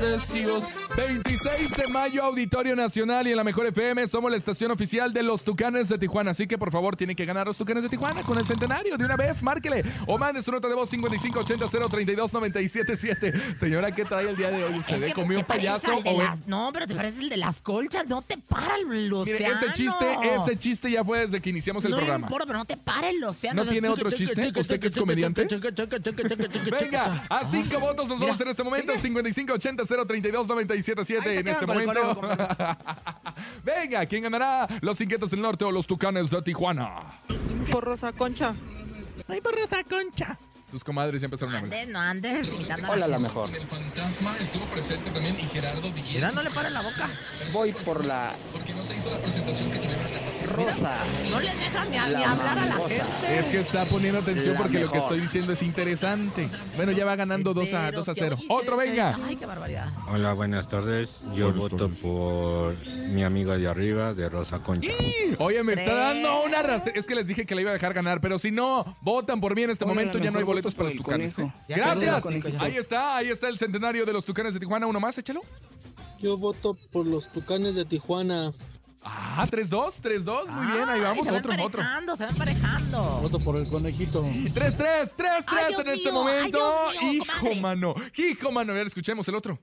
sus 0.00 0.10
desprecios. 0.30 0.64
26 0.96 1.76
de 1.76 1.86
mayo, 1.88 2.22
Auditorio 2.24 2.74
Nacional 2.76 3.26
y 3.26 3.30
en 3.30 3.36
la 3.36 3.44
Mejor 3.44 3.66
FM 3.66 4.06
somos 4.08 4.30
la 4.30 4.36
estación 4.36 4.70
oficial 4.70 5.12
de 5.12 5.22
los 5.22 5.44
Tucanes 5.44 5.88
de 5.88 5.98
Tijuana. 5.98 6.30
Así 6.32 6.46
que 6.46 6.58
por 6.58 6.70
favor 6.72 6.96
tienen 6.96 7.16
que 7.16 7.24
ganar 7.24 7.46
los 7.46 7.56
Tucanes 7.56 7.82
de 7.82 7.88
Tijuana 7.88 8.22
con 8.22 8.36
el 8.38 8.46
centenario. 8.46 8.96
De 8.98 9.04
una 9.04 9.16
vez, 9.16 9.42
márquele 9.42 9.84
o 10.06 10.18
mande 10.18 10.42
su 10.42 10.50
nota 10.52 10.68
de 10.68 10.74
voz 10.74 10.92
5580-032-977. 10.92 13.56
Señora, 13.56 13.92
¿qué 13.92 14.04
trae 14.04 14.28
el 14.28 14.36
día 14.36 14.50
de 14.50 14.64
hoy 14.64 14.78
usted? 14.78 15.02
Es 15.02 15.14
que 15.14 15.20
¿Comió 15.20 15.38
un 15.38 15.44
payaso 15.44 15.90
o 16.04 16.22
las- 16.22 16.46
No, 16.46 16.70
pero 16.72 16.86
te 16.86 16.94
parece 16.94 17.20
el 17.20 17.28
de 17.28 17.36
las 17.36 17.60
colchas. 17.60 18.06
No 18.06 18.22
te 18.22 18.38
para 18.38 18.76
el 18.76 19.12
océano. 19.12 19.54
Mire, 19.54 19.66
ese 19.66 19.72
chiste, 19.74 20.06
ese 20.42 20.56
chiste 20.58 20.90
ya 20.90 21.04
fue 21.04 21.20
desde 21.20 21.40
que 21.40 21.50
iniciamos 21.50 21.84
el 21.84 21.90
no 21.92 21.96
programa. 21.98 22.26
importa, 22.26 22.46
pero 22.46 22.58
no 22.58 22.64
te 22.64 22.76
para 22.76 23.10
el 23.10 23.22
océano. 23.24 23.64
¿No 23.64 23.70
tiene 23.70 23.88
otro 23.88 24.10
chiste? 24.10 24.52
¿Usted 24.56 24.80
que 24.80 24.86
es 24.88 24.96
comediante? 24.96 25.46
Venga, 26.80 27.26
a 27.28 27.44
cinco 27.44 27.78
votos 27.80 28.08
nos 28.08 28.18
vamos 28.18 28.40
en 28.40 28.48
este 28.48 28.62
momento. 28.62 28.92
5580-032-977 29.90 31.26
en 31.26 31.48
este 31.48 31.66
momento. 31.66 32.14
conejo, 32.14 32.20
Venga, 33.64 34.06
¿quién 34.06 34.22
ganará? 34.22 34.68
¿Los 34.80 35.00
Inquietos 35.00 35.30
del 35.30 35.40
Norte 35.40 35.64
o 35.64 35.72
los 35.72 35.86
Tucanes 35.86 36.30
de 36.30 36.42
Tijuana? 36.42 37.20
Por 37.70 37.84
Rosa 37.84 38.12
Concha. 38.12 38.54
Ay, 39.28 39.40
por 39.40 39.54
Rosa 39.54 39.84
Concha. 39.84 40.38
Sus 40.70 40.84
comadres 40.84 41.20
ya 41.20 41.24
empezaron 41.26 41.54
a 41.54 41.58
hablar. 41.58 41.74
Andes, 41.80 41.88
no 41.92 41.98
andes 42.00 42.46
imitando 42.48 42.86
a 42.86 42.90
Hola, 42.92 43.08
la 43.08 43.18
mejor. 43.18 43.50
El 43.50 43.66
fantasma 43.66 44.36
estuvo 44.38 44.64
presente 44.66 45.10
también 45.10 45.34
y 45.38 45.42
Gerardo 45.42 45.92
Villegas. 45.92 46.32
No 46.34 46.42
le 46.44 46.50
paren 46.50 46.72
la 46.72 46.80
boca. 46.82 47.08
Voy 47.52 47.72
por 47.72 48.04
la 48.04 48.30
Porque 48.52 48.72
no 48.74 48.84
se 48.84 48.96
hizo 48.96 49.10
la 49.10 49.18
presentación 49.18 49.68
que 49.70 49.78
tuvieron 49.78 50.00
rosa. 50.54 50.96
No 51.30 51.40
les 51.40 51.58
dejas 51.58 51.88
ni, 51.88 51.96
a- 51.96 52.08
La 52.08 52.18
ni 52.18 52.24
hablar 52.24 52.58
a 52.58 52.66
la 52.66 52.74
gente. 52.88 53.38
Es 53.38 53.46
que 53.46 53.60
está 53.60 53.84
poniendo 53.84 54.20
atención 54.20 54.54
La 54.54 54.58
porque 54.60 54.78
lo 54.80 54.88
que 54.88 54.94
mejor. 54.94 55.10
estoy 55.12 55.20
diciendo 55.20 55.52
es 55.52 55.62
interesante. 55.62 56.48
Bueno, 56.76 56.92
ya 56.92 57.04
va 57.04 57.16
ganando 57.16 57.52
2 57.52 57.72
a, 57.72 57.90
2 57.90 58.08
a 58.08 58.14
0. 58.14 58.36
Otro, 58.48 58.76
venga. 58.76 59.18
Ay, 59.26 59.36
qué 59.36 59.46
barbaridad. 59.46 59.88
Hola, 60.08 60.32
buenas 60.34 60.68
tardes. 60.68 61.22
Yo 61.34 61.46
Buenas 61.52 61.56
voto 61.56 61.76
tardes. 61.86 61.98
por 61.98 62.76
mi 62.86 63.24
amiga 63.24 63.56
de 63.58 63.66
arriba, 63.68 64.14
de 64.14 64.28
Rosa 64.28 64.60
Concha. 64.60 64.92
Oye, 65.38 65.62
me 65.64 65.72
está 65.74 65.94
dando 65.94 66.42
una 66.44 66.62
rastre- 66.62 66.92
Es 66.94 67.06
que 67.06 67.14
les 67.16 67.26
dije 67.26 67.44
que 67.44 67.54
la 67.56 67.60
iba 67.62 67.70
a 67.70 67.74
dejar 67.74 67.92
ganar, 67.92 68.20
pero 68.20 68.38
si 68.38 68.50
no 68.52 68.96
votan 69.00 69.40
por 69.40 69.54
mí 69.56 69.62
en 69.62 69.70
este 69.70 69.84
Hola, 69.84 69.94
momento, 69.94 70.18
la 70.18 70.24
ya 70.24 70.30
no 70.30 70.38
hay 70.38 70.44
mejor 70.44 70.59
boletos 70.62 70.74
para 70.74 70.88
los 70.90 70.98
tucanes. 70.98 71.38
¿eh? 71.38 71.52
Gracias. 71.68 72.20
conejito. 72.20 72.64
Ahí 72.64 72.76
está, 72.76 73.16
ahí 73.16 73.28
está 73.30 73.48
el 73.48 73.58
centenario 73.58 74.04
de 74.06 74.12
los 74.12 74.24
tucanes 74.24 74.54
de 74.54 74.60
Tijuana. 74.60 74.86
Uno 74.86 75.00
más, 75.00 75.16
échalo. 75.18 75.40
Yo 76.20 76.36
voto 76.36 76.76
por 76.92 77.06
los 77.06 77.28
Tucanes 77.32 77.74
de 77.74 77.84
Tijuana. 77.86 78.52
Ah, 79.02 79.46
3-2, 79.50 80.02
3-2. 80.02 80.46
Muy 80.48 80.72
bien, 80.72 80.88
ahí 80.90 81.00
vamos. 81.00 81.24
se 81.24 81.30
van 81.32 81.40
Otro, 81.40 81.52
otro. 81.52 81.64
emparejando, 81.80 82.16
se 82.18 82.24
van 82.24 82.32
emparejando. 82.32 83.02
Voto 83.22 83.40
por 83.40 83.56
el 83.56 83.66
conejito. 83.66 84.22
3-3, 84.22 84.52
3-3 85.16 85.44
Ay, 85.46 85.64
Dios 85.68 85.80
en 85.80 85.88
este 85.88 86.10
mío, 86.12 86.26
ay, 86.28 86.34
momento. 86.34 86.58
Dios 86.92 87.02
mío, 87.02 87.22
Hijo, 87.24 87.60
mano. 87.62 87.94
Hijo, 88.14 88.52
mano. 88.52 88.72
A 88.72 88.74
ver, 88.76 88.86
escuchemos 88.88 89.26
el 89.28 89.34
otro. 89.36 89.58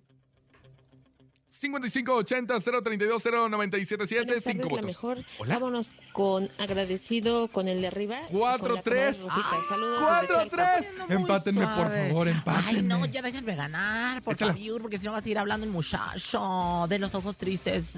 5580-032-0977. 1.61 4.25
Buenas 4.25 4.43
Cinco 4.43 4.43
tardes, 4.43 4.55
la 4.59 4.65
votos. 4.69 4.85
mejor. 4.85 5.17
Hola. 5.39 5.53
Vámonos 5.55 5.95
con 6.13 6.47
agradecido 6.57 7.47
con 7.49 7.67
el 7.67 7.81
de 7.81 7.87
arriba. 7.87 8.19
y 8.29 8.33
con 8.33 8.41
la 8.41 8.57
4-3. 8.57 8.83
comadre 8.83 9.11
Rosita. 9.11 9.63
Saludos 9.67 9.99
desde 10.21 10.33
Chalco. 10.35 10.55
4-3. 10.57 10.85
Empátenme, 11.09 11.65
por 11.67 11.91
favor, 11.91 12.27
Ay, 12.27 12.33
empátenme. 12.33 12.81
no, 12.83 13.05
ya 13.05 13.21
déjenme 13.21 13.55
ganar, 13.55 14.21
por 14.21 14.33
Échala. 14.35 14.53
favor, 14.53 14.81
porque 14.81 14.97
si 14.97 15.05
no 15.05 15.11
va 15.13 15.17
a 15.19 15.21
seguir 15.21 15.37
hablando 15.39 15.65
el 15.65 15.71
muchacho 15.71 16.85
de 16.89 16.99
los 16.99 17.13
ojos 17.15 17.37
tristes. 17.37 17.93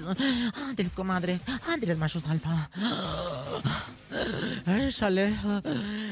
Ángeles 0.54 0.92
comadres, 0.94 1.42
ángeles 1.68 1.98
machos 1.98 2.26
alfa. 2.26 2.70
Échale. 4.66 5.34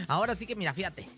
Ahora 0.07 0.34
sí 0.34 0.46
que 0.46 0.55
mira, 0.57 0.72
fíjate. 0.74 1.09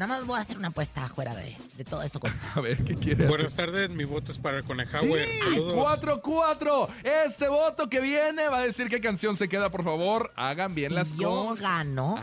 Nada 0.00 0.14
más 0.14 0.26
voy 0.26 0.38
a 0.38 0.40
hacer 0.40 0.56
una 0.56 0.68
apuesta 0.68 1.06
fuera 1.08 1.34
de, 1.34 1.54
de 1.76 1.84
todo 1.84 2.00
esto. 2.02 2.20
Con... 2.20 2.32
A 2.54 2.60
ver, 2.62 2.82
¿qué 2.84 2.96
quiere 2.96 3.26
Buenas 3.26 3.54
tardes, 3.54 3.90
mi 3.90 4.04
voto 4.04 4.32
es 4.32 4.38
para 4.38 4.56
el 4.56 4.64
Conejauer. 4.64 5.28
Saludos. 5.40 5.76
4-4. 6.00 6.88
Este 7.26 7.50
voto 7.50 7.90
que 7.90 8.00
viene 8.00 8.48
va 8.48 8.60
a 8.60 8.62
decir 8.62 8.88
qué 8.88 8.98
canción 8.98 9.36
se 9.36 9.46
queda, 9.50 9.70
por 9.70 9.84
favor. 9.84 10.32
Hagan 10.36 10.74
bien 10.74 10.94
las 10.94 11.08
si 11.08 11.18
yo 11.18 11.48
cosas. 11.48 11.60
gano, 11.60 12.18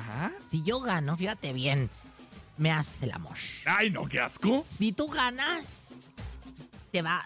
si 0.50 0.64
yo 0.64 0.80
gano, 0.80 1.18
fíjate 1.18 1.54
bien, 1.54 1.92
me 2.58 2.72
haces 2.72 3.04
el 3.04 3.12
amor. 3.12 3.38
Ay, 3.68 3.92
no, 3.92 4.08
qué 4.08 4.22
asco. 4.22 4.66
Si 4.68 4.92
tú 4.92 5.10
ganas, 5.10 5.90
te 6.92 7.04
va, 7.04 7.24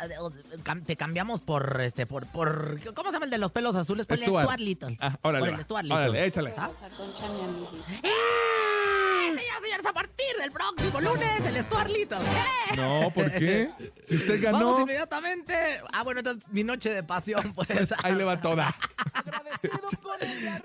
te 0.85 0.97
cambiamos 0.97 1.39
por 1.39 1.79
este, 1.79 2.05
por, 2.05 2.27
por, 2.27 2.77
¿cómo 2.93 3.09
se 3.09 3.13
llama 3.13 3.23
el 3.23 3.31
de 3.31 3.37
los 3.37 3.53
pelos 3.53 3.77
azules? 3.77 4.05
Ponle 4.05 4.25
Stuart. 4.25 4.43
Stuart 4.43 4.59
Little. 4.59 4.97
Ah, 4.99 5.17
órale, 5.21 5.45
Por 5.45 5.55
el. 5.55 5.63
Stuart 5.63 5.83
Little. 5.85 5.97
Órale, 5.97 6.25
échale. 6.25 6.53
¿Ah? 6.57 6.67
Rosa 6.67 6.89
Concha, 6.97 7.29
mi 7.29 7.41
amiguis. 7.41 7.89
¡Eh! 8.03 8.60
A 9.85 9.93
partir 9.93 10.35
del 10.39 10.51
próximo 10.51 11.01
lunes, 11.01 11.45
el 11.45 11.63
Stuart 11.63 11.89
Little. 11.89 12.17
¡Eh! 12.19 12.75
No, 12.75 13.11
¿por 13.13 13.31
qué? 13.31 13.69
Si 14.07 14.15
usted 14.15 14.41
ganó. 14.41 14.59
Vamos 14.59 14.81
inmediatamente. 14.81 15.53
Ah, 15.91 16.03
bueno, 16.03 16.19
entonces 16.19 16.43
mi 16.49 16.63
noche 16.63 16.91
de 16.93 17.03
pasión, 17.03 17.53
pues. 17.53 17.67
Ahí 18.03 18.15
le 18.15 18.23
va 18.23 18.39
toda. 18.39 18.73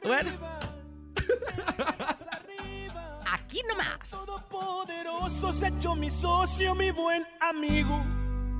bueno. 0.04 0.30
Aquí 3.32 3.62
nomás. 3.68 4.10
Todopoderoso 4.10 5.52
se 5.54 5.68
echó 5.68 5.94
mi 5.96 6.10
socio, 6.10 6.74
mi 6.74 6.90
buen 6.90 7.26
amigo. 7.40 8.04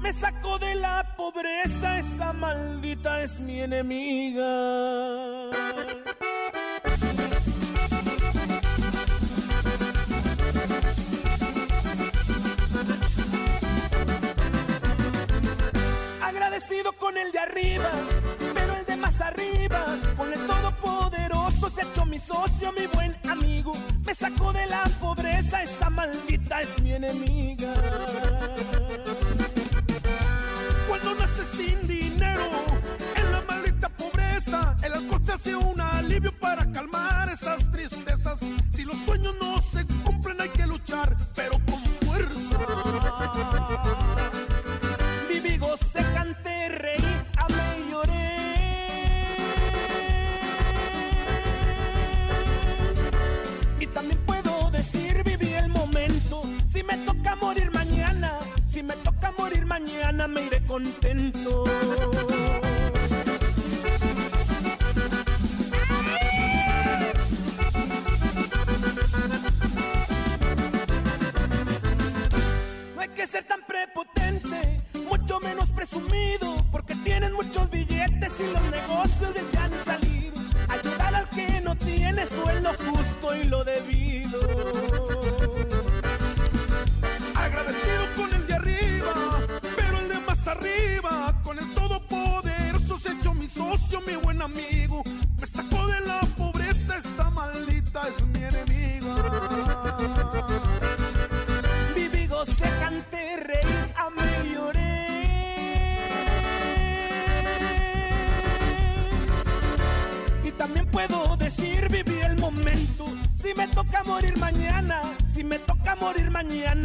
Me 0.01 0.13
sacó 0.13 0.59
de 0.59 0.75
la 0.75 1.15
pobreza, 1.17 1.99
esa 1.99 2.33
maldita 2.33 3.23
es 3.23 3.41
mi 3.41 3.61
enemiga. 3.61 4.45
Con 16.99 17.17
el 17.17 17.33
de 17.33 17.39
arriba, 17.39 17.91
pero 18.55 18.77
el 18.77 18.85
de 18.85 18.97
más 18.97 19.21
arriba, 19.21 19.99
con 20.17 20.33
el 20.33 20.47
todopoderoso 20.47 21.71
se 21.71 21.83
echó 21.83 22.05
mi 22.05 22.19
socio, 22.19 22.73
mi 22.73 22.87
buen 22.87 23.17
amigo. 23.29 23.73
Me 24.05 24.15
sacó 24.15 24.53
de 24.53 24.67
la 24.67 24.85
pobreza, 25.01 25.63
esa 25.63 25.91
maldita 25.91 26.63
es 26.63 26.83
mi 26.83 26.93
enemiga. 26.93 27.75
Cuando 30.87 31.15
naces 31.15 31.49
sin 31.57 31.87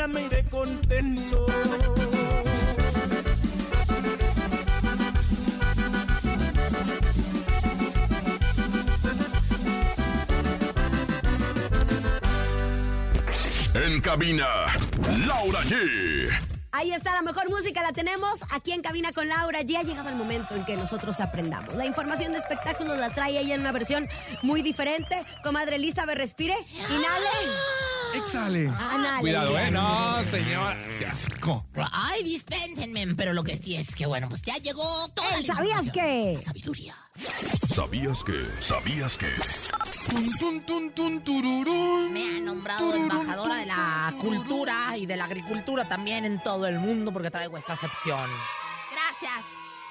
mañana, 0.02 0.08
me 0.08 0.26
iré 0.26 0.44
contento. 0.46 1.46
En 13.74 14.02
cabina, 14.02 14.48
Laura 15.28 15.60
G. 15.64 16.30
Ahí 16.74 16.92
está 16.92 17.14
la 17.14 17.22
mejor 17.22 17.50
música, 17.50 17.82
la 17.84 17.92
tenemos 17.92 18.40
aquí 18.52 18.72
en 18.72 18.82
cabina 18.82 19.12
con 19.12 19.28
Laura. 19.28 19.62
Ya 19.62 19.82
ha 19.82 19.84
llegado 19.84 20.10
el 20.10 20.16
momento 20.16 20.56
en 20.56 20.66
que 20.66 20.78
nosotros 20.78 21.20
aprendamos. 21.20 21.76
La 21.76 21.86
información 21.86 22.32
de 22.32 22.40
espectáculos 22.40 22.98
la 22.98 23.10
trae 23.10 23.40
ella 23.40 23.56
en 23.56 23.62
una 23.62 23.72
versión 23.72 24.08
muy 24.42 24.62
diferente. 24.62 25.24
Comadre 25.44 25.78
me 25.80 26.16
respire. 26.16 26.56
Inhale. 26.90 27.81
Exhale. 28.16 28.68
Anale. 28.70 29.20
Cuidado, 29.20 29.58
¿eh? 29.58 29.72
No, 29.72 30.22
señora. 30.24 30.76
Qué 31.00 31.06
asco. 31.06 31.66
Ay, 31.92 32.24
dispénsenme, 32.24 33.16
pero 33.16 33.34
lo 33.34 33.44
que 33.44 33.56
sí 33.56 33.76
es 33.76 33.96
que, 33.96 34.06
bueno, 34.06 34.28
pues 34.30 34.42
ya 34.42 34.56
llegó 34.58 35.08
toda 35.10 35.32
la 35.32 35.38
Eh, 35.40 35.46
¿Sabías 35.46 35.86
información. 35.86 35.94
qué? 35.94 36.34
La 36.38 36.42
sabiduría. 36.42 36.96
¿Sabías 37.74 38.24
que? 38.24 38.46
¿Sabías 38.62 39.18
que? 39.18 39.28
Tun, 40.10 40.38
tun, 40.38 40.62
tun, 40.66 40.92
tun, 40.94 41.24
tururún. 41.24 42.12
Me 42.14 42.38
ha 42.38 42.40
nombrado 42.42 42.94
embajadora 42.96 43.56
de 43.56 43.66
la 43.66 44.14
cultura 44.20 44.98
y 44.98 45.06
de 45.06 45.16
la 45.18 45.26
agricultura 45.26 45.88
también 45.88 46.26
en 46.26 46.42
todo 46.44 46.68
el 46.68 46.80
mundo 46.80 47.12
porque 47.14 47.32
traigo 47.32 47.58
esta 47.58 47.76
sección. 47.78 48.30
Gracias 48.92 49.46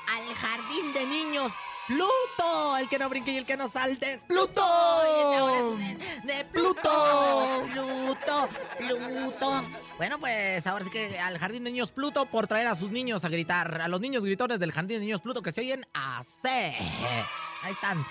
al 0.08 0.34
jardín 0.34 0.92
de 0.92 1.06
niños 1.06 1.52
Pluto, 1.90 2.76
el 2.76 2.88
que 2.88 3.00
no 3.00 3.08
brinque 3.08 3.32
y 3.32 3.36
el 3.36 3.44
que 3.44 3.56
no 3.56 3.68
salte 3.68 4.12
es 4.12 4.20
Pluto. 4.20 4.62
Y 4.62 5.20
este 5.24 5.36
ahora 5.38 5.56
es 5.58 5.64
un 5.64 5.78
de, 5.80 6.32
de 6.34 6.44
Pluto. 6.44 7.62
Pluto, 7.72 8.48
Pluto. 8.78 9.64
Bueno, 9.96 10.20
pues 10.20 10.64
ahora 10.68 10.84
sí 10.84 10.90
que 10.90 11.18
al 11.18 11.36
jardín 11.38 11.64
de 11.64 11.72
niños 11.72 11.90
Pluto 11.90 12.26
por 12.26 12.46
traer 12.46 12.68
a 12.68 12.76
sus 12.76 12.92
niños 12.92 13.24
a 13.24 13.28
gritar, 13.28 13.80
a 13.80 13.88
los 13.88 14.00
niños 14.00 14.24
gritones 14.24 14.60
del 14.60 14.70
jardín 14.70 15.00
de 15.00 15.06
niños 15.06 15.20
Pluto 15.20 15.42
que 15.42 15.50
se 15.50 15.62
oyen 15.62 15.84
así. 15.92 16.26
Ahí 16.44 17.72
están. 17.72 18.06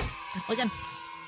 Oigan, 0.49 0.69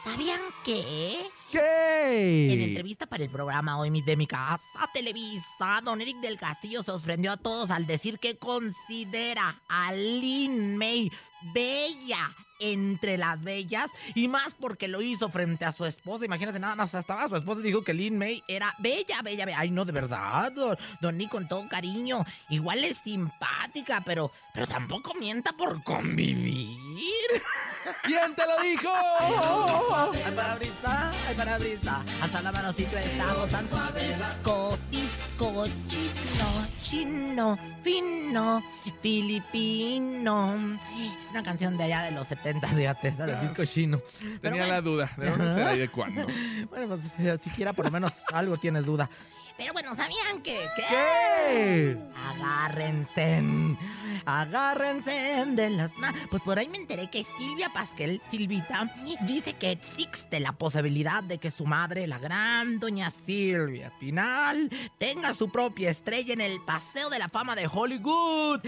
¿sabían 0.04 0.42
que? 0.66 1.32
En 1.54 2.62
entrevista 2.62 3.06
para 3.06 3.24
el 3.24 3.30
programa 3.30 3.78
Hoy 3.78 4.02
de 4.02 4.16
mi 4.16 4.26
casa, 4.26 4.90
Televisa, 4.94 5.82
don 5.84 6.02
Eric 6.02 6.18
del 6.18 6.38
Castillo 6.38 6.84
sorprendió 6.84 7.32
a 7.32 7.38
todos 7.38 7.72
al 7.72 7.86
decir 7.86 8.20
que 8.20 8.38
considera 8.38 9.62
a 9.68 9.94
Lin 9.94 10.78
May 10.78 11.12
bella 11.54 12.34
entre 12.62 13.18
las 13.18 13.44
bellas 13.44 13.92
y 14.16 14.28
más 14.28 14.56
porque 14.60 14.88
lo 14.88 15.02
hizo 15.02 15.30
frente 15.30 15.66
a 15.66 15.72
su 15.72 15.86
esposa. 15.86 16.26
Imagínense 16.26 16.60
nada 16.60 16.76
más, 16.76 16.94
estaba 16.94 17.28
su 17.28 17.36
esposa 17.36 17.62
dijo 17.62 17.84
que 17.84 17.94
Lin 17.94 18.18
May 18.18 18.44
era 18.48 18.74
bella, 18.80 19.22
bella, 19.22 19.46
bella. 19.46 19.60
Ay, 19.60 19.72
no, 19.72 19.84
de 19.84 19.92
verdad, 19.92 20.52
don, 20.52 20.78
don 21.02 21.18
Nick, 21.18 21.32
con 21.32 21.48
todo 21.48 21.68
cariño. 21.68 22.24
Igual 22.50 22.84
es 22.84 23.00
simpática, 23.00 24.02
pero, 24.06 24.32
pero 24.54 24.68
tampoco 24.68 25.14
mienta 25.16 25.52
por 25.54 25.84
convivir. 25.84 26.78
¿Quién 28.04 28.36
te 28.36 28.46
lo 28.46 28.62
dijo? 28.62 28.92
Ay, 29.20 30.34
parabrisa, 30.36 31.12
ay, 31.28 31.36
parabrisa. 31.36 32.04
Alza 32.22 32.42
la 32.42 32.52
manocito, 32.52 32.98
estamos 32.98 33.50
santo 33.50 33.78
disco, 34.00 34.78
disco, 34.92 35.66
chino, 35.88 36.68
chino, 36.82 37.60
fino, 37.84 38.64
filipino. 39.02 40.80
Es 41.22 41.30
una 41.30 41.44
canción 41.44 41.78
de 41.78 41.86
allá 41.86 42.04
de 42.04 42.12
los 42.12 42.28
70, 42.28 42.51
fíjate, 42.60 43.08
esa 43.08 43.26
del 43.26 43.42
disco 43.42 43.66
chino. 43.66 44.02
Pero 44.20 44.40
Tenía 44.42 44.62
bueno. 44.62 44.74
la 44.74 44.82
duda. 44.82 45.12
¿De 45.18 45.30
dónde 45.30 45.54
será 45.54 45.76
y 45.76 45.80
de 45.80 45.90
cuándo? 45.90 46.26
Bueno, 46.70 46.98
pues 46.98 47.20
eh, 47.20 47.38
siquiera 47.42 47.74
por 47.74 47.86
lo 47.86 47.92
menos 47.92 48.14
algo 48.34 48.58
tienes 48.58 48.86
duda. 48.86 49.10
Pero 49.58 49.74
bueno, 49.74 49.96
¿sabían 49.96 50.42
que? 50.42 50.58
¿Qué? 50.76 50.84
¿Qué? 50.90 51.98
Agárrense. 52.16 53.44
Agárrense 54.26 55.46
de 55.48 55.70
las. 55.70 55.92
Pues 56.32 56.42
por 56.42 56.58
ahí 56.58 56.68
me 56.68 56.78
enteré 56.78 57.12
que 57.12 57.24
Silvia 57.38 57.72
Pasquel, 57.72 58.22
Silvita, 58.32 58.92
dice 59.22 59.54
que 59.54 59.70
existe 59.72 60.40
la 60.40 60.54
posibilidad 60.54 61.22
de 61.22 61.38
que 61.38 61.52
su 61.52 61.66
madre, 61.68 62.08
la 62.08 62.18
gran 62.18 62.80
doña 62.80 63.12
Silvia 63.12 63.94
Pinal, 64.00 64.72
tenga 64.98 65.34
su 65.36 65.50
propia 65.52 65.92
estrella 65.92 66.34
en 66.34 66.42
el 66.42 66.60
Paseo 66.62 67.12
de 67.12 67.20
la 67.20 67.30
Fama 67.30 67.56
de 67.56 67.70
Hollywood. 67.72 68.62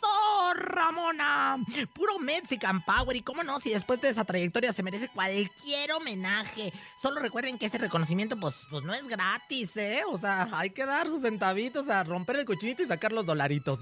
¡Eso, 0.00 0.54
Ramona! 0.54 1.58
Puro 1.92 2.18
Mexican 2.18 2.82
Power. 2.84 3.16
Y 3.16 3.22
cómo 3.22 3.42
no, 3.42 3.60
si 3.60 3.70
después 3.70 4.00
de 4.00 4.08
esa 4.10 4.24
trayectoria 4.24 4.72
se 4.72 4.82
merece 4.82 5.08
cualquier 5.08 5.92
homenaje. 5.92 6.72
Solo 7.02 7.20
recuerden 7.20 7.58
que 7.58 7.66
ese 7.66 7.78
reconocimiento, 7.78 8.36
pues, 8.38 8.54
pues 8.70 8.84
no 8.84 8.94
es 8.94 9.08
gratis, 9.08 9.76
¿eh? 9.76 10.02
O 10.08 10.18
sea, 10.18 10.48
hay 10.52 10.70
que 10.70 10.86
dar 10.86 11.08
sus 11.08 11.22
centavitos 11.22 11.88
a 11.88 12.04
romper 12.04 12.36
el 12.36 12.44
cochinito 12.44 12.82
y 12.82 12.86
sacar 12.86 13.12
los 13.12 13.26
dolaritos. 13.26 13.78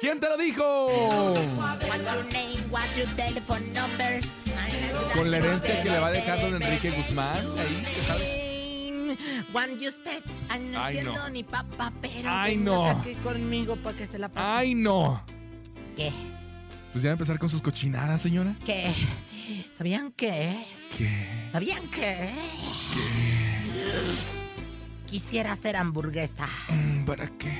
¿Quién 0.00 0.20
te 0.20 0.28
lo 0.28 0.36
dijo? 0.36 0.86
What's 0.86 1.86
your 1.86 2.24
name? 2.32 2.58
What's 2.70 2.96
your 2.96 3.08
telephone 3.16 3.72
number? 3.72 4.20
Con 5.14 5.30
la 5.30 5.38
herencia 5.38 5.82
que 5.82 5.90
le 5.90 5.98
va 5.98 6.08
a 6.08 6.12
dejar 6.12 6.40
don 6.40 6.54
Enrique 6.62 6.90
Guzmán. 6.90 7.36
Ahí, 7.58 7.82
¿qué 7.94 8.00
sabes? 8.06 8.48
Juan 9.52 9.80
y 9.80 9.88
usted, 9.88 10.22
ay, 10.50 10.60
no 10.70 10.80
Ay, 10.82 10.98
entiendo 10.98 11.22
no. 11.22 11.30
ni 11.30 11.42
papá, 11.42 11.90
pero 12.02 12.28
Ay, 12.30 12.56
no. 12.56 12.92
saque 12.94 13.14
conmigo 13.14 13.76
para 13.76 13.96
que 13.96 14.06
se 14.06 14.18
la 14.18 14.28
pase. 14.28 14.46
¡Ay, 14.46 14.74
no! 14.74 15.24
¿Qué? 15.98 16.12
Pues 16.92 17.02
ya 17.02 17.08
va 17.08 17.10
a 17.10 17.14
empezar 17.14 17.38
con 17.40 17.50
sus 17.50 17.60
cochinadas, 17.60 18.20
señora. 18.22 18.54
¿Qué? 18.64 18.94
¿Sabían 19.76 20.12
qué? 20.12 20.64
¿Qué? 20.96 21.26
¿Sabían 21.50 21.82
qué? 21.92 22.30
Quisiera 25.06 25.52
hacer 25.52 25.76
hamburguesa. 25.76 26.46
Mm, 26.68 27.04
¿Para 27.04 27.26
qué? 27.26 27.52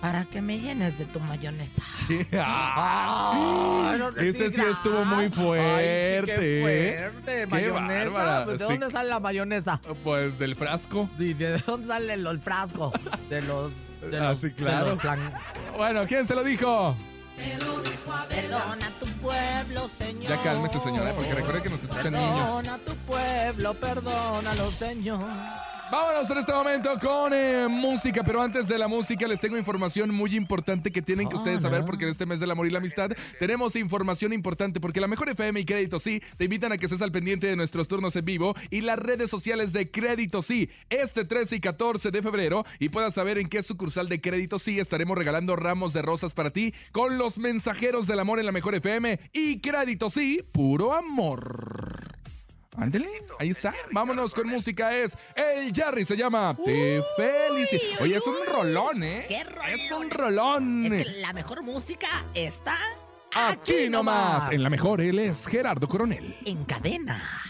Para 0.00 0.24
que 0.24 0.40
me 0.40 0.58
llenes 0.60 0.96
de 0.96 1.04
tu 1.04 1.20
mayonesa. 1.20 1.82
Ah, 2.32 3.90
Ay, 3.92 3.98
no 3.98 4.10
sé 4.12 4.28
Ese 4.30 4.50
sí 4.50 4.62
estuvo 4.62 5.04
muy 5.04 5.24
Ay, 5.24 5.30
sí, 5.30 5.34
fuerte. 5.36 6.24
qué 6.34 6.58
¿eh? 6.58 6.62
fuerte. 7.10 7.40
Qué 7.40 7.46
Mayonesa. 7.48 8.44
Pues, 8.46 8.58
¿De 8.60 8.66
Sí. 8.66 8.72
dónde 8.72 8.90
sale 8.90 9.08
la 9.10 9.20
mayonesa? 9.20 9.78
Pues 10.02 10.38
del 10.38 10.56
frasco. 10.56 11.10
¿Y 11.18 11.34
¿De 11.34 11.58
dónde 11.66 11.86
sale 11.88 12.14
el, 12.14 12.40
frasco? 12.40 12.92
De 13.28 13.42
los. 13.42 13.72
De 14.10 14.16
Ah, 14.18 14.30
los, 14.30 14.40
sí, 14.40 14.46
de 14.48 14.54
claro. 14.54 14.90
los 14.94 15.02
plan- 15.02 15.34
Bueno, 15.76 16.06
¿quién 16.06 16.26
se 16.26 16.34
lo 16.34 16.42
dijo? 16.44 16.96
Perdona 18.28 18.90
tu 19.00 19.06
pueblo, 19.20 19.90
Señor. 19.98 20.24
Ya 20.24 20.42
cálmese, 20.42 20.80
señora, 20.80 21.12
porque 21.14 21.34
recuerde 21.34 21.62
que 21.62 21.70
nos 21.70 21.82
escuchan 21.82 22.12
niños. 22.12 22.44
Perdona 22.44 22.78
tu 22.78 22.94
pueblo, 22.96 23.74
perdónalo, 23.74 24.70
Señor. 24.72 25.28
Vámonos 25.90 26.28
en 26.28 26.36
este 26.36 26.52
momento 26.52 26.98
con 27.00 27.32
eh, 27.32 27.66
música, 27.66 28.22
pero 28.22 28.42
antes 28.42 28.68
de 28.68 28.76
la 28.76 28.88
música 28.88 29.26
les 29.26 29.40
tengo 29.40 29.56
información 29.56 30.14
muy 30.14 30.36
importante 30.36 30.90
que 30.90 31.00
tienen 31.00 31.30
que 31.30 31.36
ustedes 31.36 31.62
saber 31.62 31.86
porque 31.86 32.04
en 32.04 32.10
este 32.10 32.26
mes 32.26 32.40
del 32.40 32.50
amor 32.50 32.66
y 32.66 32.70
la 32.70 32.78
amistad 32.78 33.10
tenemos 33.38 33.74
información 33.74 34.34
importante 34.34 34.80
porque 34.80 35.00
la 35.00 35.06
mejor 35.06 35.30
FM 35.30 35.60
y 35.60 35.64
Crédito 35.64 35.98
Sí 35.98 36.20
te 36.36 36.44
invitan 36.44 36.72
a 36.72 36.76
que 36.76 36.84
estés 36.84 37.00
al 37.00 37.10
pendiente 37.10 37.46
de 37.46 37.56
nuestros 37.56 37.88
turnos 37.88 38.14
en 38.16 38.24
vivo 38.26 38.54
y 38.68 38.82
las 38.82 38.98
redes 38.98 39.30
sociales 39.30 39.72
de 39.72 39.90
Crédito 39.90 40.42
Sí 40.42 40.68
este 40.90 41.24
13 41.24 41.56
y 41.56 41.60
14 41.60 42.10
de 42.10 42.22
febrero 42.22 42.66
y 42.78 42.90
puedas 42.90 43.14
saber 43.14 43.38
en 43.38 43.48
qué 43.48 43.62
sucursal 43.62 44.10
de 44.10 44.20
Crédito 44.20 44.58
Sí 44.58 44.78
estaremos 44.78 45.16
regalando 45.16 45.56
ramos 45.56 45.94
de 45.94 46.02
rosas 46.02 46.34
para 46.34 46.50
ti 46.50 46.74
con 46.92 47.16
los 47.16 47.38
mensajeros 47.38 48.06
del 48.06 48.20
amor 48.20 48.40
en 48.40 48.46
la 48.46 48.52
mejor 48.52 48.74
FM 48.74 49.18
y 49.32 49.60
Crédito 49.60 50.10
Sí, 50.10 50.44
puro 50.52 50.92
amor. 50.92 52.17
Ándele, 52.78 53.08
ahí 53.38 53.50
está. 53.50 53.74
Vámonos 53.90 54.34
con 54.34 54.46
música. 54.48 54.96
Es 54.96 55.16
el 55.34 55.74
Jerry, 55.74 56.04
se 56.04 56.16
llama 56.16 56.56
Te 56.64 57.02
felicito. 57.16 58.02
Oye, 58.02 58.16
es 58.16 58.26
un 58.26 58.36
rolón, 58.46 59.02
¿eh? 59.02 59.26
¡Qué 59.28 59.42
rolón! 59.44 59.70
Es 59.70 59.92
un 59.92 60.10
rolón. 60.10 60.84
Es 60.86 61.04
que 61.06 61.20
la 61.20 61.32
mejor 61.32 61.62
música 61.62 62.06
está 62.34 62.76
Aquí 63.34 63.88
nomás. 63.88 64.50
En 64.52 64.62
la 64.62 64.70
mejor, 64.70 65.00
él 65.00 65.18
es 65.18 65.46
Gerardo 65.46 65.86
Coronel. 65.88 66.36
en 66.44 66.64
cadena. 66.64 67.42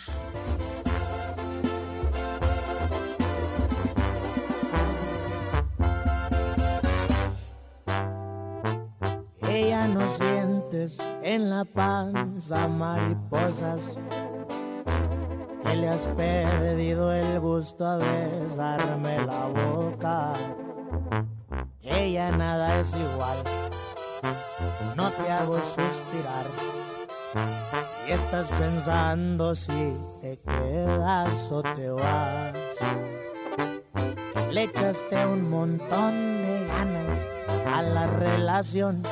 Ella 9.48 9.86
no 9.88 10.08
sientes 10.10 10.98
en 11.22 11.50
la 11.50 11.64
panza 11.64 12.68
mariposas 12.68 13.96
que 15.68 15.76
le 15.76 15.88
has 15.88 16.06
perdido 16.08 17.12
el 17.12 17.40
gusto 17.40 17.86
a 17.86 17.96
besarme 17.96 19.18
la 19.18 19.46
boca. 19.46 20.32
Ella 21.82 22.30
nada 22.30 22.80
es 22.80 22.94
igual 22.94 23.38
no 24.98 25.10
te 25.12 25.30
hago 25.30 25.58
suspirar. 25.62 26.46
Y 28.06 28.10
estás 28.10 28.48
pensando 28.50 29.54
si 29.54 29.96
te 30.20 30.38
quedas 30.40 31.52
o 31.52 31.62
te 31.62 31.88
vas. 31.90 32.54
Le 34.50 34.64
echaste 34.64 35.24
un 35.26 35.48
montón 35.48 36.42
de 36.42 36.66
ganas 36.66 37.18
a 37.72 37.82
la 37.82 38.06
relación. 38.08 39.02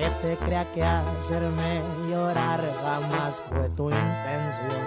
Que 0.00 0.08
te 0.22 0.36
crea 0.38 0.64
que 0.72 0.82
hacerme 0.82 1.82
llorar 2.08 2.58
jamás 2.82 3.42
fue 3.50 3.68
tu 3.68 3.90
intención. 3.90 4.86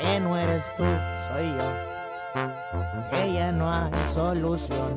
Que 0.00 0.18
no 0.18 0.36
eres 0.36 0.74
tú, 0.76 0.82
soy 1.28 1.46
yo. 1.46 3.08
Que 3.08 3.34
ya 3.34 3.52
no 3.52 3.72
hay 3.72 3.92
solución. 4.08 4.96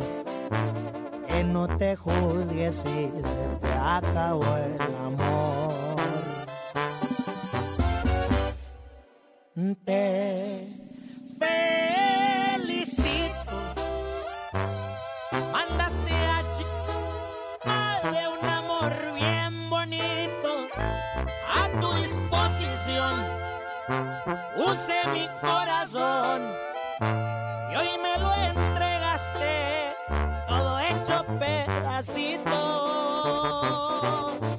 Que 1.28 1.44
no 1.44 1.68
te 1.78 1.96
juzgues 1.96 2.78
si 2.78 3.12
se 3.12 3.48
te 3.62 3.72
acabó 3.72 4.58
el 4.58 4.82
amor. 5.06 5.76
Te 9.86 10.68
felicito. 11.38 12.21
Te 34.02 34.51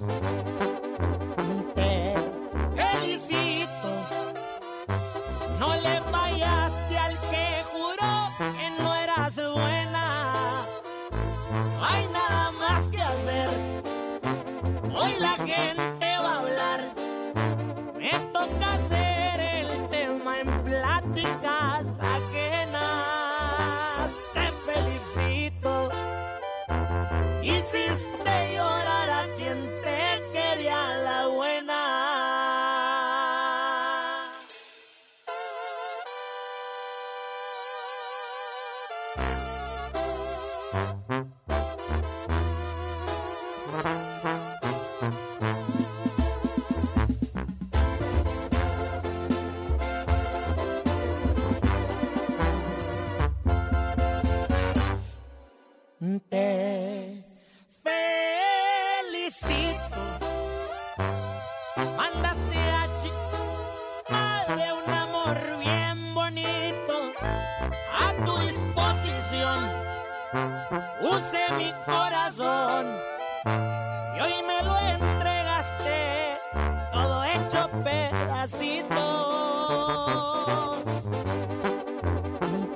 pedacitos. 78.43 78.99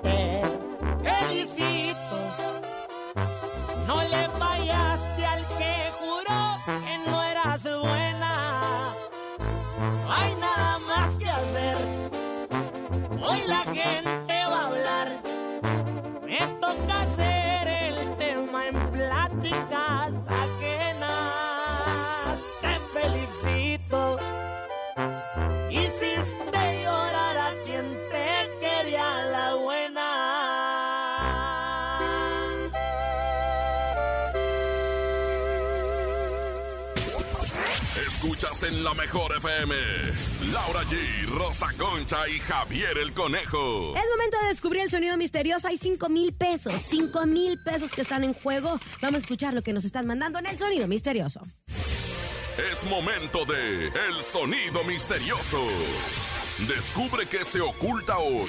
Te 0.02 0.42
felicito. 1.02 2.16
No 3.86 4.02
le 4.02 4.28
fallaste 4.38 5.26
al 5.26 5.46
que 5.58 5.90
juró 5.98 6.58
que 6.66 7.10
no 7.10 7.22
eras 7.22 7.62
buena. 7.62 8.94
No 10.04 10.12
hay 10.12 10.34
nada 10.36 10.78
más 10.78 11.18
que 11.18 11.28
hacer. 11.28 11.76
Hoy 13.22 13.42
la 13.46 13.62
gente 13.64 14.15
la 38.86 38.94
mejor 38.94 39.36
FM. 39.36 39.74
Laura 40.52 40.84
G, 40.84 41.26
Rosa 41.36 41.66
Concha 41.76 42.28
y 42.28 42.38
Javier 42.38 42.96
el 42.98 43.12
Conejo. 43.12 43.92
Es 43.96 44.04
momento 44.10 44.38
de 44.42 44.48
descubrir 44.48 44.82
el 44.82 44.90
sonido 44.90 45.16
misterioso. 45.16 45.66
Hay 45.66 45.76
5 45.76 46.08
mil 46.08 46.32
pesos. 46.32 46.80
5 46.82 47.26
mil 47.26 47.60
pesos 47.64 47.90
que 47.90 48.02
están 48.02 48.22
en 48.22 48.32
juego. 48.32 48.78
Vamos 49.02 49.16
a 49.16 49.18
escuchar 49.18 49.54
lo 49.54 49.62
que 49.62 49.72
nos 49.72 49.84
están 49.84 50.06
mandando 50.06 50.38
en 50.38 50.46
el 50.46 50.56
sonido 50.56 50.86
misterioso. 50.86 51.40
Es 52.70 52.84
momento 52.84 53.44
de 53.44 53.88
El 53.88 54.22
Sonido 54.22 54.84
Misterioso. 54.84 55.66
Descubre 56.68 57.26
qué 57.26 57.42
se 57.42 57.60
oculta 57.60 58.18
hoy. 58.18 58.48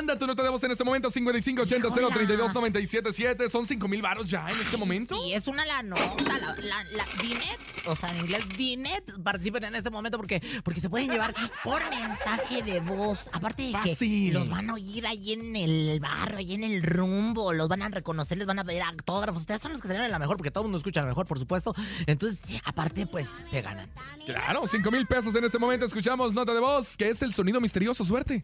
Manda 0.00 0.18
tu 0.18 0.26
nota 0.26 0.42
de 0.42 0.48
voz 0.48 0.64
en 0.64 0.70
este 0.70 0.82
momento 0.82 1.10
5580-032-977. 1.10 3.50
Son 3.50 3.66
5 3.66 3.86
mil 3.86 4.00
varos 4.00 4.30
ya 4.30 4.48
en 4.48 4.58
este 4.58 4.78
momento. 4.78 5.14
Sí, 5.14 5.34
es 5.34 5.46
una 5.46 5.66
la 5.66 5.82
nota, 5.82 6.38
la, 6.38 6.54
la, 6.56 6.82
la 6.84 7.04
Dinet, 7.20 7.58
o 7.84 7.94
sea, 7.94 8.10
en 8.12 8.20
inglés 8.20 8.44
Dinet, 8.56 9.04
participen 9.22 9.64
en 9.64 9.74
este 9.74 9.90
momento 9.90 10.16
porque, 10.16 10.40
porque 10.64 10.80
se 10.80 10.88
pueden 10.88 11.10
llevar 11.10 11.34
por 11.62 11.82
mensaje 11.90 12.62
de 12.62 12.80
voz. 12.80 13.26
Aparte 13.30 13.64
de 13.64 13.72
que 13.72 13.90
Fácil. 13.90 14.32
los 14.32 14.48
van 14.48 14.70
a 14.70 14.72
oír 14.72 15.06
ahí 15.06 15.34
en 15.34 15.54
el 15.54 16.00
barrio, 16.00 16.38
ahí 16.38 16.54
en 16.54 16.64
el 16.64 16.82
rumbo, 16.82 17.52
los 17.52 17.68
van 17.68 17.82
a 17.82 17.90
reconocer, 17.90 18.38
les 18.38 18.46
van 18.46 18.58
a 18.58 18.64
pedir 18.64 18.80
autógrafos. 18.80 19.42
Ustedes 19.42 19.60
son 19.60 19.72
los 19.72 19.82
que 19.82 19.92
en 19.92 20.10
la 20.10 20.18
mejor, 20.18 20.38
porque 20.38 20.50
todo 20.50 20.62
el 20.62 20.68
mundo 20.68 20.78
escucha 20.78 21.02
la 21.02 21.08
mejor, 21.08 21.26
por 21.26 21.38
supuesto. 21.38 21.74
Entonces, 22.06 22.40
aparte, 22.64 23.06
pues, 23.06 23.28
se 23.50 23.60
ganan. 23.60 23.90
Claro, 24.24 24.66
5 24.66 24.90
mil 24.90 25.06
pesos 25.06 25.34
en 25.34 25.44
este 25.44 25.58
momento. 25.58 25.84
Escuchamos 25.84 26.32
nota 26.32 26.54
de 26.54 26.60
voz, 26.60 26.96
que 26.96 27.10
es 27.10 27.20
el 27.20 27.34
sonido 27.34 27.60
misterioso. 27.60 28.02
Suerte. 28.02 28.42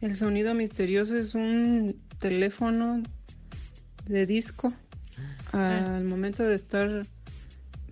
El 0.00 0.16
sonido 0.16 0.54
misterioso 0.54 1.16
es 1.16 1.34
un 1.34 2.00
teléfono 2.18 3.02
de 4.06 4.24
disco. 4.24 4.72
Al 5.52 6.04
momento 6.04 6.42
de 6.42 6.54
estar 6.54 7.06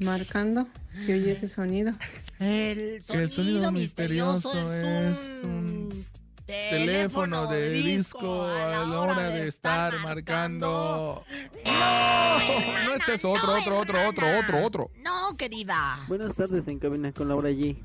marcando, 0.00 0.68
se 0.92 1.14
oye 1.14 1.32
ese 1.32 1.48
sonido. 1.48 1.92
El 2.38 3.02
El 3.08 3.30
sonido 3.30 3.70
misterioso 3.72 4.72
es 4.72 5.18
un 5.42 6.06
teléfono 6.46 7.46
de 7.46 7.70
disco 7.70 8.44
a 8.44 8.86
la 8.86 9.00
hora 9.00 9.28
de 9.28 9.48
estar 9.48 9.92
marcando. 10.02 11.24
No, 11.66 12.84
no 12.86 12.94
es 12.94 13.08
eso, 13.08 13.30
otro, 13.32 13.58
otro, 13.58 13.80
otro, 13.80 14.08
otro, 14.08 14.38
otro, 14.38 14.64
otro. 14.64 14.90
No, 15.02 15.36
querida. 15.36 15.98
Buenas 16.08 16.34
tardes 16.34 16.66
en 16.68 16.78
cabina 16.78 17.12
con 17.12 17.28
Laura 17.28 17.50
G. 17.50 17.76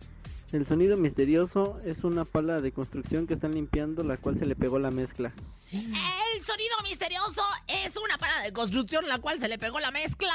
El 0.54 0.68
sonido 0.68 0.96
misterioso 0.98 1.80
es 1.84 2.04
una 2.04 2.26
pala 2.26 2.62
de 2.62 2.72
construcción 2.72 3.26
que 3.26 3.34
están 3.34 3.56
limpiando 3.56 4.04
la 4.04 4.18
cual 4.18 4.38
se 4.38 4.46
le 4.46 4.56
pegó 4.56 4.78
la 4.78 4.92
mezcla. 4.92 5.34
El 5.72 6.46
sonido 6.46 6.76
misterioso 6.84 7.42
es 7.68 7.98
una 7.98 8.20
parada 8.20 8.44
de 8.44 8.54
construcción 8.54 9.08
la 9.08 9.18
cual 9.18 9.40
se 9.40 9.48
le 9.48 9.58
pegó 9.58 9.80
la 9.80 9.90
mezcla. 9.90 10.32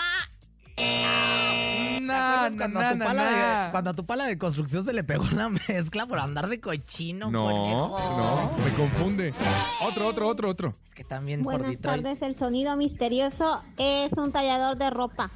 Nah, 2.01 2.49
cuando, 2.57 2.81
nah, 2.81 2.89
a 2.89 2.93
tu 2.93 2.99
pala 3.01 3.25
nah. 3.31 3.65
De, 3.67 3.71
cuando 3.73 3.91
a 3.91 3.95
tu 3.95 4.07
pala 4.07 4.25
de 4.27 4.39
construcción 4.39 4.83
se 4.85 4.93
le 4.95 5.05
pegó 5.05 5.27
la 5.37 5.49
mezcla 5.69 6.07
por 6.07 6.19
andar 6.19 6.49
de 6.49 6.59
cochino, 6.61 7.31
No, 7.31 7.45
conejo? 7.45 8.57
no, 8.57 8.65
me 8.65 8.73
confunde. 8.75 9.35
Otro, 9.83 10.07
otro, 10.07 10.27
otro, 10.29 10.49
otro. 10.49 10.75
Es 10.87 10.95
que 10.95 11.05
también 11.05 11.43
por 11.43 11.53
Buenas 11.59 11.73
Detroit. 11.77 12.03
tardes, 12.03 12.23
el 12.23 12.37
sonido 12.39 12.77
misterioso 12.77 13.63
es 13.77 14.11
un 14.15 14.33
tallador 14.33 14.79
de 14.79 14.89
ropa. 14.91 15.31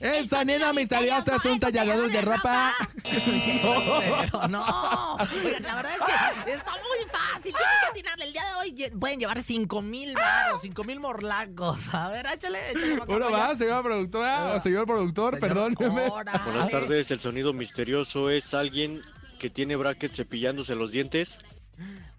El 0.00 0.28
sonido 0.28 0.72
misterioso 0.72 1.34
es 1.34 1.44
un 1.44 1.60
tallador 1.60 2.10
de 2.10 2.22
ropa. 2.22 2.72
Pero 3.02 4.48
no. 4.48 4.64
Oigan, 5.16 5.62
la 5.62 5.74
verdad 5.76 5.92
es 5.92 6.44
que 6.44 6.52
está 6.52 6.72
muy 6.72 7.10
fácil. 7.10 7.42
Tienen 7.52 7.66
que 7.82 7.90
atinarle. 7.90 8.24
El 8.26 8.32
día 8.32 8.42
de 8.42 8.54
hoy 8.60 8.90
pueden 9.00 9.18
llevar 9.18 9.42
5 9.42 9.82
mil 9.82 10.14
varos, 10.14 10.60
5 10.62 10.84
mil 10.84 11.00
morlacos. 11.00 11.92
A 11.92 12.08
ver, 12.08 12.26
échale, 12.32 12.70
échale. 12.70 13.00
Uno 13.08 13.30
más, 13.30 13.58
señora 13.58 13.82
productora 13.82 14.51
señor 14.60 14.86
productor, 14.86 15.38
perdón. 15.38 15.74
Buenas 15.74 16.68
tardes, 16.70 17.10
el 17.10 17.20
sonido 17.20 17.52
misterioso 17.52 18.30
es 18.30 18.54
alguien 18.54 19.00
que 19.38 19.50
tiene 19.50 19.76
brackets 19.76 20.16
cepillándose 20.16 20.74
los 20.74 20.92
dientes. 20.92 21.40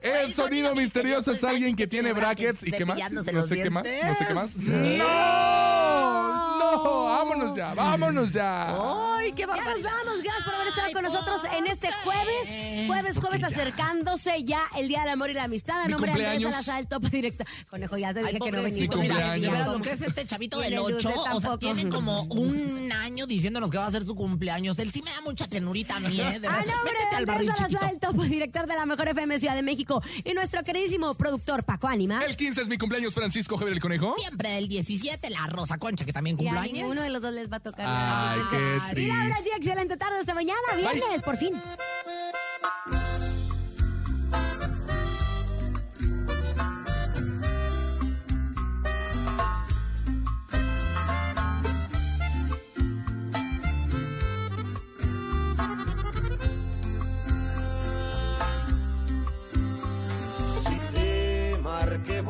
El 0.01 0.33
sonido 0.33 0.75
misterioso 0.75 1.31
es 1.31 1.43
alguien 1.43 1.75
que 1.75 1.87
tiene 1.87 2.11
brackets 2.11 2.67
y 2.67 2.71
qué 2.71 2.85
más. 2.85 3.11
No 3.11 3.23
sé 3.23 3.31
qué 3.61 3.69
más. 3.69 3.85
No 3.85 4.15
sé 4.15 4.25
qué 4.27 4.33
más. 4.33 4.55
¡No! 4.57 6.52
¡No! 6.71 7.03
¡Vámonos 7.05 7.55
ya! 7.55 7.73
¡Vámonos 7.73 8.31
ya! 8.31 9.15
¡Ay, 9.17 9.31
qué 9.33 9.41
Ya 9.41 9.47
nos 9.47 9.57
barbaridad! 9.57 9.89
vamos, 10.05 10.21
gracias 10.23 10.43
por 10.45 10.53
haber 10.55 10.67
estado 10.67 10.91
con 10.93 11.03
nosotros 11.03 11.41
en 11.57 11.67
este 11.67 11.89
jueves. 12.03 12.87
Jueves, 12.87 13.17
jueves, 13.17 13.43
acercándose 13.43 14.43
ya 14.43 14.61
el 14.77 14.87
Día 14.87 15.01
del 15.01 15.09
Amor 15.09 15.29
y 15.29 15.33
la 15.33 15.43
Amistad. 15.43 15.81
A 15.81 15.87
nombre 15.87 16.13
de 16.13 16.25
Andrés. 16.25 16.43
Salazar, 16.51 16.79
el 16.81 16.87
topo 16.87 17.07
directo. 17.09 17.43
Conejo, 17.69 17.97
ya 17.97 18.13
te 18.13 18.19
dije 18.21 18.31
Ay, 18.33 18.39
que 18.39 18.51
no 18.51 18.63
venimos. 18.63 18.97
mira, 18.97 19.37
lo 19.65 19.81
que 19.81 19.91
es 19.91 20.01
este 20.01 20.25
chavito 20.25 20.59
del 20.59 20.73
el 20.73 20.79
de 20.79 20.93
8, 20.95 21.09
usted 21.09 21.31
o 21.33 21.41
sea, 21.41 21.57
tiene 21.57 21.89
como 21.89 22.23
un 22.23 22.91
año 22.91 23.12
diciéndonos 23.27 23.69
que 23.71 23.77
va 23.77 23.87
a 23.87 23.91
ser 23.91 24.03
su 24.05 24.15
cumpleaños. 24.15 24.77
Él 24.79 24.91
sí 24.91 25.01
me 25.01 25.11
da 25.11 25.21
mucha 25.21 25.47
ternurita 25.47 25.95
a 25.95 25.99
mí, 25.99 26.19
¿eh? 26.19 26.39
De 26.39 26.49
Métete 26.83 27.15
al 27.15 27.25
barril 27.25 27.51
director 28.29 28.67
de 28.67 28.75
la 28.75 28.85
Mejor 28.85 29.07
FM 29.09 29.39
Ciudad 29.39 29.55
de 29.55 29.61
México. 29.61 30.01
Y 30.23 30.33
nuestro 30.33 30.63
queridísimo 30.63 31.13
productor 31.13 31.63
Paco 31.63 31.87
Anima. 31.87 32.23
El 32.25 32.35
15 32.35 32.61
es 32.63 32.67
mi 32.67 32.77
cumpleaños, 32.77 33.13
Francisco 33.13 33.57
Javier 33.57 33.73
el 33.75 33.81
Conejo. 33.81 34.15
Siempre 34.17 34.57
el 34.57 34.67
17, 34.67 35.29
la 35.29 35.47
Rosa 35.47 35.77
Concha, 35.77 36.05
que 36.05 36.13
también 36.13 36.37
Y 36.39 36.47
a 36.47 36.51
cumpleaños. 36.51 36.73
ninguno 36.73 37.01
de 37.01 37.09
los 37.09 37.21
dos 37.21 37.33
les 37.33 37.51
va 37.51 37.57
a 37.57 37.59
tocar. 37.59 37.85
Ay, 37.87 38.39
qué 38.51 39.01
Y 39.01 39.07
Laura 39.07 39.35
triste. 39.35 39.51
G, 39.51 39.57
excelente 39.57 39.97
tarde 39.97 40.19
hasta 40.19 40.33
mañana, 40.33 40.59
viernes, 40.75 41.21
por 41.23 41.37
fin. 41.37 41.53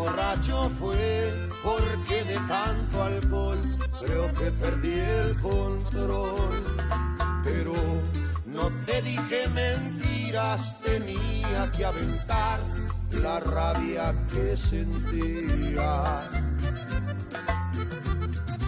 Borracho 0.04 0.70
fue 0.80 1.32
porque 1.64 2.24
de 2.26 2.38
tanto 2.48 3.04
alcohol 3.04 3.60
creo 4.02 4.34
que 4.34 4.52
perdí 4.52 5.00
el 5.00 5.38
control. 5.40 6.64
Pero 7.44 7.74
no 8.46 8.70
te 8.86 9.02
dije 9.02 9.48
mentiras, 9.50 10.76
tenía 10.82 11.72
que 11.76 11.86
aventar 11.86 12.60
la 13.12 13.40
rabia 13.40 14.14
que 14.32 14.58
sentía. 14.58 16.22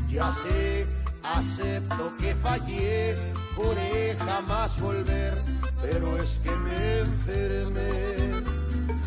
Ya 0.08 0.32
sé, 0.32 0.88
acepto 1.24 2.16
que 2.18 2.34
fallé, 2.36 3.18
juré 3.56 4.16
jamás 4.18 4.80
volver, 4.80 5.34
pero 5.82 6.18
es 6.18 6.40
que 6.44 6.52
me 6.52 7.00
enfermé. 7.00 7.86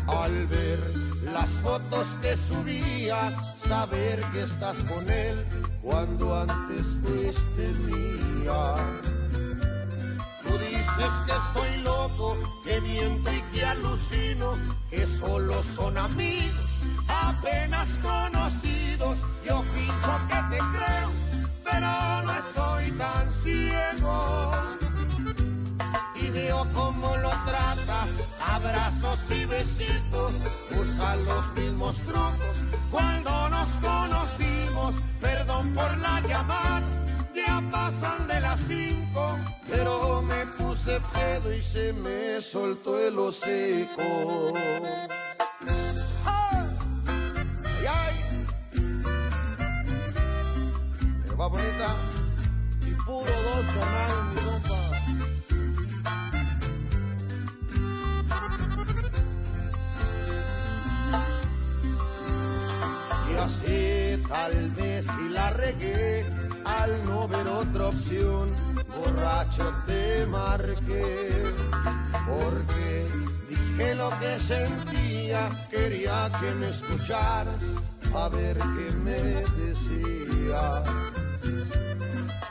Al 0.07 0.47
ver 0.47 1.08
las 1.33 1.49
fotos 1.49 2.07
que 2.21 2.35
subías, 2.35 3.33
saber 3.57 4.23
que 4.31 4.43
estás 4.43 4.77
con 4.83 5.09
él 5.09 5.45
cuando 5.81 6.39
antes 6.41 6.87
fuiste 7.03 7.69
mía. 7.85 8.75
Tú 10.43 10.57
dices 10.57 11.13
que 11.25 11.31
estoy 11.31 11.81
loco, 11.83 12.37
que 12.65 12.81
miento 12.81 13.31
y 13.31 13.41
que 13.53 13.65
alucino, 13.65 14.57
que 14.89 15.05
solo 15.05 15.61
son 15.63 15.97
amigos, 15.97 16.81
apenas 17.07 17.87
conocidos. 18.01 19.19
Yo 19.45 19.63
fijo 19.75 20.11
que 20.27 20.55
te 20.55 20.57
creo, 20.57 21.11
pero 21.63 22.21
no 22.23 22.33
estoy 22.33 22.91
tan 22.97 23.31
ciego. 23.31 24.51
Y 26.15 26.29
veo 26.31 26.67
cómo 26.73 27.15
lo 27.17 27.29
tratas, 27.45 28.09
abrazos 28.45 29.19
y 29.31 29.45
besitos, 29.45 30.33
usa 30.77 31.15
los 31.17 31.51
mismos 31.53 31.97
trucos. 31.97 32.57
Cuando 32.91 33.49
nos 33.49 33.69
conocimos, 33.77 34.95
perdón 35.21 35.73
por 35.73 35.97
la 35.97 36.21
llamada, 36.21 36.83
ya 37.35 37.61
pasan 37.71 38.27
de 38.27 38.41
las 38.41 38.59
cinco, 38.67 39.37
pero 39.69 40.21
me 40.21 40.45
puse 40.57 40.99
pedo 41.13 41.53
y 41.53 41.61
se 41.61 41.93
me 41.93 42.41
soltó 42.41 42.99
el 42.99 43.17
hocico. 43.17 44.53
¡Ay! 46.25 46.67
¡Ay, 47.87 48.15
va 51.39 51.47
bonita 51.47 51.95
y 52.81 52.91
puro 53.05 53.23
dos 53.25 53.65
canales, 53.75 54.23
mi 54.33 54.41
compa. 54.41 54.88
Y 63.31 63.35
así 63.37 64.21
tal 64.27 64.71
vez 64.71 65.05
si 65.05 65.29
la 65.29 65.49
regué 65.51 66.25
al 66.65 67.05
no 67.05 67.27
ver 67.27 67.47
otra 67.47 67.87
opción, 67.87 68.49
borracho 68.97 69.73
te 69.85 70.25
marqué. 70.25 71.53
Porque 72.27 73.07
dije 73.49 73.95
lo 73.95 74.09
que 74.19 74.39
sentía, 74.39 75.49
quería 75.69 76.31
que 76.39 76.51
me 76.55 76.69
escucharas, 76.69 77.63
a 78.13 78.29
ver 78.29 78.57
qué 78.57 78.95
me 78.97 79.21
decías. 79.61 80.83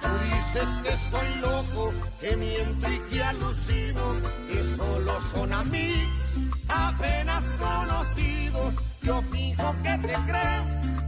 Tú 0.01 0.09
dices 0.25 0.69
que 0.83 0.93
estoy 0.95 1.41
loco, 1.41 1.93
que 2.21 2.37
miento 2.37 2.89
y 2.93 2.99
que 3.11 3.23
alucino, 3.23 4.17
que 4.49 4.63
solo 4.77 5.21
son 5.33 5.53
amigos, 5.53 6.28
apenas 6.69 7.45
conocidos. 7.59 8.75
Yo 9.03 9.23
fijo 9.23 9.75
que 9.83 9.99
te 9.99 10.15
creo, 10.27 10.67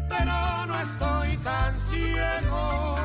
pero 0.08 0.66
no 0.66 0.80
estoy 0.80 1.36
tan 1.38 1.78
ciego. 1.78 2.96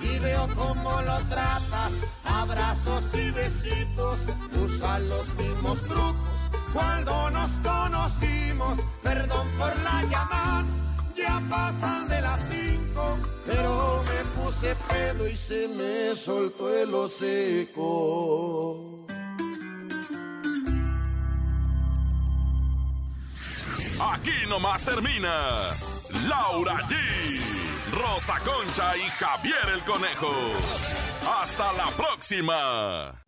Y 0.00 0.18
veo 0.18 0.48
cómo 0.54 1.02
lo 1.02 1.18
tratas, 1.28 1.92
abrazos 2.24 3.14
y 3.14 3.30
besitos, 3.30 4.20
usa 4.60 4.98
los 5.00 5.34
mismos 5.34 5.82
trucos. 5.82 6.50
Cuando 6.72 7.30
nos 7.30 7.50
conocimos, 7.60 8.78
perdón 9.02 9.46
por 9.58 9.76
la 9.80 10.02
llamada, 10.04 10.64
ya 11.16 11.42
pasan 11.48 12.08
de 12.08 12.20
las 12.22 12.40
cinco, 12.50 13.18
pero 13.46 14.02
me 14.04 14.24
puse 14.42 14.74
pedo 14.88 15.28
y 15.28 15.36
se 15.36 15.68
me 15.68 16.16
soltó 16.16 16.72
el 16.74 16.94
hocico. 16.94 17.92
Aquí 24.10 24.46
nomás 24.48 24.82
termina 24.84 25.30
Laura 26.28 26.76
G, 26.88 26.94
Rosa 27.92 28.38
Concha 28.40 28.96
y 28.96 29.08
Javier 29.18 29.68
el 29.74 29.84
Conejo. 29.84 30.34
Hasta 31.40 31.72
la 31.74 31.86
próxima. 31.96 33.21